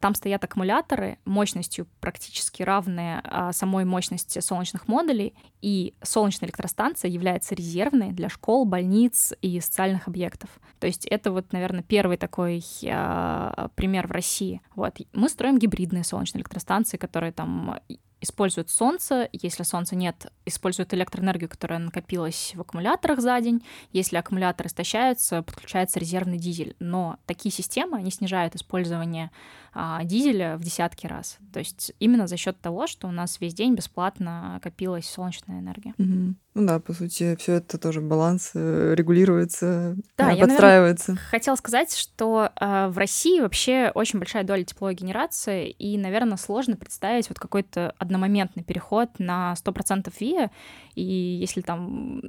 там 0.00 0.14
стоят 0.14 0.44
аккумуляторы 0.44 1.18
мощностью 1.24 1.86
практически 2.00 2.62
равные 2.62 3.20
а, 3.24 3.52
самой 3.52 3.84
мощности 3.84 4.38
солнечных 4.40 4.86
модулей, 4.86 5.34
и 5.62 5.94
солнечная 6.02 6.48
электростанция 6.48 7.10
является 7.10 7.54
резервной 7.54 8.12
для 8.12 8.28
школ, 8.28 8.64
больниц 8.64 9.32
и 9.40 9.60
социальных 9.60 10.08
объектов. 10.08 10.50
То 10.78 10.86
есть 10.86 11.06
это 11.06 11.32
вот, 11.32 11.52
наверное, 11.52 11.82
первый 11.82 12.16
такой 12.16 12.62
а, 12.86 13.68
пример 13.74 14.06
в 14.06 14.10
России. 14.10 14.60
Вот. 14.74 14.98
Мы 15.12 15.28
строим 15.28 15.58
гибридные 15.58 16.04
солнечные 16.04 16.40
электростанции, 16.40 16.96
которые 16.96 17.32
там 17.32 17.80
используют 18.22 18.70
солнце, 18.70 19.28
если 19.32 19.64
солнца 19.64 19.96
нет, 19.96 20.32
используют 20.46 20.94
электроэнергию, 20.94 21.50
которая 21.50 21.80
накопилась 21.80 22.52
в 22.54 22.60
аккумуляторах 22.60 23.20
за 23.20 23.38
день, 23.40 23.64
если 23.92 24.16
аккумулятор 24.16 24.68
истощается, 24.68 25.42
подключается 25.42 25.98
резервный 25.98 26.38
дизель. 26.38 26.76
Но 26.78 27.18
такие 27.26 27.52
системы, 27.52 27.98
они 27.98 28.10
снижают 28.10 28.54
использование 28.54 29.30
а, 29.74 30.04
дизеля 30.04 30.56
в 30.56 30.62
десятки 30.62 31.06
раз. 31.06 31.38
То 31.52 31.58
есть 31.58 31.92
именно 31.98 32.26
за 32.26 32.36
счет 32.36 32.60
того, 32.60 32.86
что 32.86 33.08
у 33.08 33.10
нас 33.10 33.40
весь 33.40 33.54
день 33.54 33.74
бесплатно 33.74 34.60
копилась 34.62 35.08
солнечная 35.08 35.60
энергия. 35.60 35.94
Угу. 35.98 36.34
Ну 36.54 36.66
да, 36.66 36.78
по 36.80 36.92
сути, 36.92 37.34
все 37.36 37.54
это 37.54 37.78
тоже 37.78 38.02
баланс 38.02 38.50
э, 38.54 38.94
регулируется, 38.94 39.96
да, 40.18 40.36
подстраивается. 40.36 41.12
Я, 41.12 41.16
наверное, 41.16 41.30
хотела 41.30 41.56
сказать, 41.56 41.96
что 41.96 42.50
э, 42.60 42.88
в 42.88 42.98
России 42.98 43.40
вообще 43.40 43.90
очень 43.94 44.18
большая 44.18 44.44
доля 44.44 44.62
тепловой 44.62 44.94
генерации, 44.94 45.70
и, 45.70 45.96
наверное, 45.96 46.36
сложно 46.36 46.76
представить 46.76 47.30
вот 47.30 47.38
какой-то 47.38 47.94
одномоментный 48.12 48.62
переход 48.62 49.08
на 49.18 49.54
100% 49.54 50.12
ВИА, 50.20 50.50
и 50.94 51.02
если 51.02 51.60
там 51.62 52.20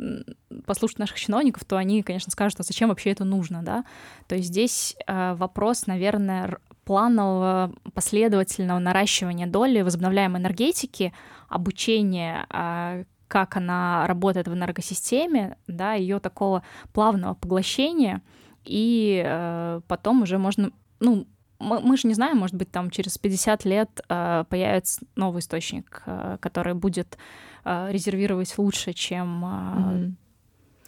послушать 0.65 0.99
наших 0.99 1.19
чиновников, 1.19 1.65
то 1.65 1.77
они, 1.77 2.01
конечно, 2.03 2.31
скажут, 2.31 2.59
а 2.59 2.63
зачем 2.63 2.89
вообще 2.89 3.11
это 3.11 3.25
нужно, 3.25 3.63
да? 3.63 3.83
То 4.27 4.35
есть 4.35 4.47
здесь 4.47 4.95
э, 5.05 5.35
вопрос, 5.35 5.87
наверное, 5.87 6.57
планового 6.85 7.73
последовательного 7.93 8.79
наращивания 8.79 9.47
доли 9.47 9.81
возобновляемой 9.81 10.41
энергетики, 10.41 11.13
обучения 11.47 12.45
а, 12.49 13.03
как 13.27 13.57
она 13.57 14.05
работает 14.05 14.47
в 14.47 14.53
энергосистеме, 14.53 15.57
да, 15.67 15.93
ее 15.93 16.19
такого 16.19 16.61
плавного 16.93 17.33
поглощения, 17.33 18.21
и 18.63 19.23
э, 19.25 19.81
потом 19.87 20.21
уже 20.21 20.37
можно, 20.37 20.71
ну, 20.99 21.25
мы, 21.63 21.79
мы 21.79 21.97
же 21.97 22.07
не 22.07 22.13
знаем, 22.13 22.37
может 22.37 22.55
быть, 22.55 22.71
там 22.71 22.89
через 22.89 23.17
50 23.17 23.65
лет 23.65 24.01
э, 24.09 24.43
появится 24.49 25.01
новый 25.15 25.39
источник, 25.39 26.03
э, 26.05 26.37
который 26.39 26.73
будет 26.73 27.17
э, 27.65 27.87
резервировать 27.91 28.53
лучше, 28.57 28.93
чем 28.93 29.45
э, 29.45 29.47
mm-hmm. 29.47 30.11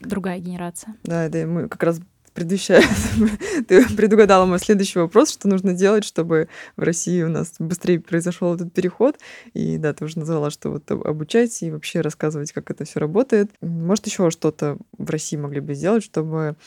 другая 0.02 0.40
генерация. 0.40 0.96
Да, 1.04 1.24
это 1.24 1.48
мы 1.48 1.68
как 1.68 1.84
раз 1.84 2.00
предвещает, 2.36 2.86
ты 3.68 3.88
предугадала 3.96 4.46
мой 4.46 4.60
следующий 4.60 5.00
вопрос, 5.00 5.32
что 5.32 5.48
нужно 5.48 5.74
делать, 5.74 6.04
чтобы 6.04 6.50
в 6.76 6.84
России 6.84 7.24
у 7.24 7.30
нас 7.30 7.54
быстрее 7.60 8.00
произошел 8.02 8.54
этот 8.54 8.74
переход. 8.74 9.18
И 9.54 9.78
да, 9.78 9.94
ты 9.94 10.04
уже 10.04 10.20
назвала, 10.20 10.52
что 10.52 10.70
вот 10.70 10.92
обучать 10.92 11.64
и 11.64 11.72
вообще 11.72 12.02
рассказывать, 12.02 12.52
как 12.52 12.70
это 12.70 12.84
все 12.84 13.00
работает. 13.00 13.52
Может, 13.62 14.06
еще 14.08 14.30
что-то 14.32 14.78
в 14.98 15.10
России 15.10 15.38
могли 15.38 15.62
бы 15.62 15.74
сделать, 15.74 16.04
чтобы 16.04 16.58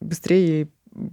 быстрее 0.00 0.68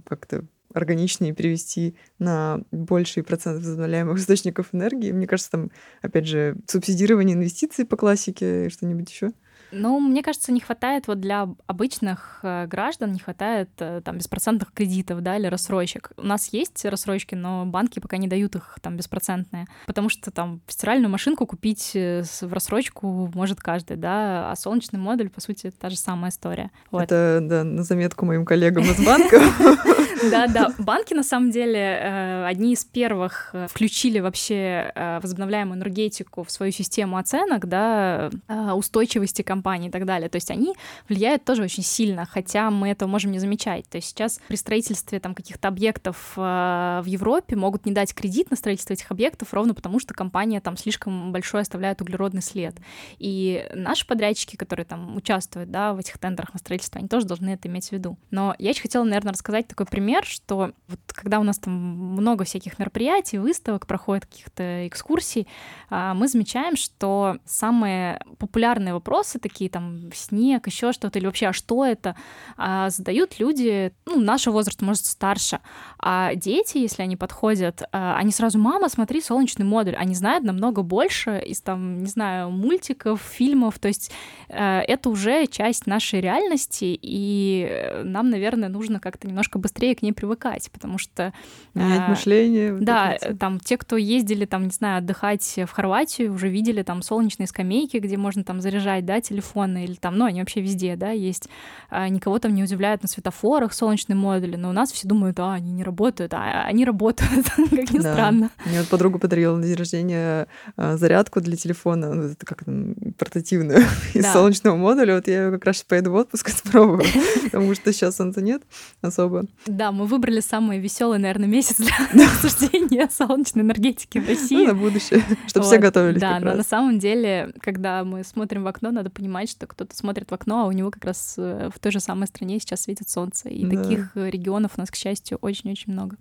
как-то 0.06 0.44
органичнее 0.74 1.34
перевести 1.34 1.96
на 2.18 2.60
больший 2.70 3.22
процент 3.22 3.60
возобновляемых 3.60 4.18
источников 4.20 4.68
энергии. 4.72 5.12
Мне 5.12 5.26
кажется, 5.26 5.52
там, 5.52 5.70
опять 6.00 6.26
же, 6.26 6.56
субсидирование 6.66 7.36
инвестиций 7.36 7.84
по 7.84 7.96
классике, 7.96 8.68
что-нибудь 8.68 9.10
еще. 9.10 9.32
Ну, 9.72 9.98
мне 10.00 10.22
кажется, 10.22 10.52
не 10.52 10.60
хватает 10.60 11.08
вот 11.08 11.18
для 11.18 11.48
обычных 11.66 12.40
э, 12.42 12.66
граждан, 12.66 13.12
не 13.12 13.18
хватает 13.18 13.70
э, 13.78 14.02
там 14.04 14.18
беспроцентных 14.18 14.70
кредитов, 14.72 15.22
да, 15.22 15.38
или 15.38 15.46
рассрочек. 15.46 16.12
У 16.18 16.26
нас 16.26 16.52
есть 16.52 16.84
рассрочки, 16.84 17.34
но 17.34 17.64
банки 17.64 17.98
пока 17.98 18.18
не 18.18 18.28
дают 18.28 18.54
их 18.54 18.76
там 18.82 18.96
беспроцентные, 18.96 19.66
потому 19.86 20.10
что 20.10 20.30
там 20.30 20.60
стиральную 20.68 21.10
машинку 21.10 21.46
купить 21.46 21.92
э, 21.94 22.22
в 22.42 22.52
рассрочку 22.52 23.30
может 23.34 23.60
каждый, 23.60 23.96
да, 23.96 24.52
а 24.52 24.56
солнечный 24.56 24.98
модуль, 24.98 25.30
по 25.30 25.40
сути, 25.40 25.70
та 25.70 25.88
же 25.88 25.96
самая 25.96 26.30
история. 26.30 26.70
Вот. 26.90 27.04
Это, 27.04 27.40
да, 27.42 27.64
на 27.64 27.82
заметку 27.82 28.26
моим 28.26 28.44
коллегам 28.44 28.84
из 28.84 29.04
банка. 29.04 29.40
Да, 30.30 30.46
да. 30.46 30.72
Банки, 30.78 31.14
на 31.14 31.22
самом 31.22 31.50
деле, 31.50 31.78
э, 31.78 32.46
одни 32.46 32.72
из 32.72 32.84
первых 32.84 33.50
э, 33.52 33.66
включили 33.68 34.20
вообще 34.20 34.92
э, 34.94 35.20
возобновляемую 35.22 35.78
энергетику 35.78 36.42
в 36.44 36.50
свою 36.50 36.72
систему 36.72 37.16
оценок, 37.16 37.66
да, 37.66 38.30
устойчивости 38.74 39.42
компании 39.42 39.88
и 39.88 39.92
так 39.92 40.04
далее. 40.04 40.28
То 40.28 40.36
есть 40.36 40.50
они 40.50 40.74
влияют 41.08 41.44
тоже 41.44 41.62
очень 41.62 41.82
сильно, 41.82 42.26
хотя 42.26 42.70
мы 42.70 42.88
этого 42.88 43.08
можем 43.08 43.32
не 43.32 43.38
замечать. 43.38 43.88
То 43.88 43.96
есть 43.96 44.08
сейчас 44.08 44.40
при 44.48 44.56
строительстве 44.56 45.20
там 45.20 45.34
каких-то 45.34 45.68
объектов 45.68 46.32
в 46.36 47.04
Европе 47.06 47.56
могут 47.56 47.86
не 47.86 47.92
дать 47.92 48.14
кредит 48.14 48.50
на 48.50 48.56
строительство 48.56 48.92
этих 48.94 49.10
объектов 49.10 49.52
ровно 49.52 49.74
потому, 49.74 49.98
что 49.98 50.14
компания 50.14 50.60
там 50.60 50.76
слишком 50.76 51.32
большой 51.32 51.62
оставляет 51.62 52.00
углеродный 52.00 52.42
след. 52.42 52.74
И 53.18 53.66
наши 53.74 54.06
подрядчики, 54.06 54.56
которые 54.56 54.86
там 54.86 55.16
участвуют, 55.16 55.70
да, 55.70 55.94
в 55.94 55.98
этих 55.98 56.18
тендерах 56.18 56.52
на 56.52 56.58
строительство, 56.58 56.98
они 56.98 57.08
тоже 57.08 57.26
должны 57.26 57.50
это 57.50 57.68
иметь 57.68 57.88
в 57.88 57.92
виду. 57.92 58.18
Но 58.30 58.54
я 58.58 58.70
очень 58.70 58.82
хотела, 58.82 59.04
наверное, 59.04 59.32
рассказать 59.32 59.66
такой 59.68 59.86
пример, 59.86 60.11
что 60.22 60.72
вот 60.88 61.00
когда 61.08 61.40
у 61.40 61.42
нас 61.42 61.58
там 61.58 61.72
много 61.72 62.44
всяких 62.44 62.78
мероприятий, 62.78 63.38
выставок 63.38 63.86
проходит, 63.86 64.26
каких-то 64.26 64.86
экскурсий, 64.86 65.46
а, 65.90 66.14
мы 66.14 66.28
замечаем, 66.28 66.76
что 66.76 67.38
самые 67.44 68.20
популярные 68.38 68.94
вопросы, 68.94 69.38
такие 69.38 69.70
там 69.70 70.10
снег, 70.14 70.66
еще 70.66 70.92
что-то, 70.92 71.18
или 71.18 71.26
вообще, 71.26 71.48
а 71.48 71.52
что 71.52 71.84
это, 71.84 72.16
а, 72.56 72.90
задают 72.90 73.38
люди, 73.38 73.92
ну, 74.06 74.20
нашего 74.20 74.54
возраста, 74.54 74.84
может, 74.84 75.06
старше. 75.06 75.60
А 75.98 76.34
дети, 76.34 76.78
если 76.78 77.02
они 77.02 77.16
подходят, 77.16 77.82
а, 77.92 78.16
они 78.16 78.30
сразу, 78.32 78.58
мама, 78.58 78.88
смотри, 78.88 79.20
солнечный 79.20 79.64
модуль. 79.64 79.94
Они 79.96 80.14
знают 80.14 80.44
намного 80.44 80.82
больше 80.82 81.42
из 81.44 81.60
там, 81.60 81.98
не 82.02 82.08
знаю, 82.08 82.50
мультиков, 82.50 83.20
фильмов. 83.22 83.78
То 83.78 83.88
есть 83.88 84.10
э, 84.48 84.80
это 84.80 85.08
уже 85.08 85.46
часть 85.46 85.86
нашей 85.86 86.20
реальности, 86.20 86.98
и 87.00 88.00
нам, 88.04 88.30
наверное, 88.30 88.68
нужно 88.68 89.00
как-то 89.00 89.26
немножко 89.26 89.58
быстрее 89.58 89.94
к 89.94 90.01
ней 90.02 90.12
привыкать, 90.12 90.70
потому 90.70 90.98
что... 90.98 91.32
Менять 91.74 92.08
мышление. 92.08 92.72
Да, 92.72 93.16
там 93.38 93.60
те, 93.60 93.76
кто 93.76 93.96
ездили, 93.96 94.44
там, 94.44 94.64
не 94.64 94.70
знаю, 94.70 94.98
отдыхать 94.98 95.58
в 95.66 95.70
Хорватию, 95.70 96.32
уже 96.32 96.48
видели 96.48 96.82
там 96.82 97.02
солнечные 97.02 97.46
скамейки, 97.46 97.98
где 97.98 98.16
можно 98.16 98.44
там 98.44 98.60
заряжать, 98.60 99.06
да, 99.06 99.20
телефоны, 99.20 99.84
или 99.84 99.94
там, 99.94 100.16
ну, 100.18 100.24
они 100.24 100.40
вообще 100.40 100.60
везде, 100.60 100.96
да, 100.96 101.10
есть. 101.10 101.48
А, 101.90 102.08
никого 102.08 102.38
там 102.38 102.54
не 102.54 102.62
удивляют 102.62 103.02
на 103.02 103.08
светофорах 103.08 103.72
солнечные 103.72 104.16
модули, 104.16 104.56
но 104.56 104.70
у 104.70 104.72
нас 104.72 104.92
все 104.92 105.06
думают, 105.06 105.38
а, 105.38 105.54
они 105.54 105.72
не 105.72 105.84
работают, 105.84 106.34
а 106.34 106.64
они 106.64 106.84
работают, 106.84 107.46
как 107.56 107.92
ни 107.92 107.98
да. 107.98 108.12
странно. 108.12 108.50
Мне 108.66 108.80
вот 108.80 108.88
подруга 108.88 109.18
подарила 109.18 109.56
на 109.56 109.64
день 109.64 109.76
рождения 109.76 110.46
а, 110.76 110.96
зарядку 110.96 111.40
для 111.40 111.56
телефона, 111.56 112.12
ну, 112.14 112.22
это 112.24 112.46
как 112.46 112.64
там, 112.64 112.94
портативную, 113.18 113.80
из 114.14 114.24
да. 114.24 114.32
солнечного 114.32 114.76
модуля, 114.76 115.16
вот 115.16 115.28
я 115.28 115.50
как 115.50 115.64
раз 115.64 115.82
поеду 115.82 116.12
в 116.12 116.14
отпуск, 116.14 116.48
спробую, 116.50 117.04
потому 117.44 117.74
что 117.74 117.92
сейчас 117.92 118.16
солнца 118.16 118.40
нет 118.40 118.62
особо. 119.00 119.46
Да, 119.66 119.91
мы 119.92 120.06
выбрали 120.06 120.40
самый 120.40 120.78
веселый, 120.78 121.18
наверное, 121.18 121.48
месяц 121.48 121.76
для 121.76 122.26
обсуждения 122.26 123.08
солнечной 123.10 123.64
энергетики 123.64 124.18
в 124.18 124.28
России. 124.28 124.56
Ну, 124.56 124.66
на 124.68 124.74
будущее, 124.74 125.22
чтобы 125.46 125.66
все 125.66 125.78
готовились 125.78 126.20
Да, 126.20 126.40
но 126.40 126.54
на 126.54 126.62
самом 126.62 126.98
деле, 126.98 127.52
когда 127.60 128.04
мы 128.04 128.24
смотрим 128.24 128.64
в 128.64 128.66
окно, 128.66 128.90
надо 128.90 129.10
понимать, 129.10 129.50
что 129.50 129.66
кто-то 129.66 129.96
смотрит 129.96 130.30
в 130.30 130.34
окно, 130.34 130.62
а 130.62 130.66
у 130.66 130.72
него 130.72 130.90
как 130.90 131.04
раз 131.04 131.34
э, 131.38 131.70
в 131.74 131.78
той 131.78 131.92
же 131.92 132.00
самой 132.00 132.26
стране 132.26 132.58
сейчас 132.58 132.82
светит 132.82 133.08
солнце. 133.08 133.48
И 133.48 133.68
таких 133.68 134.10
э, 134.16 134.30
регионов 134.30 134.72
у 134.76 134.80
нас, 134.80 134.90
к 134.90 134.96
счастью, 134.96 135.38
очень-очень 135.40 135.92
много. 135.92 136.16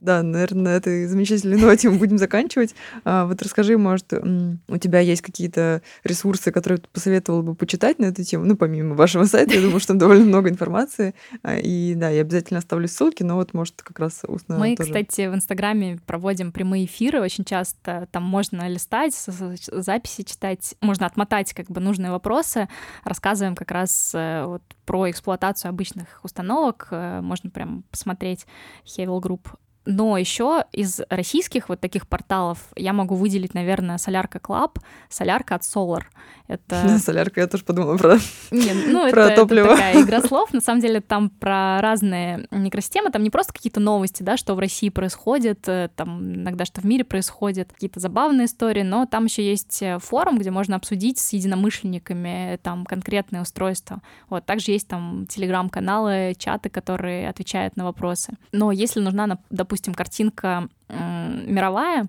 Да, 0.00 0.22
наверное, 0.22 0.62
на 0.64 0.68
этой 0.68 1.06
замечательной 1.06 1.58
ноте 1.58 1.90
мы 1.90 1.98
будем 1.98 2.18
заканчивать. 2.18 2.74
А, 3.04 3.26
вот 3.26 3.40
расскажи, 3.42 3.78
может, 3.78 4.12
у 4.12 4.78
тебя 4.78 5.00
есть 5.00 5.22
какие-то 5.22 5.82
ресурсы, 6.02 6.52
которые 6.52 6.78
ты 6.78 6.88
посоветовал 6.92 7.42
бы 7.42 7.54
почитать 7.54 7.98
на 7.98 8.06
эту 8.06 8.22
тему? 8.24 8.44
Ну, 8.44 8.56
помимо 8.56 8.94
вашего 8.94 9.24
сайта, 9.24 9.54
я 9.54 9.60
думаю, 9.60 9.80
что 9.80 9.88
там 9.88 9.98
довольно 9.98 10.24
много 10.24 10.50
информации. 10.50 11.14
А, 11.42 11.56
и 11.56 11.94
да, 11.94 12.10
я 12.10 12.22
обязательно 12.22 12.53
оставлю 12.58 12.88
ссылки, 12.88 13.22
но 13.22 13.36
вот, 13.36 13.54
может, 13.54 13.82
как 13.82 13.98
раз 13.98 14.22
устно 14.26 14.58
Мы, 14.58 14.76
тоже. 14.76 14.90
кстати, 14.90 15.28
в 15.28 15.34
Инстаграме 15.34 16.00
проводим 16.06 16.52
прямые 16.52 16.86
эфиры 16.86 17.20
очень 17.20 17.44
часто. 17.44 18.08
Там 18.10 18.22
можно 18.22 18.68
листать, 18.68 19.14
записи 19.14 20.22
читать, 20.22 20.74
можно 20.80 21.06
отмотать 21.06 21.52
как 21.52 21.66
бы 21.66 21.80
нужные 21.80 22.10
вопросы. 22.10 22.68
Рассказываем 23.04 23.54
как 23.54 23.70
раз 23.70 24.12
э, 24.14 24.44
вот 24.46 24.62
про 24.86 25.10
эксплуатацию 25.10 25.68
обычных 25.68 26.20
установок. 26.22 26.88
Э, 26.90 27.20
можно 27.20 27.50
прям 27.50 27.84
посмотреть 27.90 28.46
Hevel 28.84 29.20
Group 29.20 29.48
но 29.86 30.16
еще 30.16 30.64
из 30.72 31.00
российских 31.10 31.68
вот 31.68 31.80
таких 31.80 32.08
порталов 32.08 32.58
я 32.76 32.92
могу 32.92 33.14
выделить, 33.14 33.54
наверное, 33.54 33.98
Солярка 33.98 34.38
Клаб, 34.38 34.78
Солярка 35.08 35.56
от 35.56 35.62
Solar. 35.62 36.04
Это... 36.46 36.98
Солярка, 36.98 37.40
я 37.40 37.46
тоже 37.46 37.64
подумала 37.64 37.96
про, 37.96 38.18
Нет, 38.50 38.76
ну, 38.88 39.10
про 39.10 39.26
это, 39.26 39.42
топливо. 39.42 39.66
Это 39.66 39.76
такая 39.76 40.02
игра 40.02 40.20
слов. 40.22 40.52
На 40.52 40.60
самом 40.60 40.80
деле 40.80 41.00
там 41.00 41.30
про 41.30 41.80
разные 41.80 42.46
микросистемы, 42.50 43.10
там 43.10 43.22
не 43.22 43.30
просто 43.30 43.52
какие-то 43.52 43.80
новости, 43.80 44.22
да, 44.22 44.36
что 44.36 44.54
в 44.54 44.58
России 44.58 44.88
происходит, 44.88 45.68
э, 45.68 45.88
там 45.94 46.34
иногда 46.34 46.64
что 46.64 46.80
в 46.80 46.84
мире 46.84 47.04
происходит, 47.04 47.72
какие-то 47.72 48.00
забавные 48.00 48.46
истории, 48.46 48.82
но 48.82 49.06
там 49.06 49.26
еще 49.26 49.44
есть 49.44 49.82
э, 49.82 49.98
форум, 49.98 50.38
где 50.38 50.50
можно 50.50 50.76
обсудить 50.76 51.18
с 51.18 51.32
единомышленниками 51.32 52.58
там 52.62 52.84
конкретные 52.84 53.42
устройства. 53.42 54.00
Вот, 54.28 54.44
также 54.44 54.72
есть 54.72 54.88
там 54.88 55.26
телеграм-каналы, 55.28 56.34
чаты, 56.38 56.68
которые 56.68 57.28
отвечают 57.28 57.76
на 57.76 57.84
вопросы. 57.84 58.34
Но 58.52 58.70
если 58.72 59.00
нужна, 59.00 59.38
допустим, 59.50 59.73
допустим, 59.74 59.94
картинка 59.94 60.68
мировая, 60.88 62.06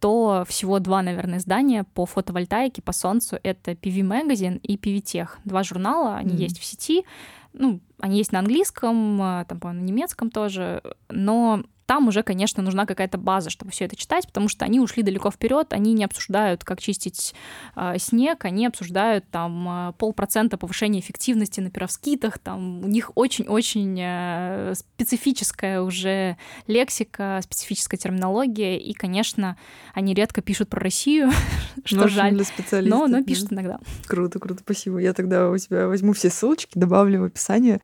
то 0.00 0.44
всего 0.48 0.80
два, 0.80 1.00
наверное, 1.00 1.38
издания 1.38 1.84
по 1.94 2.06
фотовольтаике, 2.06 2.82
по 2.82 2.92
солнцу. 2.92 3.38
Это 3.44 3.72
PV 3.72 4.00
Magazine 4.00 4.58
и 4.58 4.76
PV 4.76 5.02
Tech. 5.02 5.28
Два 5.44 5.62
журнала, 5.62 6.16
они 6.16 6.34
mm-hmm. 6.34 6.42
есть 6.42 6.58
в 6.58 6.64
сети. 6.64 7.04
Ну, 7.52 7.80
они 8.00 8.18
есть 8.18 8.32
на 8.32 8.40
английском, 8.40 9.22
а, 9.22 9.44
там, 9.44 9.60
по-моему, 9.60 9.82
на 9.82 9.86
немецком 9.86 10.30
тоже. 10.30 10.82
Но 11.08 11.62
там 11.86 12.08
уже, 12.08 12.22
конечно, 12.22 12.62
нужна 12.62 12.86
какая-то 12.86 13.18
база, 13.18 13.50
чтобы 13.50 13.72
все 13.72 13.84
это 13.84 13.96
читать, 13.96 14.26
потому 14.26 14.48
что 14.48 14.64
они 14.64 14.80
ушли 14.80 15.02
далеко 15.02 15.30
вперед, 15.30 15.72
они 15.72 15.92
не 15.92 16.04
обсуждают, 16.04 16.64
как 16.64 16.80
чистить 16.80 17.34
э, 17.76 17.98
снег, 17.98 18.44
они 18.44 18.66
обсуждают 18.66 19.24
там 19.30 19.68
э, 19.68 19.92
полпроцента 19.98 20.56
повышения 20.56 21.00
эффективности 21.00 21.60
на 21.60 21.70
пировскитах, 21.70 22.38
там 22.38 22.84
у 22.84 22.88
них 22.88 23.12
очень-очень 23.14 23.98
э, 24.00 24.74
специфическая 24.74 25.80
уже 25.80 26.36
лексика, 26.66 27.40
специфическая 27.42 27.98
терминология, 27.98 28.78
и, 28.78 28.92
конечно, 28.94 29.56
они 29.92 30.14
редко 30.14 30.40
пишут 30.40 30.68
про 30.68 30.80
Россию, 30.80 31.30
что 31.84 32.08
жаль, 32.08 32.40
но, 32.72 33.06
но 33.06 33.22
пишут 33.22 33.52
иногда. 33.52 33.78
Круто, 34.06 34.38
круто, 34.38 34.60
спасибо. 34.64 34.98
Я 34.98 35.12
тогда 35.12 35.50
у 35.50 35.58
тебя 35.58 35.86
возьму 35.86 36.12
все 36.12 36.30
ссылочки, 36.30 36.78
добавлю 36.78 37.20
в 37.20 37.24
описание. 37.24 37.80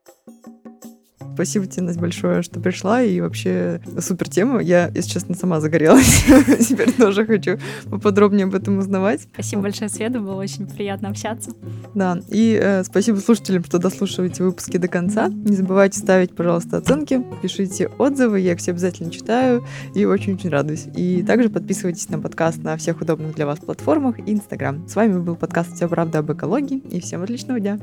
Спасибо 1.34 1.66
тебе, 1.66 1.84
Настя, 1.84 2.00
большое, 2.00 2.42
что 2.42 2.60
пришла, 2.60 3.02
и 3.02 3.20
вообще 3.20 3.80
супер 3.98 4.28
тема. 4.28 4.60
Я, 4.60 4.90
если 4.94 5.10
честно, 5.10 5.34
сама 5.34 5.60
загорелась. 5.60 6.24
Теперь 6.68 6.92
тоже 6.92 7.24
хочу 7.26 7.58
поподробнее 7.88 8.44
об 8.44 8.54
этом 8.54 8.78
узнавать. 8.78 9.22
Спасибо 9.32 9.62
большое, 9.62 9.88
Света, 9.88 10.20
было 10.20 10.34
очень 10.34 10.66
приятно 10.66 11.08
общаться. 11.08 11.52
Да, 11.94 12.18
и 12.28 12.58
э, 12.60 12.84
спасибо 12.84 13.16
слушателям, 13.18 13.64
что 13.64 13.78
дослушиваете 13.78 14.44
выпуски 14.44 14.76
до 14.76 14.88
конца. 14.88 15.28
Не 15.28 15.56
забывайте 15.56 15.98
ставить, 15.98 16.34
пожалуйста, 16.34 16.78
оценки, 16.78 17.24
пишите 17.42 17.88
отзывы, 17.98 18.40
я 18.40 18.52
их 18.52 18.58
все 18.58 18.72
обязательно 18.72 19.10
читаю 19.10 19.64
и 19.94 20.04
очень-очень 20.04 20.50
радуюсь. 20.50 20.86
И 20.94 21.22
также 21.22 21.48
подписывайтесь 21.48 22.08
на 22.08 22.18
подкаст 22.18 22.62
на 22.62 22.76
всех 22.76 23.00
удобных 23.00 23.34
для 23.34 23.46
вас 23.46 23.58
платформах 23.58 24.18
и 24.18 24.32
Инстаграм. 24.32 24.86
С 24.88 24.96
вами 24.96 25.18
был 25.18 25.36
подкаст 25.36 25.74
«Все 25.74 25.88
правда 25.88 26.18
об 26.18 26.32
экологии», 26.32 26.78
и 26.90 27.00
всем 27.00 27.22
отличного 27.22 27.60
дня! 27.60 27.78